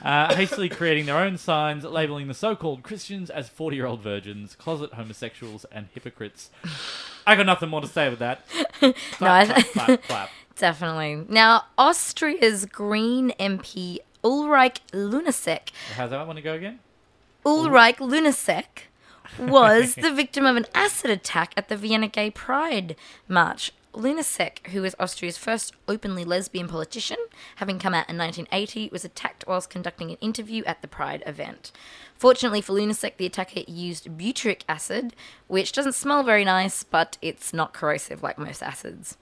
uh, 0.03 0.33
hastily 0.35 0.69
creating 0.69 1.05
their 1.05 1.17
own 1.17 1.37
signs 1.37 1.83
labeling 1.83 2.27
the 2.27 2.33
so-called 2.33 2.83
Christians 2.83 3.29
as 3.29 3.49
forty-year-old 3.49 4.01
virgins, 4.01 4.55
closet 4.55 4.93
homosexuals, 4.93 5.65
and 5.71 5.87
hypocrites. 5.93 6.49
I 7.27 7.35
got 7.35 7.45
nothing 7.45 7.69
more 7.69 7.81
to 7.81 7.87
say 7.87 8.09
with 8.09 8.19
that. 8.19 8.45
No, 8.81 8.93
I 9.27 9.45
Clap, 9.45 9.65
clap, 9.67 9.73
clap, 9.73 10.03
clap. 10.07 10.29
Definitely. 10.55 11.25
Now, 11.29 11.65
Austria's 11.77 12.65
Green 12.65 13.31
MP 13.39 13.99
Ulrike 14.23 14.77
Lunacek 14.91 15.71
How's 15.95 16.09
that 16.11 16.25
want 16.27 16.37
to 16.37 16.43
go 16.43 16.53
again? 16.53 16.79
Ulrike 17.45 17.97
Lunacek 17.97 18.65
was 19.39 19.95
the 19.95 20.13
victim 20.13 20.45
of 20.45 20.55
an 20.55 20.65
acid 20.73 21.11
attack 21.11 21.53
at 21.57 21.69
the 21.69 21.77
Vienna 21.77 22.07
Gay 22.07 22.31
Pride 22.31 22.95
March. 23.27 23.71
Lunacek, 23.93 24.67
who 24.67 24.85
is 24.85 24.95
Austria's 24.99 25.37
first 25.37 25.73
openly 25.87 26.23
lesbian 26.23 26.67
politician, 26.67 27.17
having 27.57 27.77
come 27.77 27.93
out 27.93 28.09
in 28.09 28.17
1980, 28.17 28.89
was 28.91 29.03
attacked 29.03 29.43
whilst 29.47 29.69
conducting 29.69 30.11
an 30.11 30.17
interview 30.21 30.63
at 30.63 30.81
the 30.81 30.87
Pride 30.87 31.23
event. 31.25 31.71
Fortunately 32.15 32.61
for 32.61 32.73
Lunacek, 32.73 33.17
the 33.17 33.25
attacker 33.25 33.61
used 33.67 34.17
butyric 34.17 34.61
acid, 34.69 35.13
which 35.47 35.73
doesn't 35.73 35.93
smell 35.93 36.23
very 36.23 36.45
nice, 36.45 36.83
but 36.83 37.17
it's 37.21 37.53
not 37.53 37.73
corrosive 37.73 38.23
like 38.23 38.37
most 38.37 38.63
acids. 38.63 39.17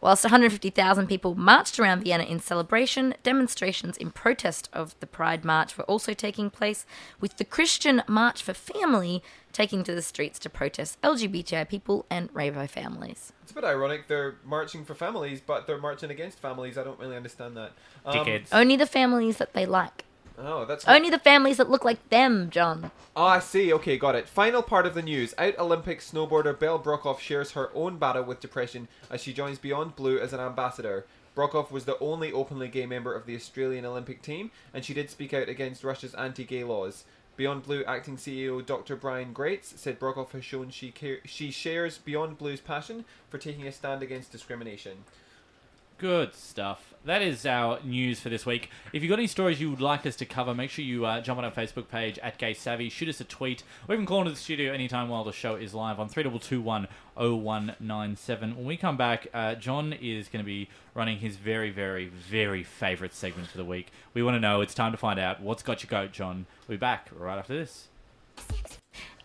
Whilst 0.00 0.22
150,000 0.24 1.08
people 1.08 1.34
marched 1.34 1.78
around 1.78 2.04
Vienna 2.04 2.22
in 2.22 2.38
celebration, 2.38 3.14
demonstrations 3.24 3.96
in 3.96 4.12
protest 4.12 4.68
of 4.72 4.94
the 5.00 5.06
Pride 5.06 5.44
March 5.44 5.76
were 5.76 5.84
also 5.84 6.14
taking 6.14 6.50
place, 6.50 6.86
with 7.20 7.36
the 7.36 7.44
Christian 7.44 8.02
March 8.06 8.42
for 8.42 8.54
Family 8.54 9.22
taking 9.52 9.82
to 9.82 9.94
the 9.94 10.02
streets 10.02 10.38
to 10.38 10.50
protest 10.50 11.00
LGBTI 11.02 11.68
people 11.68 12.06
and 12.08 12.28
rainbow 12.32 12.68
families. 12.68 13.32
It's 13.42 13.50
a 13.50 13.54
bit 13.54 13.64
ironic. 13.64 14.06
They're 14.06 14.36
marching 14.44 14.84
for 14.84 14.94
families, 14.94 15.40
but 15.44 15.66
they're 15.66 15.78
marching 15.78 16.10
against 16.10 16.38
families. 16.38 16.78
I 16.78 16.84
don't 16.84 17.00
really 17.00 17.16
understand 17.16 17.56
that. 17.56 17.72
Um, 18.06 18.18
Dickheads. 18.18 18.48
Only 18.52 18.76
the 18.76 18.86
families 18.86 19.38
that 19.38 19.54
they 19.54 19.66
like. 19.66 20.04
Oh, 20.40 20.64
that's 20.64 20.86
Only 20.86 21.10
the 21.10 21.18
families 21.18 21.56
that 21.56 21.70
look 21.70 21.84
like 21.84 22.08
them, 22.10 22.48
John. 22.50 22.90
Oh, 23.16 23.24
I 23.24 23.40
see. 23.40 23.72
Okay, 23.72 23.98
got 23.98 24.14
it. 24.14 24.28
Final 24.28 24.62
part 24.62 24.86
of 24.86 24.94
the 24.94 25.02
news. 25.02 25.34
Out 25.36 25.58
Olympic 25.58 26.00
snowboarder 26.00 26.56
Belle 26.56 26.78
Brockhoff 26.78 27.18
shares 27.18 27.52
her 27.52 27.70
own 27.74 27.96
battle 27.98 28.22
with 28.22 28.40
depression 28.40 28.86
as 29.10 29.20
she 29.20 29.32
joins 29.32 29.58
Beyond 29.58 29.96
Blue 29.96 30.18
as 30.18 30.32
an 30.32 30.40
ambassador. 30.40 31.06
Brockhoff 31.36 31.70
was 31.70 31.84
the 31.84 31.98
only 31.98 32.32
openly 32.32 32.68
gay 32.68 32.86
member 32.86 33.14
of 33.14 33.26
the 33.26 33.34
Australian 33.34 33.84
Olympic 33.84 34.22
team, 34.22 34.50
and 34.72 34.84
she 34.84 34.94
did 34.94 35.10
speak 35.10 35.34
out 35.34 35.48
against 35.48 35.84
Russia's 35.84 36.14
anti-gay 36.14 36.64
laws. 36.64 37.04
Beyond 37.36 37.62
Blue 37.64 37.84
acting 37.84 38.16
CEO 38.16 38.64
Dr. 38.64 38.96
Brian 38.96 39.32
Graetz 39.32 39.76
said 39.78 40.00
Brockhoff 40.00 40.32
has 40.32 40.44
shown 40.44 40.70
she 40.70 40.90
care- 40.90 41.20
she 41.24 41.50
shares 41.52 41.98
Beyond 41.98 42.38
Blue's 42.38 42.60
passion 42.60 43.04
for 43.30 43.38
taking 43.38 43.66
a 43.66 43.72
stand 43.72 44.02
against 44.02 44.32
discrimination. 44.32 45.04
Good 45.98 46.32
stuff. 46.32 46.94
That 47.04 47.22
is 47.22 47.44
our 47.44 47.80
news 47.82 48.20
for 48.20 48.28
this 48.28 48.46
week. 48.46 48.70
If 48.92 49.02
you've 49.02 49.10
got 49.10 49.18
any 49.18 49.26
stories 49.26 49.60
you 49.60 49.68
would 49.70 49.80
like 49.80 50.06
us 50.06 50.14
to 50.16 50.24
cover, 50.24 50.54
make 50.54 50.70
sure 50.70 50.84
you 50.84 51.04
uh, 51.04 51.20
jump 51.20 51.38
on 51.38 51.44
our 51.44 51.50
Facebook 51.50 51.88
page 51.88 52.20
at 52.20 52.38
Gay 52.38 52.54
Savvy, 52.54 52.88
shoot 52.88 53.08
us 53.08 53.20
a 53.20 53.24
tweet, 53.24 53.64
or 53.88 53.96
even 53.96 54.06
call 54.06 54.20
into 54.20 54.30
the 54.30 54.36
studio 54.36 54.72
anytime 54.72 55.08
while 55.08 55.24
the 55.24 55.32
show 55.32 55.56
is 55.56 55.74
live 55.74 55.98
on 55.98 56.08
3221 56.08 57.74
When 58.54 58.64
we 58.64 58.76
come 58.76 58.96
back, 58.96 59.26
uh, 59.34 59.56
John 59.56 59.92
is 59.92 60.28
going 60.28 60.44
to 60.44 60.46
be 60.46 60.68
running 60.94 61.18
his 61.18 61.34
very, 61.34 61.70
very, 61.70 62.06
very 62.06 62.62
favourite 62.62 63.12
segment 63.12 63.48
for 63.48 63.56
the 63.56 63.64
week. 63.64 63.88
We 64.14 64.22
want 64.22 64.36
to 64.36 64.40
know, 64.40 64.60
it's 64.60 64.74
time 64.74 64.92
to 64.92 64.98
find 64.98 65.18
out 65.18 65.40
what's 65.40 65.64
got 65.64 65.82
your 65.82 65.90
goat, 65.90 66.12
John. 66.12 66.46
We'll 66.68 66.76
be 66.76 66.80
back 66.80 67.08
right 67.12 67.38
after 67.38 67.54
this. 67.54 67.88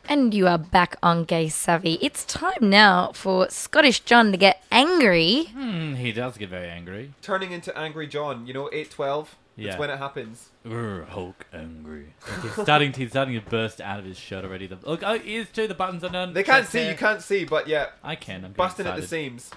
And 0.07 0.33
you 0.33 0.47
are 0.47 0.57
back 0.57 0.97
on 1.01 1.23
Gay 1.23 1.47
Savvy. 1.49 1.97
It's 2.01 2.25
time 2.25 2.69
now 2.69 3.11
for 3.13 3.49
Scottish 3.49 4.01
John 4.01 4.31
to 4.31 4.37
get 4.37 4.61
angry. 4.71 5.45
Hmm, 5.53 5.95
he 5.95 6.11
does 6.11 6.37
get 6.37 6.49
very 6.49 6.67
angry. 6.69 7.13
Turning 7.21 7.51
into 7.51 7.75
Angry 7.77 8.07
John, 8.07 8.45
you 8.45 8.53
know, 8.53 8.67
812. 8.67 9.35
Yeah. 9.55 9.69
It's 9.69 9.79
when 9.79 9.89
it 9.89 9.97
happens. 9.99 10.49
Urgh, 10.65 11.07
Hulk 11.09 11.45
angry. 11.53 12.13
Like 12.27 12.41
he's 12.41 12.63
starting. 12.63 12.91
To, 12.91 12.99
he's 12.99 13.11
starting 13.11 13.35
to 13.39 13.49
burst 13.49 13.79
out 13.79 13.99
of 13.99 14.05
his 14.05 14.17
shirt 14.17 14.43
already. 14.43 14.65
The, 14.67 14.77
look, 14.83 15.01
oh, 15.05 15.19
ears 15.23 15.47
too. 15.53 15.67
The 15.67 15.75
buttons 15.75 16.03
are 16.03 16.09
done. 16.09 16.33
They 16.33 16.43
can't 16.43 16.63
chest 16.63 16.71
see. 16.71 16.79
hair. 16.79 16.91
You 16.91 16.97
can't 16.97 17.21
see, 17.21 17.45
but 17.45 17.67
yeah, 17.67 17.87
I 18.03 18.15
can. 18.15 18.43
I'm 18.45 18.53
busting 18.53 18.87
at 18.87 18.95
the 18.95 19.03
excited. 19.03 19.09
seams. 19.41 19.51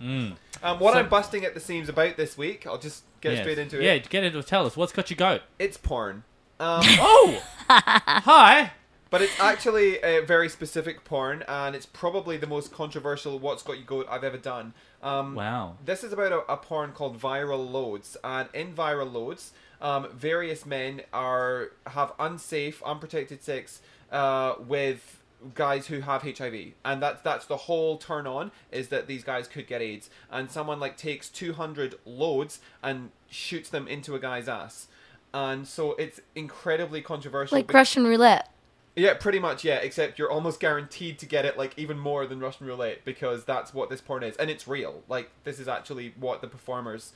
Mm. 0.00 0.32
Um, 0.62 0.78
what 0.78 0.94
So- 0.94 1.00
I'm 1.00 1.08
busting 1.08 1.44
at 1.44 1.54
the 1.54 1.60
seams 1.60 1.88
about 1.88 2.16
this 2.16 2.38
week, 2.38 2.66
I'll 2.68 2.78
just 2.78 3.02
get 3.20 3.32
Yes. 3.32 3.42
straight 3.42 3.58
into 3.58 3.80
it. 3.80 3.84
Yeah, 3.84 3.98
get 3.98 4.22
into 4.24 4.38
it. 4.38 4.46
Tell 4.46 4.64
us 4.64 4.76
what's 4.76 4.92
got 4.92 5.10
you 5.10 5.16
goat. 5.16 5.42
It's 5.58 5.76
porn. 5.76 6.22
Um, 6.60 6.82
Oh, 7.00 7.42
hi. 7.68 8.70
But 9.12 9.20
it's 9.20 9.38
actually 9.38 9.98
a 9.98 10.24
very 10.24 10.48
specific 10.48 11.04
porn, 11.04 11.44
and 11.46 11.76
it's 11.76 11.84
probably 11.84 12.38
the 12.38 12.46
most 12.46 12.72
controversial 12.72 13.38
"What's 13.38 13.62
Got 13.62 13.76
You 13.78 13.84
Goat" 13.84 14.06
I've 14.10 14.24
ever 14.24 14.38
done. 14.38 14.72
Um, 15.02 15.34
Wow. 15.34 15.76
This 15.84 16.02
is 16.02 16.14
about 16.14 16.32
a, 16.32 16.50
a 16.50 16.56
porn 16.56 16.92
called 16.92 17.20
Viral 17.20 17.70
Loads, 17.70 18.16
and 18.24 18.48
in 18.54 18.72
Viral 18.72 19.12
Loads, 19.12 19.52
um, 19.82 20.08
various 20.14 20.64
men 20.64 21.02
are 21.12 21.72
have 21.88 22.12
unsafe, 22.18 22.82
unprotected 22.84 23.42
sex 23.44 23.82
uh, 24.10 24.54
with 24.58 25.20
guys 25.54 25.88
who 25.88 26.00
have 26.00 26.22
HIV, 26.22 26.72
and 26.82 27.02
that's 27.02 27.20
that's 27.20 27.44
the 27.44 27.58
whole 27.58 27.98
turn 27.98 28.26
on 28.26 28.50
is 28.70 28.88
that 28.88 29.08
these 29.08 29.24
guys 29.24 29.46
could 29.46 29.66
get 29.66 29.82
AIDS, 29.82 30.08
and 30.30 30.50
someone 30.50 30.80
like 30.80 30.96
takes 30.96 31.28
two 31.28 31.52
hundred 31.52 31.96
loads 32.06 32.60
and 32.82 33.10
shoots 33.28 33.68
them 33.68 33.86
into 33.86 34.14
a 34.14 34.18
guy's 34.18 34.48
ass, 34.48 34.86
and 35.34 35.68
so 35.68 35.92
it's 35.96 36.18
incredibly 36.34 37.02
controversial. 37.02 37.58
Like 37.58 37.70
Russian 37.74 38.06
roulette. 38.06 38.48
Yeah, 38.94 39.14
pretty 39.14 39.38
much, 39.38 39.64
yeah, 39.64 39.76
except 39.76 40.18
you're 40.18 40.30
almost 40.30 40.60
guaranteed 40.60 41.18
to 41.20 41.26
get 41.26 41.44
it 41.44 41.56
like 41.56 41.72
even 41.78 41.98
more 41.98 42.26
than 42.26 42.40
Russian 42.40 42.66
roulette 42.66 43.04
because 43.04 43.44
that's 43.44 43.72
what 43.72 43.88
this 43.88 44.00
porn 44.00 44.22
is. 44.22 44.36
And 44.36 44.50
it's 44.50 44.68
real. 44.68 45.02
Like 45.08 45.30
this 45.44 45.58
is 45.58 45.66
actually 45.66 46.14
what 46.18 46.42
the 46.42 46.48
performers 46.48 47.12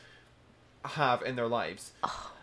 have 0.85 1.23
in 1.23 1.37
their 1.37 1.49
lives. 1.49 1.93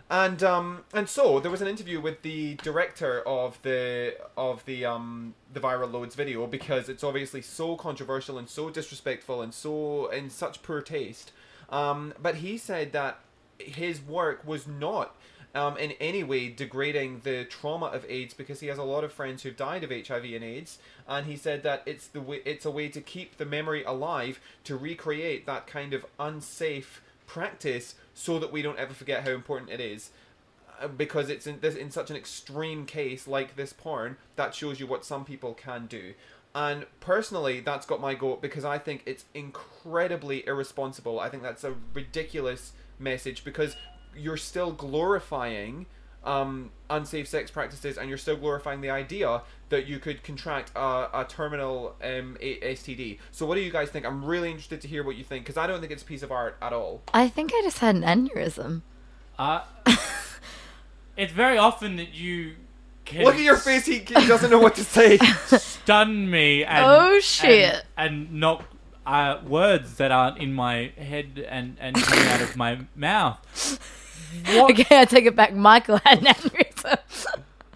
And 0.10 0.44
um 0.44 0.84
and 0.94 1.10
so 1.10 1.40
there 1.40 1.50
was 1.50 1.62
an 1.62 1.68
interview 1.68 2.00
with 2.00 2.22
the 2.22 2.56
director 2.56 3.22
of 3.28 3.58
the 3.64 4.16
of 4.38 4.64
the 4.66 4.86
um 4.86 5.34
the 5.52 5.60
viral 5.60 5.92
loads 5.92 6.14
video 6.14 6.46
because 6.46 6.90
it's 6.90 7.04
obviously 7.04 7.42
so 7.42 7.76
controversial 7.76 8.38
and 8.38 8.48
so 8.48 8.70
disrespectful 8.70 9.42
and 9.42 9.54
so 9.54 10.08
in 10.08 10.30
such 10.30 10.62
poor 10.62 10.82
taste. 10.82 11.32
Um 11.70 12.14
but 12.22 12.36
he 12.36 12.58
said 12.58 12.92
that 12.92 13.20
his 13.58 14.02
work 14.02 14.46
was 14.46 14.68
not 14.68 15.16
um, 15.56 15.78
in 15.78 15.92
any 16.00 16.24
way 16.24 16.50
degrading 16.50 17.22
the 17.24 17.46
trauma 17.46 17.88
of 17.88 18.06
AIDS 18.10 18.34
because 18.34 18.60
he 18.60 18.68
has 18.68 18.78
a 18.78 18.84
lot 18.84 19.04
of 19.04 19.14
friends 19.14 19.44
who've 19.44 19.56
died 19.56 19.84
of 19.84 19.92
HIV 19.92 20.24
and 20.26 20.44
AIDS, 20.44 20.80
and 21.08 21.28
he 21.28 21.36
said 21.36 21.64
that 21.64 21.84
it's 21.86 22.08
the 22.08 22.22
way, 22.22 22.42
it's 22.46 22.66
a 22.66 22.72
way 22.72 22.90
to 22.90 23.02
keep 23.02 23.38
the 23.38 23.46
memory 23.46 23.84
alive 23.84 24.40
to 24.64 24.76
recreate 24.76 25.46
that 25.46 25.68
kind 25.68 25.94
of 25.94 26.06
unsafe 26.20 27.02
practice 27.28 27.96
so 28.14 28.40
that 28.40 28.52
we 28.52 28.62
don't 28.62 28.80
ever 28.80 28.94
forget 28.94 29.24
how 29.24 29.32
important 29.32 29.70
it 29.72 29.80
is. 29.80 30.10
Uh, 30.82 30.88
Because 30.88 31.30
it's 31.30 31.46
in 31.46 31.60
this 31.60 31.76
in 31.76 31.92
such 31.92 32.10
an 32.10 32.16
extreme 32.16 32.86
case 32.86 33.28
like 33.28 33.56
this 33.56 33.74
porn 33.74 34.18
that 34.36 34.56
shows 34.56 34.80
you 34.80 34.88
what 34.88 35.06
some 35.06 35.24
people 35.24 35.54
can 35.54 35.86
do. 35.86 36.14
And 36.56 36.86
personally, 37.00 37.62
that's 37.62 37.86
got 37.86 38.00
my 38.00 38.14
goat 38.14 38.42
because 38.42 38.64
I 38.64 38.78
think 38.78 39.02
it's 39.06 39.26
incredibly 39.34 40.46
irresponsible. 40.46 41.20
I 41.20 41.30
think 41.30 41.42
that's 41.42 41.64
a 41.64 41.74
ridiculous 41.94 42.74
message 43.00 43.44
because 43.44 43.76
you're 44.16 44.38
still 44.38 44.72
glorifying 44.72 45.86
um, 46.24 46.72
unsafe 46.90 47.28
sex 47.28 47.52
practices 47.52 47.98
and 47.98 48.08
you're 48.08 48.18
still 48.18 48.38
glorifying 48.38 48.80
the 48.82 48.90
idea 48.90 49.42
that 49.70 49.88
you 49.88 50.00
could 50.00 50.24
contract 50.24 50.72
a, 50.76 50.80
a 51.14 51.26
terminal 51.28 51.96
um, 52.04 52.38
a- 52.40 52.74
STD. 52.76 53.20
So, 53.32 53.46
what 53.46 53.56
do 53.56 53.62
you 53.62 53.72
guys 53.72 53.90
think? 53.90 54.06
I'm 54.06 54.24
really 54.24 54.50
interested 54.50 54.80
to 54.82 54.88
hear 54.88 55.04
what 55.04 55.16
you 55.16 55.24
think 55.24 55.44
because 55.46 55.58
I 55.58 55.68
don't 55.68 55.80
think 55.82 55.92
it's 55.92 56.04
a 56.04 56.06
piece 56.06 56.24
of 56.24 56.32
art 56.32 56.58
at 56.62 56.72
all. 56.74 57.02
I 57.14 57.28
think 57.28 57.52
I 57.54 57.62
just 57.64 57.80
had 57.80 57.96
an 57.96 58.04
aneurysm. 58.04 58.84
Uh, 59.38 59.62
it's 61.18 61.34
very 61.34 61.58
often 61.58 61.96
that 61.98 62.14
you 62.14 62.56
can 63.06 63.26
Look 63.26 63.36
at 63.36 63.42
your 63.42 63.58
face, 63.58 63.86
he, 63.86 64.00
he 64.00 64.28
doesn't 64.28 64.50
know 64.50 64.60
what 64.60 64.76
to 64.76 64.84
say. 64.84 65.18
stun 65.48 66.30
me 66.30 66.64
and 66.64 66.86
Oh, 66.86 67.20
shit. 67.20 67.84
and, 67.98 68.16
and 68.30 68.34
knock 68.40 68.64
uh, 69.06 69.40
words 69.46 69.96
that 69.96 70.12
aren't 70.12 70.38
in 70.38 70.54
my 70.54 70.94
head 70.98 71.46
and 71.50 71.76
and 71.82 71.96
coming 71.98 72.26
out 72.30 72.42
of 72.42 72.56
my 72.56 72.80
mouth. 72.96 73.80
What 74.46 74.72
Okay, 74.72 75.00
I 75.00 75.06
take 75.06 75.26
it 75.26 75.36
back. 75.36 75.54
Michael 75.54 76.00
had 76.04 76.20
an 76.20 76.26
aneurysm. 76.26 76.98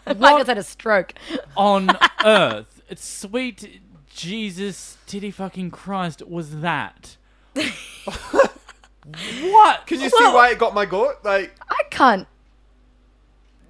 Michael's 0.20 0.48
had 0.48 0.58
a 0.58 0.64
stroke. 0.64 1.14
on 1.56 1.90
earth, 2.26 2.82
sweet 2.96 3.82
Jesus, 4.14 4.98
titty 5.06 5.32
fucking 5.32 5.72
Christ, 5.72 6.26
was 6.28 6.62
that? 6.62 7.18
what? 7.54 9.88
Can 9.88 10.02
you 10.02 10.10
see 10.10 10.16
Well- 10.20 10.34
why 10.36 10.50
it 10.52 10.60
got 10.60 10.74
my 10.74 10.86
goat? 10.86 11.16
Like, 11.24 11.56
I 11.70 11.82
can't. 11.90 12.28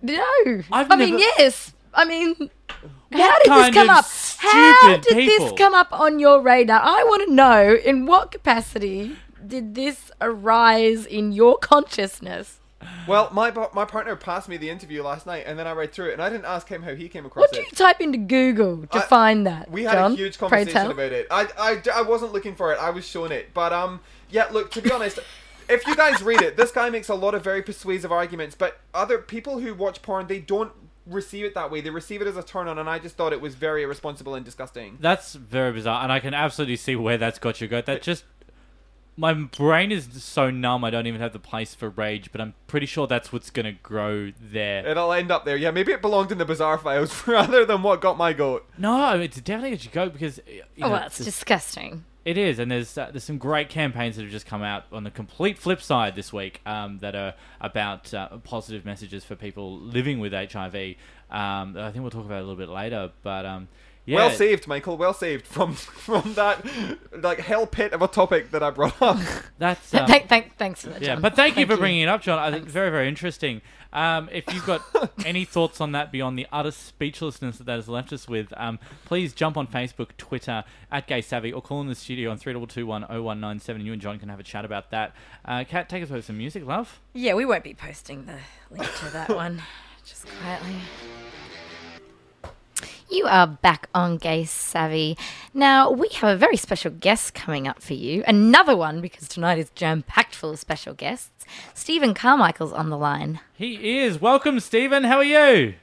No. 0.02 0.24
I've 0.72 0.92
I 0.92 0.96
mean, 0.96 1.12
never- 1.12 1.24
yes. 1.40 1.74
I 1.94 2.06
mean, 2.06 2.36
how 3.12 3.38
did 3.40 3.46
this 3.46 3.48
kind 3.48 3.74
come 3.74 3.90
of 3.90 3.96
up? 3.98 4.06
How 4.38 4.76
stupid 4.82 5.02
did 5.02 5.18
people? 5.28 5.50
this 5.50 5.58
come 5.58 5.74
up 5.74 5.92
on 5.92 6.20
your 6.20 6.42
radar? 6.42 6.80
I 6.84 7.04
want 7.04 7.28
to 7.28 7.34
know 7.34 7.74
in 7.74 8.06
what 8.06 8.32
capacity 8.32 9.16
did 9.46 9.74
this 9.74 10.12
arise 10.22 11.06
in 11.06 11.32
your 11.32 11.58
consciousness? 11.58 12.60
Well, 13.08 13.30
my 13.32 13.52
my 13.74 13.86
partner 13.86 14.16
passed 14.16 14.48
me 14.50 14.58
the 14.58 14.70
interview 14.70 15.02
last 15.04 15.26
night, 15.26 15.44
and 15.48 15.58
then 15.58 15.66
I 15.68 15.72
read 15.72 15.92
through 15.94 16.10
it, 16.10 16.14
and 16.14 16.22
I 16.22 16.30
didn't 16.30 16.46
ask 16.46 16.68
him 16.68 16.84
how 16.84 16.94
he 16.96 17.10
came 17.10 17.26
across 17.26 17.42
What 17.42 17.54
do 17.54 17.60
it. 17.62 17.66
you 17.72 17.76
type 17.76 18.00
into 18.02 18.18
Google 18.18 18.86
to 18.88 18.98
I- 18.98 19.02
find 19.02 19.48
that? 19.48 19.70
We 19.72 19.84
had 19.84 19.94
John? 19.94 20.14
a 20.14 20.16
huge 20.16 20.38
Pray 20.38 20.50
conversation 20.50 20.74
tell. 20.74 20.92
about 20.92 21.12
it. 21.12 21.28
I, 21.32 21.48
I, 21.58 21.82
I 21.96 22.02
wasn't 22.04 22.34
looking 22.34 22.56
for 22.56 22.72
it. 22.74 22.80
I 22.80 22.90
was 22.92 23.08
shown 23.08 23.32
it. 23.32 23.54
But 23.54 23.74
um, 23.74 24.02
yeah. 24.30 24.48
Look, 24.52 24.72
to 24.72 24.82
be 24.82 24.92
honest, 24.92 25.20
if 25.70 25.86
you 25.88 25.96
guys 25.96 26.22
read 26.22 26.42
it, 26.42 26.56
this 26.58 26.72
guy 26.72 26.90
makes 26.90 27.10
a 27.10 27.16
lot 27.16 27.34
of 27.34 27.44
very 27.44 27.62
persuasive 27.64 28.12
arguments. 28.12 28.56
But 28.56 28.80
other 28.94 29.18
people 29.18 29.60
who 29.60 29.74
watch 29.74 30.02
porn, 30.02 30.28
they 30.28 30.40
don't 30.40 30.72
receive 31.08 31.46
it 31.46 31.56
that 31.56 31.72
way. 31.72 31.82
They 31.82 31.90
receive 31.90 32.22
it 32.22 32.28
as 32.28 32.38
a 32.38 32.44
turn 32.44 32.68
on, 32.68 32.78
and 32.78 32.90
I 32.90 33.00
just 33.00 33.16
thought 33.16 33.34
it 33.34 33.42
was 33.42 33.56
very 33.56 33.84
irresponsible 33.84 34.36
and 34.36 34.46
disgusting. 34.46 34.98
That's 35.00 35.34
very 35.34 35.72
bizarre, 35.72 36.04
and 36.04 36.12
I 36.12 36.20
can 36.20 36.34
absolutely 36.34 36.76
see 36.76 36.96
where 36.96 37.18
that's 37.18 37.40
got 37.40 37.60
you. 37.62 37.68
Go. 37.68 37.82
That 37.82 38.02
just 38.02 38.24
my 39.18 39.34
brain 39.34 39.92
is 39.92 40.08
so 40.24 40.50
numb. 40.52 40.84
I 40.84 40.90
don't 40.92 41.08
even 41.08 41.20
have 41.20 41.34
the 41.34 41.40
place 41.40 41.74
for 41.74 41.90
rage, 41.90 42.32
but 42.32 42.40
I'm 42.40 42.54
pretty 42.68 42.86
sure 42.86 43.08
that's 43.08 43.34
what's 43.34 43.50
gonna 43.50 43.74
grow 43.74 44.32
there. 44.40 44.86
It'll 44.88 45.12
end 45.12 45.32
up 45.32 45.44
there. 45.44 45.58
Yeah, 45.58 45.72
maybe 45.72 45.92
it 45.92 46.02
belonged 46.02 46.32
in 46.32 46.38
the 46.38 46.46
bizarre 46.46 46.78
files 46.78 47.28
rather 47.28 47.66
than 47.66 47.82
what 47.82 48.00
got 48.00 48.18
my 48.18 48.32
goat. 48.34 48.66
No, 48.78 49.20
it's 49.20 49.42
definitely 49.42 49.72
got 49.72 49.86
you 49.86 49.92
go 49.92 50.10
because 50.10 50.40
you 50.48 50.62
Oh, 50.78 50.82
know, 50.82 50.90
well, 50.92 51.00
that's 51.02 51.18
disgusting. 51.18 52.06
It 52.26 52.38
is, 52.38 52.60
and 52.60 52.70
there's 52.70 52.98
uh, 52.98 53.10
there's 53.12 53.24
some 53.24 53.38
great 53.38 53.70
campaigns 53.70 54.18
that 54.18 54.24
have 54.24 54.32
just 54.32 54.46
come 54.46 54.62
out 54.62 54.84
on 54.92 55.04
the 55.06 55.12
complete 55.12 55.58
flip 55.58 55.82
side 55.82 56.16
this 56.16 56.34
week 56.34 56.60
um, 56.66 57.00
that 57.00 57.16
are 57.16 57.34
about 57.62 58.14
uh, 58.14 58.38
positive 58.40 58.84
messages 58.84 59.24
for 59.24 59.36
people 59.36 59.80
living 59.80 60.20
with 60.20 60.34
HIV. 60.34 60.76
Um, 61.32 61.78
I 61.78 61.90
think 61.92 62.02
we'll 62.02 62.12
talk 62.12 62.26
about 62.26 62.40
a 62.40 62.46
little 62.46 62.58
bit 62.58 62.68
later, 62.70 63.12
but 63.24 63.46
um, 63.46 63.70
yeah, 64.08 64.16
Well 64.16 64.32
saved, 64.32 64.68
Michael. 64.68 64.98
Well 64.98 65.14
saved 65.14 65.46
from 65.46 65.74
from 65.76 66.34
that 66.36 66.66
like 67.12 67.40
hell 67.40 67.68
pit 67.68 67.92
of 67.92 68.02
a 68.02 68.08
topic 68.08 68.52
that 68.52 68.64
I 68.64 68.70
brought 68.70 69.00
up. 69.02 69.18
that's 69.58 69.94
um, 69.94 70.08
thank, 70.08 70.30
thank, 70.30 70.56
thanks 70.58 70.82
for 70.82 70.90
that, 70.90 71.02
yeah. 71.02 71.16
John. 71.16 71.22
But 71.22 71.36
thank, 71.36 71.58
you 71.58 71.66
for 71.66 71.76
bringing 71.76 72.02
it 72.02 72.08
up, 72.08 72.22
John. 72.22 72.40
I 72.40 72.50
think 72.50 72.66
very 72.66 72.90
very 72.90 73.10
interesting. 73.10 73.62
Um, 73.92 74.30
if 74.32 74.54
you've 74.54 74.66
got 74.66 74.82
any 75.26 75.44
thoughts 75.44 75.82
on 75.82 75.92
that 75.92 76.12
beyond 76.12 76.40
the 76.40 76.48
utter 76.52 76.72
speechlessness 76.72 77.58
that 77.58 77.66
that 77.66 77.76
has 77.76 77.90
left 77.90 78.14
us 78.14 78.28
with, 78.28 78.54
um, 78.56 78.80
please 79.06 79.34
jump 79.34 79.58
on 79.58 79.68
Facebook, 79.68 80.10
Twitter 80.18 80.64
at 80.92 81.08
Gay 81.08 81.22
Savvy, 81.22 81.52
or 81.52 81.62
call 81.62 81.82
in 81.82 81.88
the 81.88 81.96
studio 81.96 82.32
on 82.32 82.38
three 82.38 82.54
double 82.54 82.68
two 82.68 82.86
one 82.86 83.06
zero 83.08 83.24
one 83.24 83.40
nine 83.42 83.60
seven. 83.60 83.86
You 83.86 83.94
and 83.94 84.02
John 84.02 84.20
can 84.20 84.30
have 84.30 84.40
a 84.40 84.44
chat 84.44 84.64
about 84.64 84.92
that. 84.92 85.14
Uh, 85.44 85.66
Kat, 85.68 85.90
take 85.90 86.04
us 86.04 86.10
with 86.10 86.24
some 86.24 86.38
music, 86.38 86.66
love. 86.66 87.02
Yeah, 87.14 87.34
we 87.34 87.46
won't 87.46 87.64
be 87.64 87.74
posting 87.74 88.26
the 88.26 88.38
link 88.72 88.90
to 89.00 89.12
that 89.12 89.30
one. 89.36 89.62
Just 90.06 90.28
quietly. 90.28 90.78
You 93.10 93.26
are 93.26 93.48
back 93.48 93.88
on 93.96 94.18
Gay 94.18 94.44
Savvy. 94.44 95.18
Now, 95.54 95.90
we 95.90 96.10
have 96.16 96.30
a 96.30 96.38
very 96.38 96.58
special 96.58 96.92
guest 96.92 97.34
coming 97.34 97.66
up 97.68 97.82
for 97.82 97.94
you. 97.94 98.22
Another 98.28 98.76
one, 98.76 99.00
because 99.00 99.30
tonight 99.30 99.58
is 99.58 99.70
jam 99.76 100.04
packed 100.04 100.36
full 100.36 100.50
of 100.52 100.60
special 100.60 100.94
guests. 100.94 101.46
Stephen 101.74 102.14
Carmichael's 102.14 102.74
on 102.74 102.90
the 102.90 102.98
line. 102.98 103.40
He 103.54 103.98
is. 104.00 104.20
Welcome, 104.20 104.60
Stephen. 104.60 105.06
How 105.06 105.18
are 105.18 105.24
you? 105.24 105.76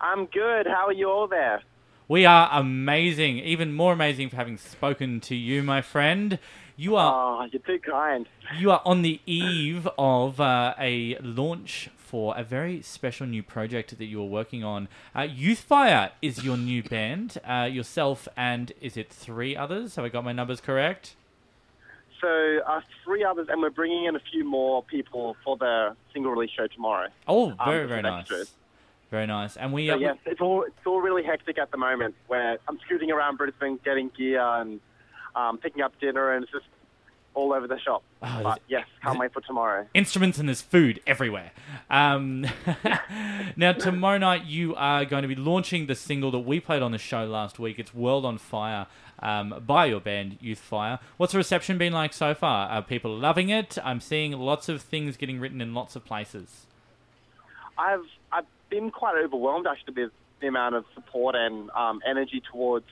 I'm 0.00 0.24
good. 0.26 0.66
How 0.66 0.86
are 0.86 0.92
you 0.92 1.10
all 1.10 1.26
there? 1.26 1.62
We 2.08 2.24
are 2.24 2.48
amazing. 2.50 3.38
Even 3.40 3.74
more 3.74 3.92
amazing 3.92 4.30
for 4.30 4.36
having 4.36 4.56
spoken 4.56 5.20
to 5.20 5.34
you, 5.34 5.62
my 5.62 5.82
friend. 5.82 6.38
You 6.76 6.96
are 6.96 7.42
Oh, 7.42 7.48
you're 7.52 7.60
too 7.60 7.78
kind. 7.80 8.26
you 8.56 8.70
are 8.70 8.80
on 8.86 9.02
the 9.02 9.20
eve 9.26 9.86
of 9.98 10.40
uh, 10.40 10.74
a 10.78 11.18
launch 11.20 11.90
for 12.08 12.34
a 12.38 12.42
very 12.42 12.80
special 12.80 13.26
new 13.26 13.42
project 13.42 13.98
that 13.98 14.06
you 14.06 14.18
are 14.22 14.24
working 14.40 14.64
on. 14.64 14.88
Uh, 15.14 15.20
Youthfire 15.20 16.10
is 16.22 16.42
your 16.42 16.56
new 16.56 16.82
band. 16.82 17.36
Uh, 17.46 17.68
yourself 17.70 18.26
and 18.34 18.72
is 18.80 18.96
it 18.96 19.10
three 19.10 19.54
others? 19.54 19.96
Have 19.96 20.06
I 20.06 20.08
got 20.08 20.24
my 20.24 20.32
numbers 20.32 20.60
correct? 20.62 21.16
So, 22.18 22.60
uh, 22.66 22.80
three 23.04 23.22
others, 23.24 23.46
and 23.50 23.60
we're 23.60 23.70
bringing 23.70 24.06
in 24.06 24.16
a 24.16 24.20
few 24.32 24.42
more 24.42 24.82
people 24.82 25.36
for 25.44 25.56
the 25.58 25.94
single 26.14 26.32
release 26.32 26.50
show 26.56 26.66
tomorrow. 26.66 27.08
Oh, 27.28 27.50
Um, 27.50 27.56
very 27.66 27.80
with 27.82 27.90
very 27.90 28.02
nice. 28.02 28.20
extras. 28.22 28.54
Very 29.10 29.26
nice. 29.26 29.56
And 29.58 29.72
we 29.74 29.86
So, 29.88 29.94
uh, 29.94 29.98
yes, 29.98 30.16
it's 30.24 30.40
all 30.40 30.62
it's 30.64 30.86
all 30.86 31.00
really 31.00 31.22
hectic 31.22 31.58
at 31.58 31.70
the 31.70 31.76
moment. 31.76 32.14
Where 32.26 32.58
I'm 32.68 32.78
scooting 32.86 33.10
around 33.12 33.36
Brisbane, 33.36 33.78
getting 33.84 34.08
gear 34.16 34.40
and 34.40 34.80
um, 35.36 35.58
picking 35.58 35.82
up 35.82 35.92
dinner, 36.00 36.32
and 36.32 36.42
it's 36.42 36.52
just 36.52 36.66
all 37.34 37.52
over 37.52 37.66
the 37.66 37.78
shop. 37.78 38.02
Oh, 38.22 38.40
but 38.42 38.60
yes, 38.68 38.86
can't 39.02 39.18
wait 39.18 39.32
for 39.32 39.40
tomorrow. 39.40 39.86
Instruments 39.94 40.38
and 40.38 40.48
there's 40.48 40.60
food 40.60 41.00
everywhere. 41.06 41.52
Um, 41.88 42.46
now, 43.56 43.72
tomorrow 43.72 44.18
night, 44.18 44.44
you 44.44 44.74
are 44.74 45.04
going 45.04 45.22
to 45.22 45.28
be 45.28 45.36
launching 45.36 45.86
the 45.86 45.94
single 45.94 46.30
that 46.32 46.40
we 46.40 46.60
played 46.60 46.82
on 46.82 46.92
the 46.92 46.98
show 46.98 47.24
last 47.24 47.58
week. 47.58 47.78
It's 47.78 47.94
World 47.94 48.24
on 48.24 48.38
Fire 48.38 48.86
um, 49.20 49.62
by 49.66 49.86
your 49.86 50.00
band, 50.00 50.38
Youth 50.40 50.58
Fire. 50.58 50.98
What's 51.16 51.32
the 51.32 51.38
reception 51.38 51.78
been 51.78 51.92
like 51.92 52.12
so 52.12 52.34
far? 52.34 52.68
Are 52.68 52.82
people 52.82 53.16
loving 53.16 53.48
it? 53.50 53.78
I'm 53.84 54.00
seeing 54.00 54.32
lots 54.32 54.68
of 54.68 54.82
things 54.82 55.16
getting 55.16 55.40
written 55.40 55.60
in 55.60 55.74
lots 55.74 55.96
of 55.96 56.04
places. 56.04 56.66
I've 57.76 58.04
I've 58.32 58.46
been 58.68 58.90
quite 58.90 59.16
overwhelmed 59.16 59.66
actually 59.66 60.02
with 60.02 60.12
the 60.40 60.48
amount 60.48 60.74
of 60.74 60.84
support 60.94 61.34
and 61.34 61.70
um, 61.70 62.00
energy 62.06 62.42
towards 62.50 62.86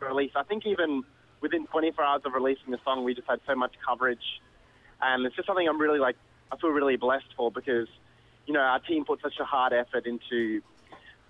the 0.00 0.06
release. 0.06 0.32
I 0.36 0.42
think 0.42 0.66
even 0.66 1.04
within 1.40 1.66
24 1.66 2.04
hours 2.04 2.22
of 2.24 2.32
releasing 2.34 2.70
the 2.70 2.78
song, 2.84 3.04
we 3.04 3.14
just 3.14 3.28
had 3.28 3.40
so 3.46 3.54
much 3.54 3.74
coverage, 3.86 4.40
and 5.00 5.24
it's 5.26 5.36
just 5.36 5.46
something 5.46 5.68
I'm 5.68 5.80
really 5.80 5.98
like 5.98 6.16
I 6.50 6.56
feel 6.56 6.70
really 6.70 6.96
blessed 6.96 7.32
for 7.36 7.50
because 7.50 7.88
you 8.46 8.54
know 8.54 8.60
our 8.60 8.78
team 8.80 9.04
put 9.04 9.20
such 9.20 9.38
a 9.40 9.44
hard 9.44 9.72
effort 9.72 10.06
into. 10.06 10.60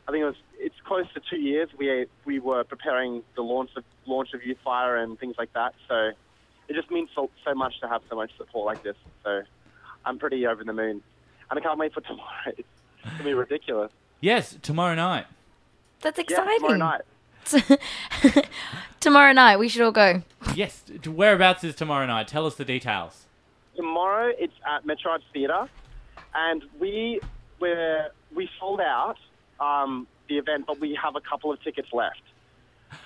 I 0.06 0.10
think 0.10 0.22
it 0.22 0.26
was 0.26 0.36
it's 0.58 0.74
close 0.86 1.04
to 1.14 1.20
two 1.28 1.38
years. 1.40 1.68
We 1.76 2.06
we 2.24 2.38
were 2.38 2.64
preparing 2.64 3.22
the 3.36 3.42
launch 3.42 3.70
of 3.76 3.84
launch 4.06 4.32
of 4.32 4.42
Youth 4.44 4.58
Fire 4.64 4.96
and 4.96 5.18
things 5.18 5.34
like 5.38 5.52
that. 5.52 5.74
So 5.86 6.12
it 6.68 6.74
just 6.74 6.90
means 6.90 7.10
so, 7.14 7.30
so 7.44 7.54
much 7.54 7.80
to 7.80 7.88
have 7.88 8.02
so 8.08 8.16
much 8.16 8.30
support 8.38 8.66
like 8.66 8.82
this. 8.82 8.96
So 9.24 9.42
I'm 10.06 10.18
pretty 10.18 10.46
over 10.46 10.64
the 10.64 10.72
moon, 10.72 11.02
and 11.50 11.58
I 11.58 11.60
can't 11.60 11.78
wait 11.78 11.92
for 11.92 12.00
tomorrow. 12.10 12.52
It's 12.56 12.66
gonna 13.04 13.24
be 13.24 13.34
ridiculous. 13.34 13.92
Yes, 14.20 14.56
tomorrow 14.62 14.94
night. 14.94 15.26
That's 16.00 16.16
Yeah, 16.18 16.22
exciting. 16.24 16.54
tomorrow 16.56 16.76
night. 16.78 17.00
Tomorrow 19.00 19.32
night, 19.32 19.58
we 19.58 19.68
should 19.68 19.82
all 19.82 19.92
go. 19.92 20.22
Yes, 20.54 20.82
whereabouts 21.06 21.62
is 21.64 21.74
tomorrow 21.74 22.06
night? 22.06 22.26
Tell 22.28 22.46
us 22.46 22.56
the 22.56 22.64
details. 22.64 23.26
Tomorrow 23.76 24.32
it's 24.38 24.54
at 24.66 24.84
Metro 24.84 25.12
Arts 25.12 25.24
Theatre, 25.32 25.68
and 26.34 26.64
we 26.80 27.20
were 27.60 28.08
we 28.34 28.48
sold 28.58 28.80
out 28.80 29.16
um, 29.60 30.06
the 30.28 30.36
event, 30.38 30.64
but 30.66 30.80
we 30.80 30.98
have 31.00 31.14
a 31.14 31.20
couple 31.20 31.52
of 31.52 31.62
tickets 31.62 31.88
left. 31.92 32.22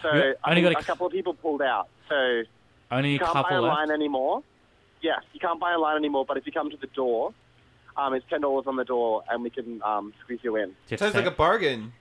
So 0.00 0.14
Yeah, 0.14 0.32
I 0.42 0.50
only 0.50 0.62
got 0.62 0.72
a 0.74 0.78
a 0.78 0.82
couple 0.82 1.06
of 1.06 1.12
people 1.12 1.34
pulled 1.34 1.60
out. 1.62 1.88
So 2.08 2.42
Only 2.90 3.10
a 3.10 3.12
you 3.12 3.18
can't 3.18 3.34
buy 3.34 3.42
couple 3.42 3.60
left. 3.62 3.76
online 3.76 3.90
anymore. 3.90 4.42
Yes, 5.02 5.20
you 5.34 5.40
can't 5.40 5.60
buy 5.60 5.72
online 5.72 5.96
anymore. 5.96 6.24
But 6.26 6.36
if 6.38 6.46
you 6.46 6.52
come 6.52 6.70
to 6.70 6.76
the 6.76 6.86
door, 6.88 7.34
um, 7.96 8.14
it's 8.14 8.24
ten 8.30 8.40
dollars 8.40 8.64
on 8.66 8.76
the 8.76 8.84
door, 8.84 9.24
and 9.30 9.42
we 9.42 9.50
can 9.50 9.82
um, 9.84 10.14
squeeze 10.22 10.40
you 10.42 10.56
in. 10.56 10.74
Sounds 10.96 11.14
like 11.14 11.26
a 11.26 11.30
bargain. 11.30 11.92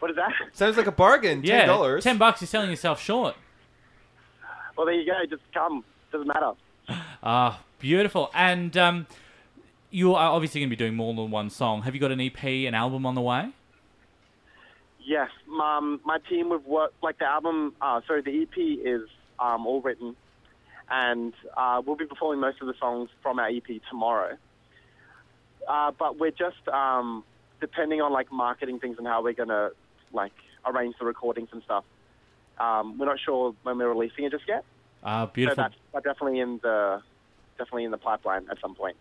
What 0.00 0.10
is 0.10 0.16
that? 0.16 0.32
Sounds 0.52 0.76
like 0.76 0.86
a 0.86 0.92
bargain. 0.92 1.42
Yeah, 1.42 1.60
Ten 1.60 1.68
dollars. 1.68 2.04
ten 2.04 2.18
bucks. 2.18 2.40
You're 2.40 2.46
selling 2.48 2.70
yourself 2.70 3.00
short. 3.02 3.34
Well, 4.76 4.86
there 4.86 4.94
you 4.94 5.06
go. 5.06 5.14
Just 5.28 5.42
come. 5.52 5.84
Doesn't 6.12 6.28
matter. 6.28 6.52
Ah, 7.22 7.60
beautiful. 7.80 8.30
And 8.34 8.76
um, 8.76 9.06
you 9.90 10.14
are 10.14 10.30
obviously 10.30 10.60
going 10.60 10.70
to 10.70 10.76
be 10.76 10.78
doing 10.78 10.94
more 10.94 11.12
than 11.14 11.30
one 11.30 11.50
song. 11.50 11.82
Have 11.82 11.94
you 11.94 12.00
got 12.00 12.12
an 12.12 12.20
EP, 12.20 12.42
an 12.44 12.74
album 12.74 13.04
on 13.04 13.14
the 13.14 13.20
way? 13.20 13.50
Yes, 15.04 15.30
um, 15.62 16.00
my 16.04 16.18
team 16.28 16.50
we've 16.50 16.64
worked 16.66 17.02
like 17.02 17.18
the 17.18 17.24
album. 17.24 17.74
Uh, 17.80 18.00
sorry, 18.06 18.20
the 18.22 18.42
EP 18.42 18.56
is 18.84 19.08
um, 19.40 19.66
all 19.66 19.80
written, 19.80 20.14
and 20.90 21.32
uh, 21.56 21.80
we'll 21.84 21.96
be 21.96 22.04
performing 22.04 22.40
most 22.40 22.60
of 22.60 22.66
the 22.66 22.74
songs 22.78 23.08
from 23.22 23.38
our 23.38 23.48
EP 23.48 23.64
tomorrow. 23.88 24.36
Uh, 25.66 25.92
but 25.98 26.18
we're 26.18 26.30
just 26.30 26.66
um, 26.68 27.24
depending 27.60 28.02
on 28.02 28.12
like 28.12 28.30
marketing 28.30 28.78
things 28.80 28.96
and 28.98 29.06
how 29.06 29.22
we're 29.22 29.32
gonna 29.32 29.70
like 30.12 30.32
arrange 30.66 30.96
the 30.98 31.04
recordings 31.04 31.48
and 31.52 31.62
stuff. 31.62 31.84
Um, 32.58 32.98
we're 32.98 33.06
not 33.06 33.18
sure 33.24 33.54
when 33.62 33.78
we're 33.78 33.88
releasing 33.88 34.24
it 34.24 34.32
just 34.32 34.44
yet. 34.48 34.64
Ah, 35.02 35.26
beautiful. 35.26 35.64
So 35.64 35.70
that's, 35.92 36.04
definitely 36.04 36.40
in 36.40 36.58
the 36.62 37.02
definitely 37.56 37.84
in 37.84 37.90
the 37.90 37.98
pipeline 37.98 38.46
at 38.50 38.60
some 38.60 38.74
point, 38.74 38.96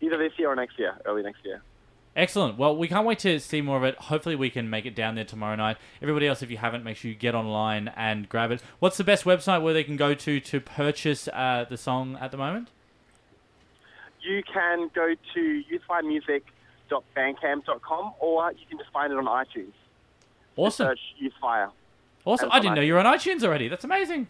either 0.00 0.18
this 0.18 0.32
year 0.38 0.50
or 0.50 0.56
next 0.56 0.78
year, 0.78 0.94
early 1.04 1.22
next 1.22 1.44
year. 1.44 1.62
Excellent. 2.14 2.58
Well, 2.58 2.76
we 2.76 2.88
can't 2.88 3.06
wait 3.06 3.20
to 3.20 3.40
see 3.40 3.62
more 3.62 3.78
of 3.78 3.84
it. 3.84 3.96
Hopefully, 3.96 4.36
we 4.36 4.50
can 4.50 4.68
make 4.68 4.84
it 4.84 4.94
down 4.94 5.14
there 5.14 5.24
tomorrow 5.24 5.56
night. 5.56 5.78
Everybody 6.02 6.26
else, 6.26 6.42
if 6.42 6.50
you 6.50 6.58
haven't, 6.58 6.84
make 6.84 6.98
sure 6.98 7.10
you 7.10 7.16
get 7.16 7.34
online 7.34 7.88
and 7.96 8.28
grab 8.28 8.50
it. 8.50 8.62
What's 8.80 8.98
the 8.98 9.04
best 9.04 9.24
website 9.24 9.62
where 9.62 9.72
they 9.72 9.84
can 9.84 9.96
go 9.96 10.12
to 10.12 10.38
to 10.38 10.60
purchase 10.60 11.28
uh, 11.28 11.64
the 11.68 11.78
song 11.78 12.18
at 12.20 12.30
the 12.30 12.36
moment? 12.36 12.68
you 14.22 14.42
can 14.50 14.88
go 14.94 15.14
to 15.34 15.62
youthfiremusic.bandcamp.com 15.70 18.12
or 18.20 18.50
you 18.52 18.64
can 18.68 18.78
just 18.78 18.90
find 18.92 19.12
it 19.12 19.18
on 19.18 19.26
iTunes. 19.26 19.72
Awesome. 20.56 20.86
Search 20.86 21.00
Youthfire. 21.22 21.70
Awesome. 22.24 22.50
I 22.52 22.60
didn't 22.60 22.76
know 22.76 22.82
you 22.82 22.94
were 22.94 23.00
on 23.00 23.06
iTunes 23.06 23.42
already. 23.42 23.68
That's 23.68 23.84
amazing. 23.84 24.28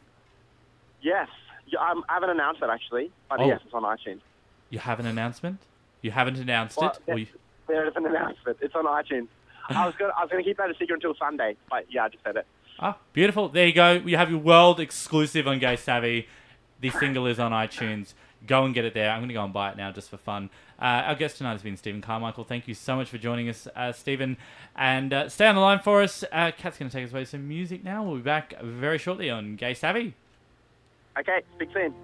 Yes. 1.02 1.28
Yeah, 1.66 1.80
I 1.80 1.94
haven't 2.14 2.30
announced 2.30 2.62
it 2.62 2.68
actually, 2.70 3.10
but 3.28 3.40
Oh. 3.40 3.46
yes, 3.46 3.60
it's 3.64 3.74
on 3.74 3.82
iTunes. 3.82 4.20
You 4.70 4.78
have 4.78 5.00
an 5.00 5.06
announcement? 5.06 5.58
You 6.00 6.10
haven't 6.10 6.38
announced 6.38 6.78
Well, 6.78 6.90
it? 6.90 6.98
Or 7.06 7.18
you... 7.18 7.26
There 7.68 7.86
is 7.86 7.94
an 7.96 8.06
announcement. 8.06 8.58
It's 8.60 8.74
on 8.74 8.84
iTunes. 8.84 9.28
I 9.68 9.86
was 9.86 9.94
gonna, 9.96 10.12
I 10.18 10.22
was 10.22 10.30
going 10.30 10.42
to 10.42 10.48
keep 10.48 10.56
that 10.58 10.70
a 10.70 10.74
secret 10.74 10.96
until 10.96 11.14
Sunday, 11.14 11.56
but 11.70 11.86
yeah, 11.90 12.04
I 12.04 12.08
just 12.08 12.24
said 12.24 12.36
it. 12.36 12.46
Ah, 12.78 12.98
beautiful. 13.12 13.48
There 13.48 13.66
you 13.66 13.72
go. 13.72 13.92
You 13.92 14.16
have 14.16 14.28
your 14.30 14.40
world 14.40 14.80
exclusive 14.80 15.46
on 15.46 15.58
Gay 15.58 15.76
Savvy. 15.76 16.26
The 16.80 16.90
single 16.90 17.26
is 17.26 17.38
on 17.38 17.52
iTunes. 17.52 18.14
Go 18.46 18.64
and 18.64 18.74
get 18.74 18.84
it 18.84 18.92
there. 18.92 19.10
I'm 19.10 19.20
going 19.20 19.28
to 19.28 19.34
go 19.34 19.44
and 19.44 19.52
buy 19.52 19.70
it 19.70 19.76
now 19.76 19.92
just 19.92 20.10
for 20.10 20.16
fun. 20.16 20.50
Uh, 20.83 21.07
our 21.07 21.14
guest 21.14 21.39
tonight 21.39 21.53
has 21.53 21.62
been 21.62 21.76
Stephen 21.76 22.01
Carmichael. 22.01 22.43
Thank 22.43 22.66
you 22.66 22.74
so 22.74 22.97
much 22.97 23.09
for 23.09 23.16
joining 23.16 23.49
us, 23.49 23.68
uh, 23.76 23.93
Stephen. 23.93 24.37
And 24.74 25.12
uh, 25.12 25.28
stay 25.28 25.47
on 25.47 25.55
the 25.55 25.61
line 25.61 25.78
for 25.78 26.03
us. 26.03 26.24
Uh, 26.33 26.51
Kat's 26.51 26.76
going 26.76 26.91
to 26.91 26.97
take 26.97 27.07
us 27.07 27.12
away 27.12 27.20
with 27.20 27.28
some 27.28 27.47
music 27.47 27.85
now. 27.85 28.03
We'll 28.03 28.16
be 28.16 28.22
back 28.22 28.61
very 28.61 28.99
shortly 28.99 29.30
on 29.30 29.55
Gay 29.55 29.74
Savvy. 29.74 30.16
Okay, 31.16 31.43
speak 31.55 31.68
soon. 31.72 31.95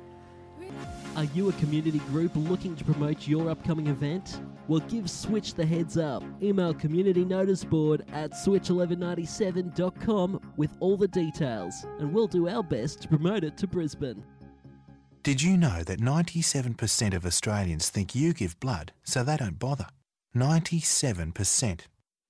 Are 1.16 1.24
you 1.24 1.49
a 1.49 1.53
community 1.55 1.99
group 2.11 2.31
looking 2.37 2.76
to 2.76 2.85
promote 2.85 3.26
your 3.26 3.51
upcoming 3.51 3.89
event? 3.89 4.41
Well, 4.68 4.79
give 4.81 5.11
Switch 5.11 5.55
the 5.55 5.66
heads 5.66 5.99
up. 5.99 6.22
Email 6.41 6.72
community 6.72 7.24
notice 7.24 7.64
board 7.64 8.05
at 8.12 8.31
switch1197.com 8.33 10.53
with 10.57 10.70
all 10.79 10.97
the 10.97 11.09
details, 11.09 11.85
and 11.99 12.12
we'll 12.12 12.29
do 12.29 12.49
our 12.49 12.62
best 12.62 13.03
to 13.03 13.09
promote 13.09 13.43
it 13.43 13.57
to 13.57 13.66
Brisbane. 13.66 14.22
Did 15.29 15.43
you 15.43 15.59
know 15.59 15.83
that 15.85 16.01
97% 16.01 17.12
of 17.12 17.26
Australians 17.26 17.91
think 17.91 18.14
you 18.14 18.33
give 18.33 18.59
blood, 18.61 18.93
so 19.05 19.22
they 19.22 19.37
don't 19.37 19.59
bother? 19.59 19.89
97%. 20.35 21.81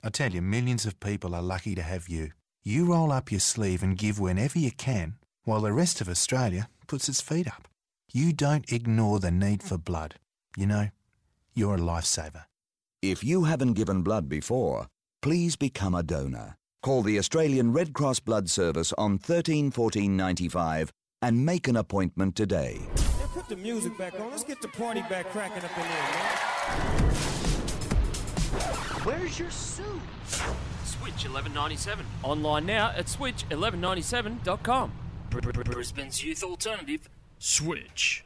I 0.02 0.08
tell 0.08 0.32
you, 0.32 0.42
millions 0.42 0.84
of 0.84 0.98
people 0.98 1.32
are 1.32 1.40
lucky 1.40 1.76
to 1.76 1.82
have 1.82 2.08
you. 2.08 2.32
You 2.64 2.86
roll 2.86 3.12
up 3.12 3.30
your 3.30 3.38
sleeve 3.38 3.84
and 3.84 3.96
give 3.96 4.18
whenever 4.18 4.58
you 4.58 4.72
can, 4.72 5.14
while 5.44 5.60
the 5.60 5.72
rest 5.72 6.00
of 6.00 6.08
Australia 6.08 6.68
puts 6.88 7.08
its 7.08 7.20
feet 7.20 7.46
up. 7.46 7.68
You 8.12 8.32
don't 8.32 8.72
ignore 8.72 9.20
the 9.20 9.30
need 9.30 9.62
for 9.62 9.78
blood. 9.78 10.16
You 10.56 10.66
know, 10.66 10.88
you're 11.54 11.76
a 11.76 11.78
lifesaver. 11.78 12.46
If 13.00 13.22
you 13.22 13.44
haven't 13.44 13.74
given 13.74 14.02
blood 14.02 14.28
before, 14.28 14.88
please 15.22 15.54
become 15.54 15.94
a 15.94 16.02
donor. 16.02 16.56
Call 16.82 17.02
the 17.02 17.20
Australian 17.20 17.72
Red 17.72 17.92
Cross 17.92 18.18
Blood 18.18 18.50
Service 18.50 18.92
on 18.98 19.18
13 19.18 19.70
14 19.70 20.16
95 20.16 20.92
and 21.22 21.44
make 21.44 21.68
an 21.68 21.76
appointment 21.76 22.36
today. 22.36 22.78
Yeah, 22.80 23.26
put 23.34 23.48
the 23.48 23.56
music 23.56 23.96
back 23.98 24.18
on. 24.20 24.30
Let's 24.30 24.44
get 24.44 24.60
the 24.62 24.68
party 24.68 25.00
back 25.02 25.26
cracking 25.30 25.64
up 25.64 25.76
in 25.76 25.84
here, 25.84 25.92
man. 25.92 27.14
Where's 29.04 29.38
your 29.38 29.50
suit? 29.50 29.86
Switch 30.84 31.24
1197. 31.24 32.04
Online 32.22 32.66
now 32.66 32.88
at 32.96 33.06
switch1197.com. 33.06 34.92
Br- 35.30 35.40
Br- 35.40 35.50
Br- 35.52 35.62
Brisbane's 35.62 36.22
youth 36.22 36.42
alternative, 36.42 37.08
Switch. 37.38 38.24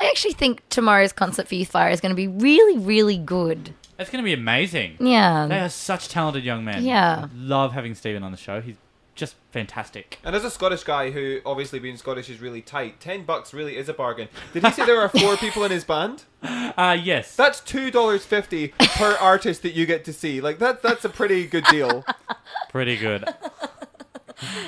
I 0.00 0.06
actually 0.06 0.32
think 0.32 0.62
tomorrow's 0.70 1.12
concert 1.12 1.46
for 1.46 1.54
Youth 1.54 1.68
Fire 1.70 1.90
is 1.90 2.00
going 2.00 2.10
to 2.10 2.16
be 2.16 2.26
really, 2.28 2.78
really 2.78 3.18
good. 3.18 3.74
It's 3.98 4.08
going 4.10 4.22
to 4.24 4.26
be 4.26 4.32
amazing. 4.32 4.96
Yeah. 4.98 5.46
They 5.46 5.58
are 5.60 5.68
such 5.68 6.08
talented 6.08 6.42
young 6.42 6.64
men. 6.64 6.84
Yeah. 6.84 7.28
Love 7.34 7.72
having 7.72 7.94
Stephen 7.94 8.22
on 8.22 8.30
the 8.32 8.38
show. 8.38 8.62
He's 8.62 8.76
just 9.20 9.36
fantastic. 9.52 10.18
And 10.24 10.34
as 10.34 10.44
a 10.44 10.50
Scottish 10.50 10.82
guy 10.82 11.10
who 11.10 11.40
obviously 11.46 11.78
being 11.78 11.96
Scottish 11.96 12.28
is 12.28 12.40
really 12.40 12.62
tight, 12.62 12.98
ten 12.98 13.24
bucks 13.24 13.54
really 13.54 13.76
is 13.76 13.88
a 13.88 13.94
bargain. 13.94 14.28
Did 14.52 14.64
he 14.64 14.72
say 14.72 14.84
there 14.84 15.00
are 15.00 15.08
four 15.08 15.36
people 15.36 15.62
in 15.62 15.70
his 15.70 15.84
band? 15.84 16.24
Uh 16.76 16.96
yes. 17.00 17.36
That's 17.36 17.60
two 17.60 17.90
dollars 17.90 18.24
fifty 18.24 18.68
per 18.78 19.14
artist 19.20 19.62
that 19.62 19.72
you 19.74 19.84
get 19.84 20.04
to 20.06 20.12
see. 20.12 20.40
Like 20.40 20.58
that 20.58 20.82
that's 20.82 21.04
a 21.04 21.10
pretty 21.10 21.46
good 21.46 21.64
deal. 21.64 22.04
Pretty 22.70 22.96
good. 22.96 23.24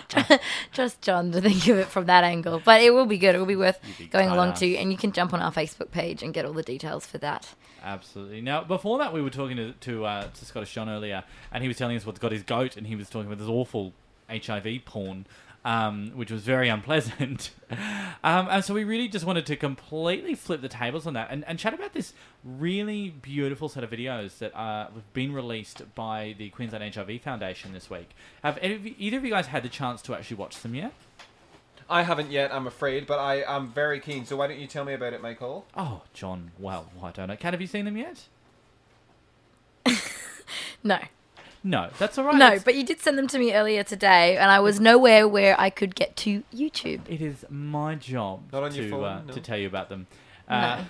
Trust 0.72 1.00
John 1.00 1.32
to 1.32 1.40
think 1.40 1.66
of 1.68 1.78
it 1.78 1.86
from 1.86 2.06
that 2.06 2.24
angle. 2.24 2.60
But 2.62 2.82
it 2.82 2.92
will 2.92 3.06
be 3.06 3.16
good. 3.18 3.34
It 3.34 3.38
will 3.38 3.46
be 3.46 3.56
worth 3.56 3.80
going 4.10 4.28
along 4.28 4.50
ass. 4.50 4.58
to. 4.60 4.76
And 4.76 4.92
you 4.92 4.98
can 4.98 5.12
jump 5.12 5.32
on 5.32 5.40
our 5.40 5.52
Facebook 5.52 5.90
page 5.90 6.22
and 6.22 6.34
get 6.34 6.44
all 6.44 6.52
the 6.52 6.62
details 6.62 7.06
for 7.06 7.18
that. 7.18 7.54
Absolutely. 7.82 8.40
Now, 8.40 8.62
before 8.64 8.98
that, 8.98 9.12
we 9.12 9.22
were 9.22 9.30
talking 9.30 9.56
to 9.56 9.72
to, 9.72 10.04
uh, 10.04 10.28
to 10.28 10.44
Scottish 10.44 10.72
John 10.74 10.88
earlier, 10.88 11.24
and 11.52 11.62
he 11.62 11.68
was 11.68 11.76
telling 11.76 11.96
us 11.96 12.04
what's 12.06 12.18
got 12.18 12.32
his 12.32 12.42
goat, 12.42 12.76
and 12.76 12.86
he 12.86 12.96
was 12.96 13.08
talking 13.08 13.26
about 13.26 13.38
this 13.38 13.48
awful 13.48 13.92
HIV 14.32 14.84
porn, 14.84 15.26
um, 15.64 16.12
which 16.14 16.30
was 16.30 16.42
very 16.42 16.68
unpleasant. 16.76 17.50
um, 18.24 18.48
and 18.50 18.64
so 18.64 18.74
we 18.74 18.84
really 18.84 19.08
just 19.08 19.24
wanted 19.24 19.46
to 19.46 19.56
completely 19.56 20.34
flip 20.34 20.60
the 20.60 20.68
tables 20.68 21.06
on 21.06 21.14
that 21.14 21.28
and, 21.30 21.44
and 21.46 21.58
chat 21.58 21.74
about 21.74 21.92
this 21.92 22.12
really 22.44 23.10
beautiful 23.10 23.68
set 23.68 23.84
of 23.84 23.90
videos 23.90 24.38
that 24.38 24.54
uh, 24.56 24.86
have 24.86 25.12
been 25.12 25.32
released 25.32 25.82
by 25.94 26.34
the 26.38 26.50
Queensland 26.50 26.94
HIV 26.94 27.20
Foundation 27.20 27.72
this 27.72 27.88
week. 27.90 28.10
Have 28.42 28.58
any 28.60 28.94
either 28.98 29.18
of 29.18 29.24
you 29.24 29.30
guys 29.30 29.46
had 29.48 29.62
the 29.62 29.68
chance 29.68 30.02
to 30.02 30.14
actually 30.14 30.36
watch 30.38 30.60
them 30.60 30.74
yet? 30.74 30.92
I 31.90 32.02
haven't 32.04 32.30
yet, 32.30 32.54
I'm 32.54 32.66
afraid, 32.66 33.06
but 33.06 33.18
I 33.18 33.42
am 33.42 33.68
very 33.68 34.00
keen. 34.00 34.24
So 34.24 34.36
why 34.36 34.46
don't 34.46 34.58
you 34.58 34.66
tell 34.66 34.84
me 34.84 34.94
about 34.94 35.12
it, 35.12 35.20
Michael? 35.20 35.66
Oh, 35.76 36.02
John. 36.14 36.52
Well, 36.58 36.86
I 37.02 37.10
don't 37.10 37.28
know. 37.28 37.36
Kat, 37.36 37.52
have 37.52 37.60
you 37.60 37.66
seen 37.66 37.84
them 37.84 37.96
yet? 37.96 38.24
No. 40.84 40.98
No, 41.64 41.90
that's 41.98 42.18
all 42.18 42.24
right. 42.24 42.34
No, 42.36 42.46
It's- 42.48 42.64
but 42.64 42.74
you 42.74 42.84
did 42.84 43.00
send 43.00 43.16
them 43.16 43.28
to 43.28 43.38
me 43.38 43.54
earlier 43.54 43.84
today, 43.84 44.36
and 44.36 44.50
I 44.50 44.58
was 44.60 44.80
nowhere 44.80 45.28
where 45.28 45.58
I 45.60 45.70
could 45.70 45.94
get 45.94 46.16
to 46.18 46.42
YouTube. 46.52 47.00
It 47.08 47.20
is 47.22 47.44
my 47.48 47.94
job 47.94 48.52
Not 48.52 48.64
on 48.64 48.70
to 48.72 48.80
your 48.82 48.90
phone, 48.90 49.04
uh, 49.04 49.22
no. 49.26 49.32
to 49.32 49.40
tell 49.40 49.56
you 49.58 49.66
about 49.68 49.88
them. 49.88 50.06
Uh, 50.48 50.82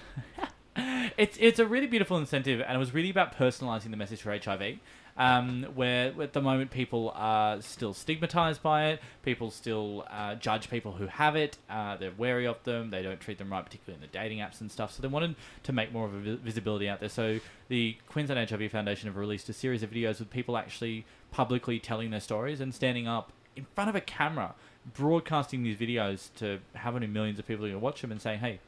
it's 1.19 1.37
it's 1.39 1.59
a 1.59 1.67
really 1.67 1.87
beautiful 1.87 2.17
incentive, 2.17 2.61
and 2.63 2.75
it 2.75 2.79
was 2.79 2.95
really 2.95 3.11
about 3.11 3.37
personalising 3.37 3.91
the 3.91 3.97
message 3.97 4.23
for 4.23 4.33
HIV. 4.33 4.79
Um, 5.15 5.67
where 5.75 6.15
at 6.23 6.33
the 6.33 6.41
moment 6.41 6.71
people 6.71 7.13
are 7.15 7.61
still 7.61 7.93
stigmatized 7.93 8.63
by 8.63 8.87
it, 8.87 9.01
people 9.23 9.51
still 9.51 10.07
uh, 10.11 10.37
judge 10.37 10.71
people 10.71 10.93
who 10.93 11.07
have 11.07 11.37
it, 11.37 11.59
uh, 11.69 11.99
they're 11.99 12.13
wary 12.17 12.47
of 12.47 12.63
them, 12.65 12.89
they 12.91 13.03
don't 13.03 13.21
treat 13.21 13.37
them 13.37 13.53
right, 13.53 13.63
particularly 13.63 14.03
in 14.03 14.11
the 14.11 14.19
dating 14.19 14.39
apps 14.39 14.63
and 14.63 14.73
stuff. 14.73 14.93
So 14.93 15.03
they 15.03 15.09
wanted 15.09 15.35
to 15.65 15.73
make 15.73 15.93
more 15.93 16.07
of 16.07 16.15
a 16.15 16.19
vi- 16.19 16.37
visibility 16.37 16.89
out 16.89 17.01
there. 17.01 17.11
So 17.11 17.41
the 17.69 17.97
Queensland 18.09 18.49
HIV 18.49 18.71
Foundation 18.73 19.07
have 19.07 19.17
released 19.17 19.49
a 19.51 19.53
series 19.53 19.83
of 19.83 19.91
videos 19.91 20.19
with 20.19 20.31
people 20.31 20.57
actually 20.57 21.05
publicly 21.31 21.79
telling 21.79 22.11
their 22.11 22.21
stories 22.21 22.61
and 22.61 22.75
standing 22.75 23.07
up 23.07 23.33
in 23.55 23.67
front 23.75 23.91
of 23.91 23.97
a 23.97 24.01
camera, 24.01 24.55
broadcasting 24.95 25.63
these 25.63 25.77
videos 25.77 26.31
to 26.37 26.61
how 26.75 26.91
many 26.91 27.07
millions 27.07 27.39
of 27.39 27.47
people 27.47 27.65
are 27.65 27.69
going 27.69 27.81
to 27.81 27.85
watch 27.85 28.01
them 28.01 28.11
and 28.11 28.21
saying, 28.21 28.41
"Hey, 28.41 28.61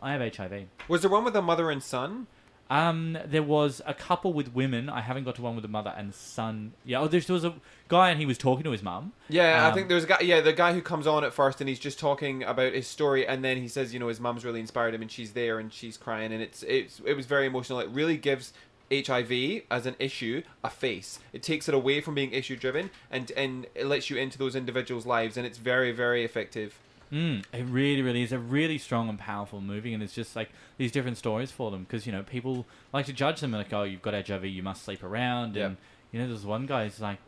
I 0.00 0.12
have 0.12 0.34
HIV." 0.34 0.68
Was 0.88 1.02
there 1.02 1.10
one 1.10 1.24
with 1.24 1.36
a 1.36 1.42
mother 1.42 1.70
and 1.70 1.82
son? 1.82 2.26
Um, 2.72 3.18
there 3.26 3.42
was 3.42 3.82
a 3.84 3.92
couple 3.92 4.32
with 4.32 4.54
women. 4.54 4.88
I 4.88 5.02
haven't 5.02 5.24
got 5.24 5.34
to 5.34 5.42
one 5.42 5.54
with 5.56 5.64
a 5.66 5.68
mother 5.68 5.92
and 5.94 6.14
son. 6.14 6.72
Yeah, 6.86 7.00
oh, 7.00 7.06
there 7.06 7.20
was 7.28 7.44
a 7.44 7.52
guy 7.88 8.08
and 8.08 8.18
he 8.18 8.24
was 8.24 8.38
talking 8.38 8.64
to 8.64 8.70
his 8.70 8.82
mum. 8.82 9.12
Yeah, 9.28 9.66
I 9.66 9.68
Um, 9.68 9.74
think 9.74 9.90
there's 9.90 10.04
a 10.04 10.06
guy. 10.06 10.20
Yeah, 10.22 10.40
the 10.40 10.54
guy 10.54 10.72
who 10.72 10.80
comes 10.80 11.06
on 11.06 11.22
at 11.22 11.34
first 11.34 11.60
and 11.60 11.68
he's 11.68 11.78
just 11.78 11.98
talking 11.98 12.42
about 12.42 12.72
his 12.72 12.86
story, 12.86 13.26
and 13.26 13.44
then 13.44 13.58
he 13.58 13.68
says, 13.68 13.92
you 13.92 14.00
know, 14.00 14.08
his 14.08 14.20
mum's 14.20 14.42
really 14.42 14.60
inspired 14.60 14.94
him, 14.94 15.02
and 15.02 15.10
she's 15.10 15.32
there 15.32 15.58
and 15.58 15.70
she's 15.70 15.98
crying, 15.98 16.32
and 16.32 16.40
it's 16.42 16.62
it's 16.62 17.02
it 17.04 17.12
was 17.12 17.26
very 17.26 17.44
emotional. 17.46 17.78
It 17.78 17.90
really 17.90 18.16
gives 18.16 18.54
HIV 18.90 19.62
as 19.70 19.84
an 19.84 19.96
issue 19.98 20.42
a 20.64 20.70
face. 20.70 21.18
It 21.34 21.42
takes 21.42 21.68
it 21.68 21.74
away 21.74 22.00
from 22.00 22.14
being 22.14 22.32
issue 22.32 22.56
driven, 22.56 22.88
and 23.10 23.30
and 23.32 23.66
it 23.74 23.84
lets 23.84 24.08
you 24.08 24.16
into 24.16 24.38
those 24.38 24.56
individuals' 24.56 25.04
lives, 25.04 25.36
and 25.36 25.46
it's 25.46 25.58
very 25.58 25.92
very 25.92 26.24
effective. 26.24 26.78
Mm, 27.12 27.44
it 27.52 27.64
really, 27.64 28.00
really 28.00 28.22
is 28.22 28.32
a 28.32 28.38
really 28.38 28.78
strong 28.78 29.08
and 29.10 29.18
powerful 29.18 29.60
movie, 29.60 29.92
and 29.92 30.02
it's 30.02 30.14
just 30.14 30.34
like 30.34 30.48
these 30.78 30.90
different 30.90 31.18
stories 31.18 31.50
for 31.50 31.70
them 31.70 31.82
because 31.84 32.06
you 32.06 32.12
know 32.12 32.22
people 32.22 32.64
like 32.92 33.04
to 33.06 33.12
judge 33.12 33.40
them 33.40 33.52
and 33.52 33.62
like, 33.62 33.72
oh, 33.72 33.82
you've 33.82 34.00
got 34.00 34.14
HIV, 34.26 34.46
you 34.46 34.62
must 34.62 34.82
sleep 34.84 35.02
around, 35.04 35.54
Yeah. 35.56 35.66
and 35.66 35.76
you 36.10 36.20
know, 36.20 36.26
there's 36.28 36.46
one 36.46 36.64
guy 36.66 36.84
who's 36.84 37.00
like, 37.00 37.18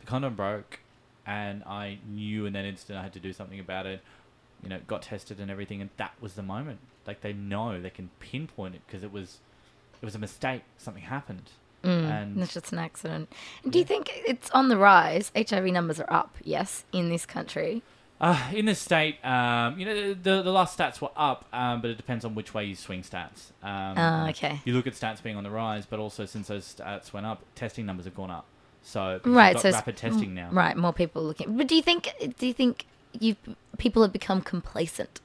the 0.00 0.06
condom 0.06 0.34
broke, 0.34 0.80
and 1.26 1.62
I 1.64 1.98
knew 2.08 2.46
in 2.46 2.54
that 2.54 2.64
instant 2.64 2.98
I 2.98 3.02
had 3.02 3.12
to 3.12 3.20
do 3.20 3.32
something 3.32 3.60
about 3.60 3.86
it. 3.86 4.00
You 4.62 4.68
know, 4.68 4.78
got 4.86 5.02
tested 5.02 5.38
and 5.40 5.50
everything, 5.50 5.80
and 5.80 5.88
that 5.98 6.12
was 6.20 6.34
the 6.34 6.42
moment. 6.42 6.80
Like 7.06 7.20
they 7.22 7.32
know 7.34 7.80
they 7.80 7.88
can 7.90 8.10
pinpoint 8.20 8.74
it 8.74 8.82
because 8.86 9.02
it 9.02 9.10
was, 9.12 9.38
it 10.00 10.04
was 10.04 10.14
a 10.14 10.18
mistake. 10.18 10.62
Something 10.78 11.02
happened, 11.04 11.50
Mm, 11.82 12.10
and 12.10 12.42
it's 12.42 12.52
just 12.54 12.72
an 12.72 12.78
accident. 12.78 13.30
Do 13.68 13.78
you 13.78 13.84
think 13.86 14.10
it's 14.26 14.50
on 14.50 14.68
the 14.68 14.76
rise? 14.76 15.30
HIV 15.34 15.64
numbers 15.66 15.98
are 16.00 16.10
up, 16.12 16.36
yes, 16.44 16.84
in 16.92 17.08
this 17.10 17.24
country. 17.24 17.82
Uh, 18.20 18.38
in 18.52 18.66
the 18.66 18.74
state, 18.74 19.16
um, 19.24 19.78
you 19.78 19.86
know, 19.86 20.12
the 20.14 20.42
the 20.42 20.50
last 20.52 20.76
stats 20.78 21.00
were 21.00 21.10
up, 21.16 21.46
um, 21.54 21.80
but 21.80 21.90
it 21.90 21.96
depends 21.96 22.22
on 22.24 22.34
which 22.34 22.52
way 22.52 22.64
you 22.66 22.74
swing 22.74 23.02
stats. 23.02 23.50
Um, 23.62 23.94
Ah, 23.96 24.28
okay. 24.28 24.60
You 24.66 24.74
look 24.74 24.86
at 24.86 24.92
stats 24.92 25.22
being 25.22 25.36
on 25.36 25.44
the 25.44 25.50
rise, 25.50 25.86
but 25.86 25.98
also 25.98 26.26
since 26.26 26.48
those 26.48 26.74
stats 26.76 27.12
went 27.14 27.24
up, 27.24 27.42
testing 27.54 27.86
numbers 27.86 28.04
have 28.04 28.14
gone 28.14 28.30
up. 28.30 28.44
So 28.82 29.14
because 29.22 29.32
Right, 29.32 29.52
got 29.54 29.62
so 29.62 29.68
it's- 29.68 29.80
rapid 29.80 29.96
testing 29.96 30.34
now. 30.34 30.48
Right, 30.52 30.76
more 30.76 30.92
people 30.92 31.22
looking. 31.22 31.56
But 31.56 31.66
do 31.66 31.74
you 31.74 31.82
think? 31.82 32.12
Do 32.38 32.46
you 32.46 32.52
think 32.52 32.84
you 33.18 33.36
people 33.78 34.02
have 34.02 34.12
become 34.12 34.42
complacent? 34.42 35.20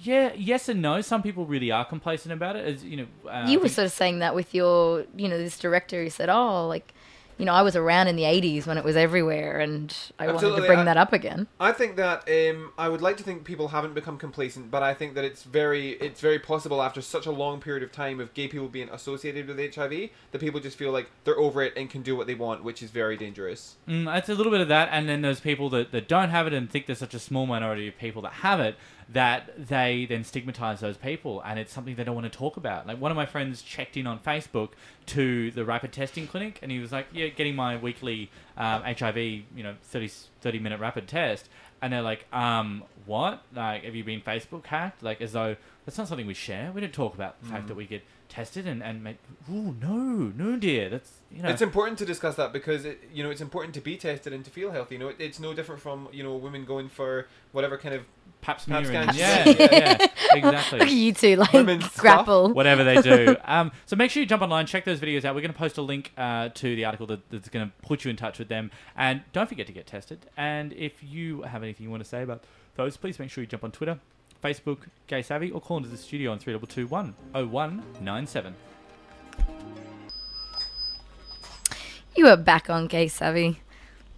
Yeah, 0.00 0.32
yes 0.36 0.68
and 0.68 0.82
no. 0.82 1.00
Some 1.00 1.22
people 1.22 1.44
really 1.46 1.70
are 1.70 1.84
complacent 1.84 2.32
about 2.32 2.56
it. 2.56 2.64
As 2.66 2.84
you 2.84 2.96
know, 2.96 3.06
uh, 3.26 3.30
I 3.30 3.48
you 3.48 3.58
were 3.58 3.64
think- 3.64 3.74
sort 3.74 3.86
of 3.86 3.92
saying 3.92 4.18
that 4.20 4.34
with 4.34 4.54
your, 4.54 5.04
you 5.16 5.28
know, 5.28 5.38
this 5.38 5.58
director 5.58 6.02
who 6.02 6.10
said, 6.10 6.28
"Oh, 6.28 6.66
like, 6.66 6.94
you 7.38 7.44
know, 7.44 7.54
I 7.54 7.62
was 7.62 7.76
around 7.76 8.08
in 8.08 8.16
the 8.16 8.24
'80s 8.24 8.66
when 8.66 8.76
it 8.76 8.84
was 8.84 8.96
everywhere, 8.96 9.60
and 9.60 9.94
I 10.18 10.26
wanted 10.26 10.56
to 10.56 10.62
bring 10.62 10.80
I- 10.80 10.84
that 10.84 10.96
up 10.96 11.12
again." 11.12 11.46
I 11.60 11.72
think 11.72 11.96
that 11.96 12.28
um, 12.28 12.72
I 12.76 12.88
would 12.88 13.00
like 13.00 13.16
to 13.18 13.22
think 13.22 13.44
people 13.44 13.68
haven't 13.68 13.94
become 13.94 14.18
complacent, 14.18 14.70
but 14.70 14.82
I 14.82 14.94
think 14.94 15.14
that 15.14 15.24
it's 15.24 15.44
very 15.44 15.90
it's 15.92 16.20
very 16.20 16.38
possible 16.38 16.82
after 16.82 17.00
such 17.00 17.26
a 17.26 17.30
long 17.30 17.60
period 17.60 17.82
of 17.82 17.92
time 17.92 18.20
of 18.20 18.34
gay 18.34 18.48
people 18.48 18.68
being 18.68 18.88
associated 18.90 19.46
with 19.46 19.58
HIV 19.58 20.10
that 20.32 20.38
people 20.40 20.60
just 20.60 20.76
feel 20.76 20.92
like 20.92 21.10
they're 21.24 21.38
over 21.38 21.62
it 21.62 21.72
and 21.76 21.88
can 21.88 22.02
do 22.02 22.16
what 22.16 22.26
they 22.26 22.34
want, 22.34 22.64
which 22.64 22.82
is 22.82 22.90
very 22.90 23.16
dangerous. 23.16 23.76
Mm, 23.88 24.14
it's 24.16 24.28
a 24.28 24.34
little 24.34 24.52
bit 24.52 24.60
of 24.60 24.68
that, 24.68 24.88
and 24.92 25.08
then 25.08 25.22
there's 25.22 25.40
people 25.40 25.70
that, 25.70 25.92
that 25.92 26.08
don't 26.08 26.30
have 26.30 26.46
it 26.46 26.52
and 26.52 26.70
think 26.70 26.86
there's 26.86 26.98
such 26.98 27.14
a 27.14 27.18
small 27.18 27.46
minority 27.46 27.88
of 27.88 27.96
people 27.98 28.22
that 28.22 28.32
have 28.32 28.60
it 28.60 28.76
that 29.10 29.68
they 29.68 30.06
then 30.06 30.22
stigmatize 30.22 30.80
those 30.80 30.96
people, 30.98 31.40
and 31.44 31.58
it's 31.58 31.72
something 31.72 31.94
they 31.96 32.04
don't 32.04 32.14
want 32.14 32.30
to 32.30 32.38
talk 32.38 32.56
about. 32.56 32.86
Like 32.86 33.00
one 33.00 33.10
of 33.10 33.16
my 33.16 33.26
friends 33.26 33.62
checked 33.62 33.96
in 33.96 34.06
on 34.06 34.18
Facebook 34.18 34.70
to 35.06 35.50
the 35.52 35.64
rapid 35.64 35.92
testing 35.92 36.26
clinic, 36.26 36.58
and 36.62 36.70
he 36.70 36.78
was 36.78 36.92
like, 36.92 37.06
"Yeah, 37.12 37.28
getting 37.28 37.56
my 37.56 37.76
weekly 37.76 38.30
um, 38.56 38.82
HIV, 38.82 39.16
you 39.16 39.44
know, 39.62 39.74
30, 39.82 40.08
30 40.40 40.58
minute 40.58 40.80
rapid 40.80 41.08
test." 41.08 41.48
And 41.80 41.92
they're 41.92 42.02
like, 42.02 42.26
um, 42.34 42.82
what? 43.06 43.44
Like, 43.54 43.84
have 43.84 43.94
you 43.94 44.02
been 44.02 44.20
Facebook 44.20 44.66
hacked? 44.66 45.00
Like, 45.00 45.20
as 45.20 45.30
though 45.32 45.54
that's 45.84 45.96
not 45.96 46.08
something 46.08 46.26
we 46.26 46.34
share. 46.34 46.72
We 46.74 46.80
don't 46.80 46.92
talk 46.92 47.14
about 47.14 47.40
the 47.40 47.48
fact 47.48 47.64
Mm. 47.66 47.68
that 47.68 47.74
we 47.76 47.86
get 47.86 48.02
tested 48.28 48.66
and, 48.66 48.82
and 48.82 49.04
make, 49.04 49.18
ooh, 49.48 49.76
no, 49.80 50.32
no, 50.36 50.56
dear. 50.56 50.88
That's, 50.88 51.12
you 51.30 51.40
know. 51.40 51.48
It's 51.48 51.62
important 51.62 51.96
to 51.98 52.04
discuss 52.04 52.34
that 52.34 52.52
because 52.52 52.84
it, 52.84 53.08
you 53.14 53.22
know 53.22 53.30
it's 53.30 53.40
important 53.40 53.74
to 53.74 53.80
be 53.80 53.96
tested 53.96 54.32
and 54.32 54.44
to 54.44 54.50
feel 54.50 54.72
healthy. 54.72 54.96
You 54.96 54.98
know, 54.98 55.08
it, 55.08 55.16
it's 55.20 55.38
no 55.38 55.54
different 55.54 55.80
from 55.80 56.08
you 56.12 56.24
know 56.24 56.34
women 56.34 56.64
going 56.64 56.88
for 56.88 57.28
whatever 57.52 57.78
kind 57.78 57.94
of 57.94 58.02
pap 58.40 58.58
pap 58.58 58.60
smearing. 58.60 58.86
scan. 58.86 59.14
Yeah, 59.14 59.48
yeah, 59.48 60.06
exactly. 60.34 60.78
Look 60.78 60.88
at 60.88 60.94
you 60.94 61.12
two, 61.12 61.36
like 61.36 61.52
Women's 61.52 61.84
stuff. 61.84 61.96
grapple. 62.00 62.52
Whatever 62.52 62.84
they 62.84 63.00
do. 63.02 63.36
Um, 63.44 63.72
so 63.86 63.96
make 63.96 64.10
sure 64.10 64.20
you 64.20 64.26
jump 64.26 64.42
online, 64.42 64.66
check 64.66 64.84
those 64.84 65.00
videos 65.00 65.24
out. 65.24 65.34
We're 65.34 65.40
going 65.40 65.52
to 65.52 65.58
post 65.58 65.78
a 65.78 65.82
link 65.82 66.12
uh, 66.18 66.50
to 66.50 66.76
the 66.76 66.84
article 66.84 67.06
that, 67.06 67.28
that's 67.30 67.48
going 67.48 67.66
to 67.66 67.72
put 67.86 68.04
you 68.04 68.10
in 68.10 68.16
touch 68.16 68.38
with 68.38 68.48
them. 68.48 68.70
And 68.94 69.22
don't 69.32 69.48
forget 69.48 69.66
to 69.68 69.72
get 69.72 69.86
tested. 69.86 70.26
And 70.36 70.72
if 70.74 71.02
you 71.02 71.42
have 71.42 71.62
anything 71.62 71.84
you 71.84 71.90
want 71.90 72.02
to 72.02 72.08
say 72.08 72.22
about 72.22 72.44
those, 72.76 72.96
please 72.98 73.18
make 73.18 73.30
sure 73.30 73.42
you 73.42 73.48
jump 73.48 73.64
on 73.64 73.72
Twitter, 73.72 73.98
Facebook, 74.44 74.80
Gay 75.06 75.22
Savvy, 75.22 75.50
or 75.50 75.60
call 75.62 75.78
into 75.78 75.88
the 75.88 75.96
studio 75.96 76.30
on 76.32 76.38
3221 76.38 77.14
0197. 77.50 78.54
You 82.16 82.26
are 82.28 82.36
back 82.36 82.68
on 82.68 82.86
Gay 82.86 83.08
Savvy. 83.08 83.60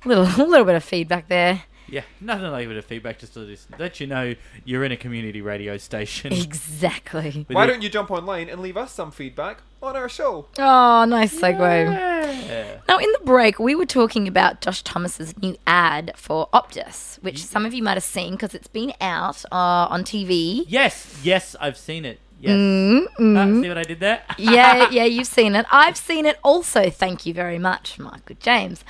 Little, 0.04 0.24
little 0.46 0.64
bit 0.64 0.74
of 0.74 0.82
feedback 0.84 1.28
there. 1.28 1.62
Yeah, 1.90 2.02
nothing 2.20 2.50
like 2.50 2.64
a 2.66 2.68
bit 2.68 2.76
of 2.76 2.84
feedback 2.84 3.18
just 3.18 3.34
to 3.34 3.40
listen. 3.40 3.74
let 3.78 4.00
you 4.00 4.06
know 4.06 4.34
you're 4.64 4.84
in 4.84 4.92
a 4.92 4.96
community 4.96 5.40
radio 5.40 5.76
station. 5.76 6.32
Exactly. 6.32 7.44
With 7.48 7.54
Why 7.54 7.64
your- 7.64 7.74
don't 7.74 7.82
you 7.82 7.88
jump 7.88 8.10
online 8.10 8.48
and 8.48 8.60
leave 8.60 8.76
us 8.76 8.92
some 8.92 9.10
feedback 9.10 9.62
on 9.82 9.96
our 9.96 10.08
show? 10.08 10.46
Oh, 10.58 11.04
nice 11.04 11.34
segue. 11.38 11.58
Yeah. 11.60 12.76
Now, 12.88 12.98
in 12.98 13.10
the 13.12 13.20
break, 13.24 13.58
we 13.58 13.74
were 13.74 13.86
talking 13.86 14.28
about 14.28 14.60
Josh 14.60 14.82
Thomas's 14.82 15.36
new 15.42 15.56
ad 15.66 16.12
for 16.16 16.48
Optus, 16.54 17.20
which 17.22 17.44
some 17.44 17.66
of 17.66 17.74
you 17.74 17.82
might 17.82 17.94
have 17.94 18.04
seen 18.04 18.32
because 18.32 18.54
it's 18.54 18.68
been 18.68 18.92
out 19.00 19.44
uh, 19.50 19.88
on 19.90 20.04
TV. 20.04 20.64
Yes, 20.68 21.18
yes, 21.22 21.56
I've 21.60 21.76
seen 21.76 22.04
it. 22.04 22.20
Yes. 22.40 22.52
Mm. 22.56 23.62
see 23.62 23.68
what 23.68 23.76
I 23.78 23.82
did 23.82 24.00
there? 24.00 24.22
yeah, 24.38 24.88
yeah, 24.90 25.04
you've 25.04 25.26
seen 25.26 25.54
it. 25.54 25.66
I've 25.70 25.96
seen 25.98 26.24
it 26.24 26.38
also. 26.42 26.88
Thank 26.88 27.26
you 27.26 27.34
very 27.34 27.58
much, 27.58 27.98
Michael 27.98 28.36
James. 28.40 28.82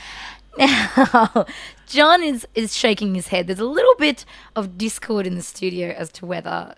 Now, 0.59 1.47
John 1.87 2.23
is 2.23 2.47
is 2.55 2.77
shaking 2.77 3.15
his 3.15 3.29
head. 3.29 3.47
There's 3.47 3.59
a 3.61 3.65
little 3.65 3.95
bit 3.97 4.25
of 4.57 4.77
discord 4.79 5.27
in 5.27 5.35
the 5.35 5.43
studio 5.43 5.91
as 5.91 6.11
to 6.13 6.27
whether 6.27 6.75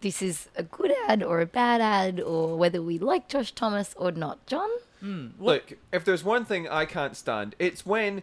this 0.00 0.22
is 0.22 0.48
a 0.56 0.62
good 0.62 0.92
ad 1.06 1.22
or 1.22 1.40
a 1.40 1.46
bad 1.46 1.80
ad, 1.80 2.20
or 2.20 2.56
whether 2.56 2.80
we 2.82 2.98
like 2.98 3.28
Josh 3.28 3.52
Thomas 3.52 3.94
or 3.96 4.12
not. 4.12 4.44
John, 4.46 4.68
hmm, 5.00 5.28
Look, 5.38 5.74
if 5.92 6.04
there's 6.04 6.22
one 6.24 6.44
thing 6.44 6.68
I 6.68 6.84
can't 6.86 7.16
stand, 7.16 7.56
it's 7.58 7.84
when 7.84 8.22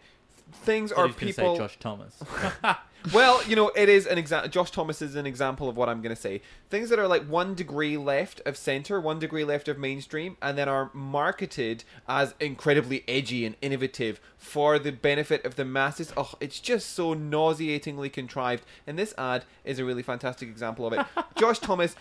things 0.52 0.92
Thought 0.92 1.00
are 1.00 1.08
he 1.08 1.14
was 1.14 1.16
gonna 1.16 1.34
say 1.34 1.42
people. 1.42 1.58
Josh 1.58 1.78
Thomas. 1.80 2.24
well, 3.14 3.44
you 3.48 3.56
know, 3.56 3.70
it 3.76 3.90
is 3.90 4.06
an 4.08 4.18
example. 4.18 4.50
Josh 4.50 4.72
Thomas 4.72 5.02
is 5.02 5.16
an 5.16 5.26
example 5.26 5.70
of 5.70 5.78
what 5.78 5.90
I'm 5.90 6.02
going 6.02 6.16
to 6.16 6.22
say. 6.22 6.42
Things 6.70 6.90
that 6.90 7.00
are 7.00 7.08
like 7.08 7.28
one 7.28 7.56
degree 7.56 7.98
left 7.98 8.42
of 8.46 8.58
center, 8.58 9.00
one 9.00 9.20
degree 9.20 9.44
left 9.44 9.68
of 9.68 9.78
mainstream, 9.78 10.38
and 10.42 10.58
then 10.58 10.70
are 10.70 10.90
marketed 10.94 11.84
as 12.08 12.34
incredibly 12.40 13.04
edgy 13.08 13.46
and 13.46 13.56
innovative 13.62 14.20
for 14.38 14.80
the 14.80 14.92
benefit 14.92 15.46
of 15.46 15.56
the 15.56 15.66
masses. 15.66 16.14
Oh, 16.18 16.34
it's 16.40 16.60
just 16.60 16.92
so 16.92 17.14
nauseatingly 17.14 18.10
contrived. 18.10 18.64
And 18.88 18.98
this 18.98 19.14
ad 19.18 19.46
is 19.64 19.80
a 19.80 19.86
really 19.86 20.04
fantastic 20.04 20.50
example 20.50 20.88
of 20.88 20.94
it. 20.94 21.06
Josh 21.36 21.60
Thomas 21.60 21.96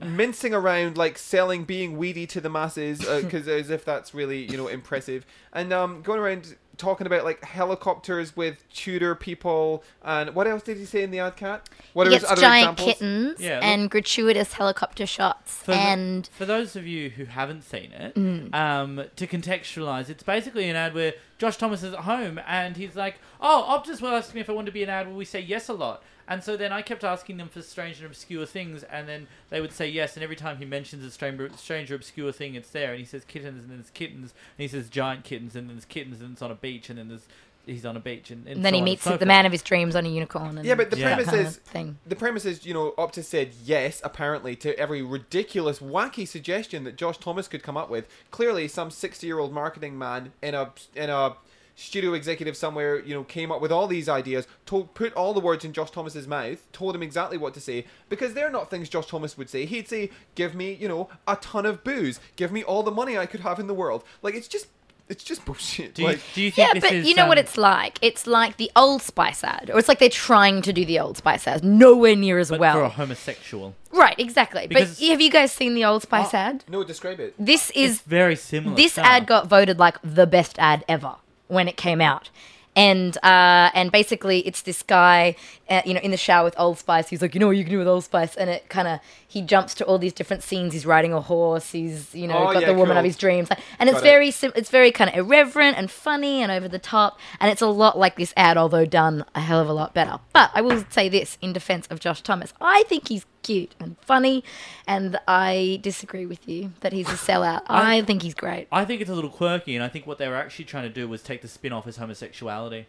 mincing 0.00 0.54
around 0.54 0.96
like 0.96 1.18
selling 1.18 1.64
being 1.64 1.98
weedy 1.98 2.26
to 2.26 2.40
the 2.40 2.48
masses 2.48 3.00
because 3.00 3.48
as 3.48 3.68
if 3.68 3.84
that's 3.84 4.14
really 4.14 4.44
you 4.44 4.56
know 4.56 4.68
impressive 4.68 5.26
and 5.52 5.72
um 5.72 6.02
going 6.02 6.20
around 6.20 6.54
talking 6.78 7.06
about 7.06 7.24
like 7.24 7.42
helicopters 7.44 8.36
with 8.36 8.64
Tudor 8.72 9.14
people, 9.14 9.84
and 10.02 10.34
what 10.34 10.46
else 10.46 10.62
did 10.62 10.76
he 10.78 10.84
say 10.84 11.02
in 11.02 11.10
the 11.10 11.18
ad 11.18 11.36
Kat? 11.36 11.68
What 11.92 12.06
are 12.06 12.10
his 12.10 12.24
other 12.24 12.40
giant 12.40 12.72
examples? 12.80 12.86
kittens 12.94 13.40
Yeah, 13.40 13.56
look- 13.56 13.64
and 13.64 13.90
gratuitous 13.90 14.52
helicopter 14.54 15.04
shots 15.06 15.56
For, 15.56 15.72
the- 15.72 15.76
and 15.78 16.26
for 16.32 16.46
those 16.46 16.76
of 16.76 16.86
you 16.86 17.10
who 17.10 17.26
haven't 17.26 17.62
seen 17.62 17.92
it, 17.92 18.14
Mm. 18.14 18.54
um, 18.54 19.04
to 19.16 19.26
contextualize, 19.26 20.08
it's 20.08 20.22
basically 20.22 20.68
an 20.70 20.76
ad 20.76 20.94
where 20.94 21.14
Josh 21.38 21.56
Thomas 21.56 21.82
is 21.82 21.92
at 21.92 22.00
home 22.00 22.40
and 22.46 22.76
he's 22.76 22.96
like, 22.96 23.16
"Oh, 23.40 23.64
Optus 23.68 24.00
will 24.00 24.10
ask 24.16 24.34
me 24.34 24.40
if 24.40 24.48
I 24.48 24.52
want 24.52 24.66
to 24.66 24.72
be 24.72 24.82
an 24.82 24.88
ad. 24.90 25.06
Will 25.08 25.14
we 25.16 25.24
say 25.24 25.40
yes 25.40 25.68
a 25.68 25.72
lot?" 25.74 26.02
And 26.28 26.44
so 26.44 26.56
then 26.56 26.72
I 26.72 26.82
kept 26.82 27.04
asking 27.04 27.38
them 27.38 27.48
for 27.48 27.62
strange 27.62 27.96
and 27.98 28.06
obscure 28.06 28.44
things, 28.44 28.82
and 28.84 29.08
then 29.08 29.26
they 29.48 29.60
would 29.62 29.72
say 29.72 29.88
yes. 29.88 30.14
And 30.14 30.22
every 30.22 30.36
time 30.36 30.58
he 30.58 30.66
mentions 30.66 31.02
a 31.04 31.10
strange, 31.10 31.40
strange 31.56 31.90
or 31.90 31.94
obscure 31.94 32.32
thing, 32.32 32.54
it's 32.54 32.70
there. 32.70 32.90
And 32.90 32.98
he 32.98 33.06
says 33.06 33.24
kittens, 33.24 33.62
and 33.62 33.70
then 33.70 33.78
there's 33.78 33.90
kittens, 33.90 34.32
and 34.58 34.62
he 34.62 34.68
says 34.68 34.88
giant 34.90 35.24
kittens, 35.24 35.56
and 35.56 35.68
then 35.68 35.76
there's 35.76 35.86
kittens, 35.86 36.20
and 36.20 36.32
it's 36.32 36.42
on 36.42 36.50
a 36.50 36.54
beach, 36.54 36.90
and 36.90 36.98
then 36.98 37.08
there's 37.08 37.26
he's 37.66 37.84
on 37.84 37.96
a 37.96 38.00
beach, 38.00 38.30
and, 38.30 38.46
and 38.46 38.56
And 38.56 38.64
then 38.64 38.72
so 38.72 38.76
he 38.76 38.82
meets 38.82 39.02
so 39.02 39.10
the 39.10 39.18
forth. 39.18 39.26
man 39.28 39.44
of 39.46 39.52
his 39.52 39.62
dreams 39.62 39.94
on 39.94 40.06
a 40.06 40.08
unicorn. 40.08 40.56
And 40.56 40.66
Yeah, 40.66 40.74
but 40.74 40.90
the 40.90 40.96
that 40.96 41.02
premise 41.04 41.26
kind 41.26 41.40
is 41.46 41.56
thing. 41.56 41.98
the 42.06 42.16
premise 42.16 42.44
is 42.46 42.64
you 42.64 42.72
know 42.74 42.92
Optus 42.96 43.24
said 43.24 43.52
yes 43.64 44.00
apparently 44.04 44.56
to 44.56 44.78
every 44.78 45.02
ridiculous 45.02 45.78
wacky 45.78 46.26
suggestion 46.26 46.84
that 46.84 46.96
Josh 46.96 47.18
Thomas 47.18 47.46
could 47.48 47.62
come 47.62 47.76
up 47.76 47.90
with. 47.90 48.06
Clearly, 48.30 48.68
some 48.68 48.90
sixty-year-old 48.90 49.52
marketing 49.52 49.98
man 49.98 50.32
in 50.42 50.54
a 50.54 50.72
in 50.94 51.10
a 51.10 51.36
studio 51.80 52.12
executive 52.12 52.56
somewhere 52.56 52.98
you 53.00 53.14
know 53.14 53.22
came 53.22 53.52
up 53.52 53.60
with 53.60 53.70
all 53.70 53.86
these 53.86 54.08
ideas, 54.08 54.46
told 54.66 54.92
put 54.94 55.12
all 55.14 55.32
the 55.32 55.40
words 55.40 55.64
in 55.64 55.72
Josh 55.72 55.90
Thomas's 55.92 56.26
mouth, 56.26 56.66
told 56.72 56.94
him 56.94 57.02
exactly 57.02 57.38
what 57.38 57.54
to 57.54 57.60
say 57.60 57.86
because 58.08 58.34
they're 58.34 58.50
not 58.50 58.68
things 58.70 58.88
Josh 58.88 59.06
Thomas 59.06 59.38
would 59.38 59.48
say. 59.48 59.64
He'd 59.64 59.88
say, 59.88 60.10
"Give 60.34 60.54
me 60.54 60.72
you 60.74 60.88
know 60.88 61.08
a 61.26 61.36
ton 61.36 61.64
of 61.66 61.84
booze, 61.84 62.20
give 62.36 62.50
me 62.52 62.62
all 62.64 62.82
the 62.82 62.90
money 62.90 63.16
I 63.16 63.26
could 63.26 63.40
have 63.40 63.58
in 63.60 63.66
the 63.68 63.74
world." 63.74 64.02
Like 64.22 64.34
it's 64.34 64.48
just 64.48 64.66
it's 65.08 65.24
just 65.24 65.42
bullshit. 65.46 65.94
Do 65.94 66.02
you, 66.02 66.08
like, 66.08 66.20
do 66.34 66.42
you 66.42 66.50
think 66.50 66.68
Yeah, 66.68 66.74
this 66.74 66.82
but 66.82 66.92
is? 66.92 67.08
you 67.08 67.14
know 67.14 67.26
what 67.28 67.38
um, 67.38 67.44
it's 67.44 67.56
like? 67.56 67.98
It's 68.02 68.26
like 68.26 68.58
the 68.58 68.70
Old 68.76 69.00
Spice 69.00 69.42
ad, 69.42 69.70
or 69.72 69.78
it's 69.78 69.88
like 69.88 70.00
they're 70.00 70.10
trying 70.10 70.60
to 70.62 70.72
do 70.72 70.84
the 70.84 70.98
Old 70.98 71.16
Spice 71.16 71.46
ad, 71.46 71.64
nowhere 71.64 72.14
near 72.14 72.38
as 72.38 72.50
but 72.50 72.60
well. 72.60 72.74
for 72.74 72.82
a 72.82 72.88
homosexual. 72.90 73.74
Right, 73.90 74.14
exactly. 74.18 74.66
Because- 74.66 74.98
but 75.00 75.08
have 75.08 75.20
you 75.22 75.30
guys 75.30 75.50
seen 75.50 75.74
the 75.74 75.84
Old 75.86 76.02
Spice 76.02 76.34
ad? 76.34 76.64
no, 76.68 76.84
describe 76.84 77.20
it. 77.20 77.34
This 77.38 77.70
is 77.70 77.92
It's 77.92 78.00
very 78.02 78.36
similar. 78.36 78.76
this 78.76 78.92
stuff. 78.92 79.06
ad 79.06 79.26
got 79.26 79.46
voted 79.46 79.78
like 79.78 79.96
the 80.04 80.26
best 80.26 80.58
ad 80.58 80.84
ever 80.88 81.14
when 81.48 81.68
it 81.68 81.76
came 81.76 82.00
out. 82.00 82.30
And 82.76 83.16
uh, 83.24 83.70
and 83.74 83.90
basically, 83.90 84.46
it's 84.46 84.62
this 84.62 84.84
guy, 84.84 85.34
uh, 85.68 85.82
you 85.84 85.94
know, 85.94 86.00
in 86.00 86.12
the 86.12 86.16
shower 86.16 86.44
with 86.44 86.54
Old 86.60 86.78
Spice. 86.78 87.08
He's 87.08 87.20
like, 87.20 87.34
you 87.34 87.40
know 87.40 87.48
what 87.48 87.56
you 87.56 87.64
can 87.64 87.72
do 87.72 87.78
with 87.78 87.88
Old 87.88 88.04
Spice, 88.04 88.36
and 88.36 88.48
it 88.48 88.68
kind 88.68 88.86
of 88.86 89.00
he 89.30 89.42
jumps 89.42 89.74
to 89.74 89.84
all 89.84 89.98
these 89.98 90.14
different 90.14 90.42
scenes. 90.42 90.72
He's 90.72 90.86
riding 90.86 91.12
a 91.12 91.20
horse. 91.20 91.70
He's 91.72 92.14
you 92.14 92.26
know 92.26 92.38
Oh, 92.48 92.52
got 92.54 92.62
yeah, 92.62 92.68
the 92.68 92.74
woman 92.74 92.94
cool. 92.94 92.98
of 92.98 93.04
his 93.04 93.16
dreams, 93.18 93.48
and 93.78 93.88
it's 93.88 93.98
Got 93.98 94.06
it. 94.06 94.10
very 94.10 94.30
sim- 94.30 94.52
it's 94.56 94.70
very 94.70 94.90
kind 94.90 95.10
of 95.10 95.16
irreverent 95.16 95.76
and 95.76 95.90
funny 95.90 96.42
and 96.42 96.50
over 96.50 96.66
the 96.66 96.78
top, 96.78 97.18
and 97.38 97.50
it's 97.52 97.60
a 97.60 97.66
lot 97.66 97.98
like 97.98 98.16
this 98.16 98.32
ad, 98.36 98.56
although 98.56 98.86
done 98.86 99.24
a 99.34 99.40
hell 99.40 99.60
of 99.60 99.68
a 99.68 99.72
lot 99.74 99.92
better. 99.92 100.18
But 100.32 100.50
I 100.54 100.62
will 100.62 100.82
say 100.88 101.08
this 101.10 101.36
in 101.42 101.52
defense 101.52 101.86
of 101.88 102.00
Josh 102.00 102.22
Thomas, 102.22 102.54
I 102.60 102.84
think 102.84 103.08
he's 103.08 103.26
cute 103.42 103.74
and 103.78 103.96
funny, 104.00 104.42
and 104.86 105.18
I 105.28 105.78
disagree 105.82 106.24
with 106.26 106.48
you 106.48 106.72
that 106.80 106.92
he's 106.92 107.08
a 107.08 107.12
sellout. 107.12 107.62
I 107.68 108.00
think 108.02 108.22
he's 108.22 108.34
great. 108.34 108.66
I 108.72 108.84
think 108.86 109.00
it's 109.02 109.10
a 109.10 109.14
little 109.14 109.30
quirky, 109.30 109.74
and 109.76 109.84
I 109.84 109.88
think 109.88 110.06
what 110.06 110.18
they 110.18 110.26
were 110.28 110.36
actually 110.36 110.64
trying 110.64 110.84
to 110.84 110.88
do 110.90 111.06
was 111.06 111.22
take 111.22 111.42
the 111.42 111.48
spin 111.48 111.72
off 111.72 111.86
as 111.86 111.96
homosexuality. 111.98 112.86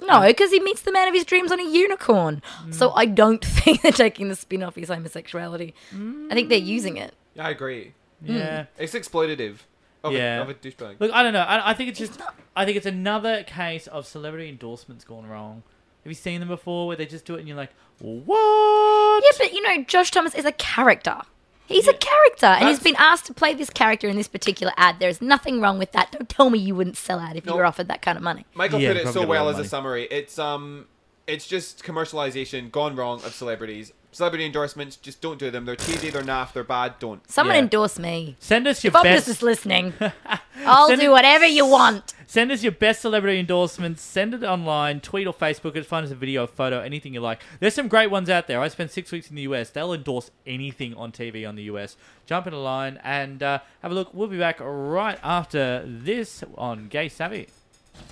No, 0.00 0.14
um, 0.14 0.26
because 0.26 0.50
he 0.50 0.60
meets 0.60 0.82
the 0.82 0.92
man 0.92 1.08
of 1.08 1.14
his 1.14 1.24
dreams 1.24 1.50
on 1.50 1.60
a 1.60 1.64
unicorn. 1.68 2.42
So 2.70 2.90
mm. 2.90 2.92
I 2.96 3.06
don't 3.06 3.44
think 3.44 3.82
they're 3.82 3.92
taking 3.92 4.28
the 4.28 4.36
spin 4.36 4.62
off 4.62 4.74
his 4.76 4.88
homosexuality. 4.88 5.74
I 5.92 6.34
think 6.34 6.48
they're 6.48 6.58
using 6.58 6.96
it. 6.96 7.14
Yeah, 7.34 7.46
I 7.46 7.50
agree. 7.50 7.94
Mm. 8.24 8.38
Yeah. 8.38 8.66
It's 8.78 8.94
exploitative 8.94 9.58
of, 10.04 10.12
Yeah. 10.12 10.38
a, 10.38 10.42
of 10.42 10.50
a 10.50 10.54
douchebag. 10.54 11.00
Look, 11.00 11.12
I 11.12 11.22
don't 11.22 11.32
know. 11.32 11.40
I, 11.40 11.70
I 11.70 11.74
think 11.74 11.90
it's 11.90 11.98
just. 11.98 12.20
I 12.54 12.64
think 12.64 12.76
it's 12.76 12.86
another 12.86 13.42
case 13.42 13.86
of 13.86 14.06
celebrity 14.06 14.48
endorsements 14.48 15.04
gone 15.04 15.26
wrong. 15.26 15.62
Have 16.04 16.10
you 16.10 16.14
seen 16.14 16.40
them 16.40 16.48
before, 16.48 16.86
where 16.86 16.96
they 16.96 17.04
just 17.06 17.24
do 17.24 17.34
it 17.34 17.40
and 17.40 17.48
you're 17.48 17.56
like, 17.56 17.72
what? 17.98 19.24
Yeah, 19.24 19.38
but 19.38 19.52
you 19.52 19.62
know, 19.62 19.82
Josh 19.84 20.10
Thomas 20.10 20.34
is 20.34 20.44
a 20.44 20.52
character. 20.52 21.22
He's 21.66 21.88
a 21.88 21.92
character, 21.94 22.46
and 22.46 22.68
he's 22.68 22.78
That's- 22.78 22.82
been 22.82 22.96
asked 22.96 23.26
to 23.26 23.34
play 23.34 23.54
this 23.54 23.70
character 23.70 24.08
in 24.08 24.16
this 24.16 24.28
particular 24.28 24.72
ad. 24.76 24.96
There's 25.00 25.20
nothing 25.20 25.60
wrong 25.60 25.78
with 25.78 25.92
that. 25.92 26.12
Don't 26.12 26.28
tell 26.28 26.48
me 26.50 26.58
you 26.58 26.74
wouldn't 26.74 26.96
sell 26.96 27.18
out 27.18 27.36
if 27.36 27.44
you 27.44 27.50
No. 27.52 27.56
were 27.58 27.64
offered 27.66 27.88
that 27.88 28.02
kind 28.02 28.16
of 28.16 28.22
money. 28.22 28.44
Michael 28.54 28.80
Yeah, 28.80 28.90
put 28.90 28.96
it 28.98 29.02
probably 29.04 29.12
so 29.14 29.20
got 29.20 29.26
a 29.26 29.30
well 29.30 29.48
as 29.48 29.54
of 29.54 29.58
a 29.58 29.62
money. 29.62 29.68
summary. 29.68 30.08
It's 30.10 30.38
um, 30.38 30.86
it's 31.26 31.46
just 31.46 31.82
commercialization 31.84 32.70
gone 32.70 32.94
wrong 32.96 33.22
of 33.24 33.34
celebrities. 33.34 33.92
Celebrity 34.12 34.46
endorsements, 34.46 34.96
just 34.96 35.20
don't 35.20 35.38
do 35.38 35.50
them. 35.50 35.66
They're 35.66 35.76
cheesy, 35.76 36.08
they're 36.08 36.22
naff, 36.22 36.52
they're 36.54 36.64
bad. 36.64 36.98
Don't. 36.98 37.28
Someone 37.30 37.56
Yeah. 37.56 37.62
endorse 37.62 37.98
me. 37.98 38.36
Send 38.38 38.66
us 38.66 38.82
your 38.82 38.90
If 38.92 38.96
I'm 38.96 39.02
best. 39.02 39.26
just 39.26 39.42
listening, 39.42 39.92
I'll 40.64 40.88
Send 40.88 41.00
do 41.02 41.08
it- 41.08 41.10
whatever 41.10 41.44
you 41.44 41.66
want. 41.66 42.14
Send 42.28 42.50
us 42.50 42.62
your 42.64 42.72
best 42.72 43.00
celebrity 43.02 43.38
endorsements. 43.38 44.02
Send 44.02 44.34
it 44.34 44.42
online, 44.42 45.00
tweet 45.00 45.28
or 45.28 45.32
Facebook 45.32 45.76
It's 45.76 45.86
Find 45.86 46.04
us 46.04 46.10
a 46.10 46.16
video, 46.16 46.42
a 46.42 46.46
photo, 46.48 46.80
anything 46.80 47.14
you 47.14 47.20
like. 47.20 47.40
There's 47.60 47.74
some 47.74 47.86
great 47.86 48.10
ones 48.10 48.28
out 48.28 48.48
there. 48.48 48.60
I 48.60 48.66
spent 48.68 48.90
six 48.90 49.12
weeks 49.12 49.30
in 49.30 49.36
the 49.36 49.42
US. 49.42 49.70
They'll 49.70 49.92
endorse 49.92 50.32
anything 50.44 50.94
on 50.94 51.12
TV 51.12 51.48
on 51.48 51.54
the 51.54 51.62
US. 51.64 51.96
Jump 52.26 52.48
in 52.48 52.52
a 52.52 52.58
line 52.58 52.98
and 53.04 53.42
uh, 53.42 53.60
have 53.80 53.92
a 53.92 53.94
look. 53.94 54.12
We'll 54.12 54.26
be 54.26 54.38
back 54.38 54.58
right 54.60 55.18
after 55.22 55.84
this 55.86 56.42
on 56.58 56.88
Gay 56.88 57.08
Savvy. 57.08 57.48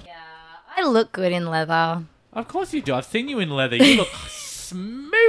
Yeah, 0.06 0.12
I 0.76 0.86
look 0.86 1.10
good 1.10 1.32
in 1.32 1.46
leather. 1.46 2.04
Of 2.32 2.46
course 2.46 2.72
you 2.72 2.82
do. 2.82 2.94
I've 2.94 3.06
seen 3.06 3.28
you 3.28 3.40
in 3.40 3.50
leather. 3.50 3.76
You 3.76 3.96
look 3.96 4.08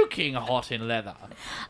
smoking 0.06 0.34
hot 0.34 0.70
in 0.72 0.86
leather. 0.88 1.14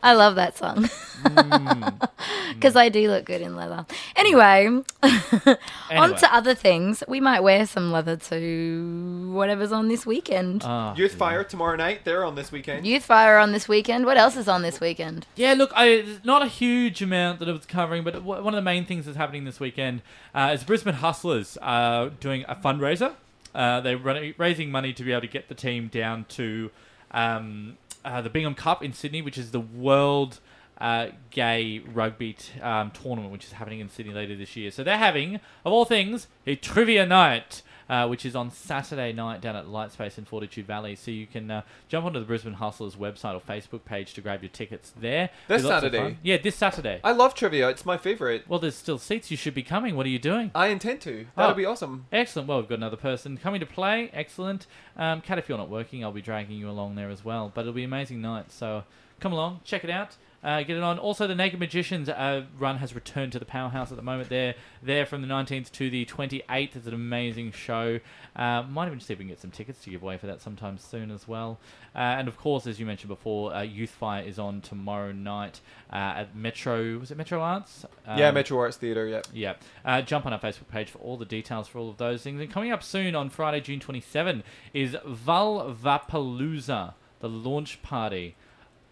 I 0.03 0.13
love 0.13 0.35
that 0.35 0.57
song 0.57 0.89
Mm. 1.23 2.09
because 2.53 2.75
I 2.75 2.89
do 2.89 3.09
look 3.09 3.25
good 3.25 3.41
in 3.41 3.55
leather. 3.55 3.85
Anyway, 4.15 4.67
on 5.91 6.15
to 6.15 6.33
other 6.33 6.53
things. 6.53 7.03
We 7.07 7.19
might 7.19 7.39
wear 7.39 7.65
some 7.65 7.91
leather 7.91 8.15
to 8.15 9.31
whatever's 9.33 9.71
on 9.71 9.87
this 9.87 10.05
weekend. 10.05 10.61
Ah, 10.63 10.95
Youth 10.95 11.15
Fire 11.15 11.43
tomorrow 11.43 11.75
night. 11.75 12.01
They're 12.03 12.23
on 12.23 12.35
this 12.35 12.51
weekend. 12.51 12.85
Youth 12.85 13.03
Fire 13.03 13.37
on 13.39 13.51
this 13.51 13.67
weekend. 13.67 14.05
What 14.05 14.17
else 14.17 14.37
is 14.37 14.47
on 14.47 14.61
this 14.61 14.79
weekend? 14.79 15.25
Yeah, 15.35 15.53
look, 15.53 15.71
I, 15.75 16.05
not 16.23 16.43
a 16.43 16.47
huge 16.47 17.01
amount 17.01 17.39
that 17.39 17.47
it 17.49 17.53
was 17.53 17.65
covering, 17.65 18.03
but 18.03 18.21
one 18.23 18.47
of 18.47 18.53
the 18.53 18.61
main 18.61 18.85
things 18.85 19.05
that's 19.05 19.17
happening 19.17 19.45
this 19.45 19.59
weekend 19.59 20.03
uh, 20.35 20.51
is 20.53 20.63
Brisbane 20.63 20.95
Hustlers 20.95 21.57
uh, 21.63 22.11
doing 22.19 22.45
a 22.47 22.55
fundraiser. 22.55 23.13
Uh, 23.55 23.81
they're 23.81 23.97
running, 23.97 24.35
raising 24.37 24.69
money 24.69 24.93
to 24.93 25.03
be 25.03 25.11
able 25.11 25.21
to 25.21 25.27
get 25.27 25.49
the 25.49 25.55
team 25.55 25.87
down 25.87 26.25
to 26.29 26.69
um, 27.09 27.77
uh, 28.07 28.21
the 28.21 28.29
Bingham 28.29 28.55
Cup 28.55 28.81
in 28.83 28.93
Sydney, 28.93 29.21
which 29.21 29.37
is 29.37 29.51
the 29.51 29.59
World 29.59 30.39
uh, 30.79 31.07
Gay 31.29 31.79
Rugby 31.79 32.33
t- 32.33 32.59
um, 32.61 32.91
Tournament, 32.91 33.31
which 33.31 33.45
is 33.45 33.51
happening 33.53 33.79
in 33.79 33.89
Sydney 33.89 34.13
later 34.13 34.35
this 34.35 34.55
year. 34.55 34.71
So 34.71 34.83
they're 34.83 34.97
having, 34.97 35.35
of 35.65 35.73
all 35.73 35.85
things, 35.85 36.27
a 36.45 36.55
trivia 36.55 37.05
night. 37.05 37.61
Uh, 37.89 38.05
which 38.05 38.25
is 38.25 38.35
on 38.35 38.51
Saturday 38.51 39.13
night 39.13 39.39
down 39.39 39.55
at 39.55 39.65
Lightspace 39.65 40.17
in 40.17 40.25
Fortitude 40.25 40.67
Valley. 40.67 40.93
So 40.95 41.09
you 41.09 41.25
can 41.25 41.49
uh, 41.49 41.61
jump 41.87 42.05
onto 42.05 42.19
the 42.19 42.25
Brisbane 42.25 42.51
Hustlers 42.55 42.97
website 42.97 43.33
or 43.33 43.39
Facebook 43.39 43.85
page 43.85 44.13
to 44.15 44.21
grab 44.21 44.43
your 44.43 44.49
tickets 44.49 44.91
there. 44.99 45.27
This 45.47 45.61
There's 45.61 45.63
lots 45.63 45.85
of 45.85 45.91
Saturday? 45.93 46.17
Yeah, 46.21 46.35
this 46.35 46.55
Saturday. 46.57 46.99
I 47.01 47.13
love 47.13 47.33
trivia. 47.33 47.69
It's 47.69 47.85
my 47.85 47.97
favorite. 47.97 48.43
Well, 48.45 48.59
there's 48.59 48.75
still 48.75 48.97
seats. 48.97 49.31
You 49.31 49.37
should 49.37 49.53
be 49.53 49.63
coming. 49.63 49.95
What 49.95 50.05
are 50.05 50.09
you 50.09 50.19
doing? 50.19 50.51
I 50.53 50.67
intend 50.67 50.99
to. 51.01 51.27
That'll 51.37 51.51
Oh. 51.53 51.55
be 51.55 51.65
awesome. 51.65 52.07
Excellent. 52.11 52.49
Well, 52.49 52.59
we've 52.59 52.67
got 52.67 52.75
another 52.79 52.97
person 52.97 53.37
coming 53.37 53.61
to 53.61 53.65
play. 53.65 54.09
Excellent. 54.11 54.67
Um, 54.97 55.21
Kat, 55.21 55.37
if 55.37 55.47
you're 55.47 55.57
not 55.57 55.69
working, 55.69 56.03
I'll 56.03 56.11
be 56.11 56.21
dragging 56.21 56.57
you 56.57 56.69
along 56.69 56.95
there 56.95 57.09
as 57.09 57.23
well. 57.23 57.51
But 57.53 57.61
it'll 57.61 57.73
be 57.73 57.83
an 57.85 57.89
amazing 57.89 58.19
night. 58.21 58.51
So 58.51 58.83
come 59.21 59.31
along, 59.31 59.61
check 59.63 59.85
it 59.85 59.89
out. 59.89 60.17
Uh, 60.43 60.59
get 60.61 60.77
it 60.77 60.83
on. 60.83 60.99
Also, 60.99 61.25
the 61.25 61.33
Naked 61.35 61.59
Magicians 61.59 62.07
uh, 62.09 62.45
run 62.59 62.77
has 62.77 62.93
returned 62.93 63.31
to 63.31 63.39
the 63.39 63.43
Powerhouse 63.45 63.89
at 63.91 63.97
the 63.97 64.03
moment. 64.03 64.29
They're 64.29 64.53
there 64.83 65.05
from 65.05 65.21
the 65.23 65.27
19th 65.27 65.71
to 65.73 65.89
the 65.89 66.05
28th. 66.05 66.75
It's 66.75 66.85
an 66.87 66.93
amazing 66.93 67.51
show. 67.53 67.99
Uh, 68.35 68.61
might 68.69 68.85
even 68.85 68.99
see 68.99 69.13
if 69.13 69.19
we 69.19 69.25
can 69.25 69.29
get 69.29 69.41
some 69.41 69.49
tickets 69.49 69.83
to 69.83 69.89
give 69.89 70.03
away 70.03 70.17
for 70.17 70.27
that 70.27 70.39
sometime 70.41 70.77
soon 70.77 71.09
as 71.09 71.27
well. 71.27 71.59
Uh, 71.95 71.99
and 71.99 72.27
of 72.27 72.37
course, 72.37 72.67
as 72.67 72.79
you 72.79 72.85
mentioned 72.85 73.09
before, 73.09 73.51
uh, 73.53 73.61
Youth 73.63 73.89
Fire 73.89 74.23
is 74.23 74.37
on 74.37 74.61
tomorrow 74.61 75.11
night 75.11 75.59
uh, 75.91 75.95
at 75.95 76.35
Metro. 76.35 76.99
Was 76.99 77.09
it 77.09 77.17
Metro 77.17 77.41
Arts? 77.41 77.85
yeah, 78.05 78.27
Um, 78.29 78.35
Metro 78.35 78.59
Arts 78.59 78.77
Theatre. 78.77 79.07
Yeah. 79.07 79.21
yeah. 79.33 79.53
Uh, 79.83 80.03
jump 80.03 80.27
on 80.27 80.33
our 80.33 80.39
Facebook 80.39 80.67
page 80.69 80.89
for 80.91 80.99
all 80.99 81.17
the 81.17 81.25
details 81.25 81.67
for 81.67 81.79
all 81.79 81.89
of 81.89 81.97
those 81.97 82.21
things. 82.21 82.39
And 82.39 82.51
coming 82.51 82.71
up 82.71 82.83
soon 82.83 83.15
on 83.15 83.31
Friday, 83.31 83.59
June 83.59 83.79
27, 83.79 84.43
is 84.73 84.95
Vulvapalooza, 85.03 86.93
the 87.19 87.29
launch 87.29 87.81
party. 87.81 88.35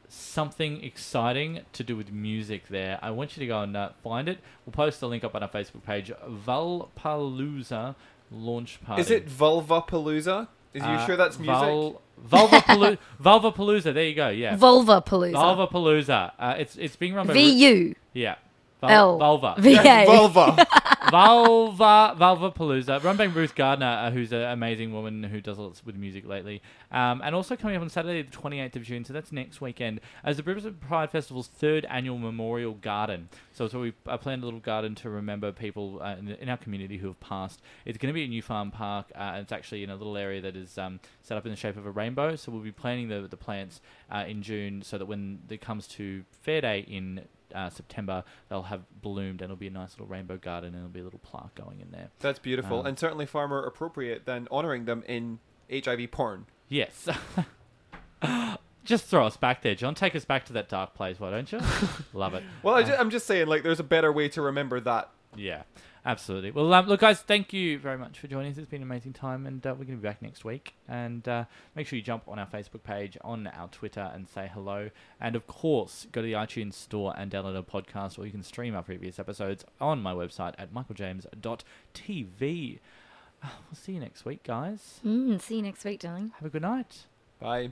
Something 0.07 0.83
exciting 0.83 1.61
to 1.73 1.83
do 1.83 1.95
with 1.95 2.11
music 2.11 2.67
there. 2.69 2.99
I 3.01 3.11
want 3.11 3.35
you 3.35 3.41
to 3.41 3.47
go 3.47 3.61
and 3.61 3.75
uh, 3.75 3.89
find 4.03 4.27
it. 4.29 4.39
We'll 4.65 4.73
post 4.73 4.99
the 4.99 5.07
link 5.07 5.23
up 5.23 5.35
on 5.35 5.43
our 5.43 5.49
Facebook 5.49 5.83
page. 5.83 6.11
Vulpalooza 6.27 7.95
launch 8.31 8.79
party. 8.83 9.01
Is 9.01 9.11
it 9.11 9.27
Vulvapalooza? 9.27 10.47
Is 10.73 10.83
you 10.83 10.89
Uh, 10.89 11.05
sure 11.05 11.15
that's 11.15 11.39
music? 11.39 11.55
Vul- 11.55 12.01
Vulvapalooza. 12.29 12.97
Vulvapalooza. 13.23 13.93
There 13.93 14.03
you 14.03 14.15
go. 14.15 14.29
Yeah. 14.29 14.55
Vulva 14.57 15.01
Palooza. 15.01 15.33
Vulvapalooza. 15.33 16.31
Uh, 16.37 16.55
it's 16.57 16.75
it's 16.75 16.95
being 16.95 17.13
run 17.13 17.27
by 17.27 17.33
V 17.33 17.49
U. 17.69 17.95
Yeah. 18.13 18.35
Vul- 18.81 18.89
L. 18.89 19.17
Vulva. 19.17 19.55
V 19.57 19.77
A. 19.77 20.05
Vulva. 20.05 20.67
Valva 21.11 22.15
Valva 22.17 22.51
Palooza, 22.51 23.03
run 23.03 23.15
by 23.15 23.25
Ruth 23.25 23.53
Gardner, 23.53 23.85
uh, 23.85 24.11
who's 24.11 24.31
an 24.31 24.41
amazing 24.41 24.91
woman 24.91 25.23
who 25.23 25.39
does 25.39 25.59
lots 25.59 25.85
with 25.85 25.95
music 25.95 26.25
lately, 26.25 26.63
um, 26.91 27.21
and 27.23 27.35
also 27.35 27.55
coming 27.55 27.75
up 27.75 27.83
on 27.83 27.89
Saturday 27.89 28.23
the 28.23 28.35
28th 28.35 28.75
of 28.75 28.83
June, 28.83 29.05
so 29.05 29.13
that's 29.13 29.31
next 29.31 29.61
weekend, 29.61 30.01
as 30.23 30.37
the 30.37 30.43
Brisbane 30.43 30.73
Pride 30.73 31.11
Festival's 31.11 31.47
third 31.47 31.85
annual 31.89 32.17
memorial 32.17 32.73
garden. 32.73 33.29
So, 33.53 33.67
so 33.67 33.81
we 33.81 33.93
uh, 34.07 34.17
planned 34.17 34.41
a 34.41 34.45
little 34.45 34.59
garden 34.59 34.95
to 34.95 35.09
remember 35.11 35.51
people 35.51 36.01
uh, 36.01 36.15
in, 36.17 36.29
in 36.29 36.49
our 36.49 36.57
community 36.57 36.97
who 36.97 37.07
have 37.07 37.19
passed. 37.19 37.61
It's 37.85 37.99
going 37.99 38.09
to 38.09 38.13
be 38.13 38.23
at 38.23 38.29
New 38.29 38.41
Farm 38.41 38.71
Park, 38.71 39.11
uh, 39.15 39.19
and 39.19 39.43
it's 39.43 39.51
actually 39.51 39.83
in 39.83 39.91
a 39.91 39.95
little 39.95 40.17
area 40.17 40.41
that 40.41 40.55
is 40.55 40.77
um, 40.79 40.99
set 41.21 41.37
up 41.37 41.45
in 41.45 41.51
the 41.51 41.57
shape 41.57 41.77
of 41.77 41.85
a 41.85 41.91
rainbow. 41.91 42.35
So 42.35 42.51
we'll 42.51 42.61
be 42.61 42.71
planting 42.71 43.09
the 43.09 43.27
the 43.27 43.37
plants 43.37 43.79
uh, 44.11 44.25
in 44.27 44.41
June, 44.41 44.81
so 44.81 44.97
that 44.97 45.05
when 45.05 45.39
it 45.49 45.61
comes 45.61 45.87
to 45.89 46.23
Fair 46.41 46.61
Day 46.61 46.79
in 46.79 47.21
uh, 47.55 47.69
September, 47.69 48.23
they'll 48.49 48.63
have 48.63 48.81
bloomed 49.01 49.41
and 49.41 49.45
it'll 49.45 49.55
be 49.55 49.67
a 49.67 49.71
nice 49.71 49.93
little 49.93 50.05
rainbow 50.07 50.37
garden 50.37 50.69
and 50.73 50.75
there'll 50.77 50.89
be 50.89 50.99
a 50.99 51.03
little 51.03 51.19
plaque 51.23 51.55
going 51.55 51.79
in 51.79 51.91
there. 51.91 52.09
That's 52.19 52.39
beautiful, 52.39 52.81
Um, 52.81 52.85
and 52.87 52.99
certainly 52.99 53.25
far 53.25 53.47
more 53.47 53.65
appropriate 53.65 54.25
than 54.25 54.47
honouring 54.51 54.85
them 54.85 55.03
in 55.07 55.39
HIV 55.71 56.11
porn. 56.11 56.45
Yes. 56.69 57.07
just 58.83 59.05
throw 59.05 59.25
us 59.25 59.37
back 59.37 59.61
there, 59.61 59.75
John. 59.75 59.95
Take 59.95 60.15
us 60.15 60.25
back 60.25 60.45
to 60.45 60.53
that 60.53 60.69
dark 60.69 60.93
place, 60.93 61.19
why 61.19 61.31
don't 61.31 61.51
you? 61.51 61.59
Love 62.13 62.33
it. 62.33 62.43
Well, 62.63 62.75
I 62.75 62.81
Uh, 62.81 62.97
I'm 62.99 63.09
just 63.09 63.25
saying, 63.25 63.47
like, 63.47 63.63
there's 63.63 63.79
a 63.79 63.83
better 63.83 64.11
way 64.11 64.29
to 64.29 64.41
remember 64.41 64.79
that. 64.81 65.09
Yeah, 65.35 65.63
absolutely. 66.05 66.51
Well, 66.51 66.73
um, 66.73 66.87
look, 66.87 66.99
guys, 67.01 67.21
thank 67.21 67.51
you 67.53 67.77
very 67.79 67.97
much 67.97 68.19
for 68.19 68.27
joining 68.27 68.51
us. 68.51 68.57
It's 68.57 68.69
been 68.69 68.81
an 68.81 68.87
amazing 68.87 69.13
time, 69.13 69.45
and 69.45 69.65
uh, 69.65 69.69
we're 69.71 69.85
going 69.85 69.97
to 69.97 70.01
be 70.01 70.07
back 70.07 70.21
next 70.21 70.43
week. 70.45 70.73
And 70.87 71.27
uh, 71.27 71.45
make 71.75 71.87
sure 71.87 71.97
you 71.97 72.03
jump 72.03 72.23
on 72.27 72.39
our 72.39 72.47
Facebook 72.47 72.83
page, 72.83 73.17
on 73.21 73.47
our 73.47 73.67
Twitter, 73.69 74.11
and 74.13 74.27
say 74.27 74.49
hello. 74.53 74.89
And 75.19 75.35
of 75.35 75.47
course, 75.47 76.07
go 76.11 76.21
to 76.21 76.25
the 76.25 76.33
iTunes 76.33 76.73
store 76.73 77.13
and 77.17 77.31
download 77.31 77.57
a 77.57 77.63
podcast, 77.63 78.17
or 78.19 78.25
you 78.25 78.31
can 78.31 78.43
stream 78.43 78.75
our 78.75 78.83
previous 78.83 79.19
episodes 79.19 79.65
on 79.81 80.01
my 80.01 80.13
website 80.13 80.53
at 80.57 80.73
michaeljames.tv. 80.73 82.79
Uh, 83.43 83.47
We'll 83.69 83.75
see 83.75 83.93
you 83.93 83.99
next 83.99 84.25
week, 84.25 84.43
guys. 84.43 84.99
Mm, 85.05 85.39
see 85.41 85.57
you 85.57 85.61
next 85.61 85.83
week, 85.85 85.99
darling. 85.99 86.31
Have 86.37 86.47
a 86.47 86.49
good 86.49 86.61
night. 86.63 87.05
Bye. 87.39 87.71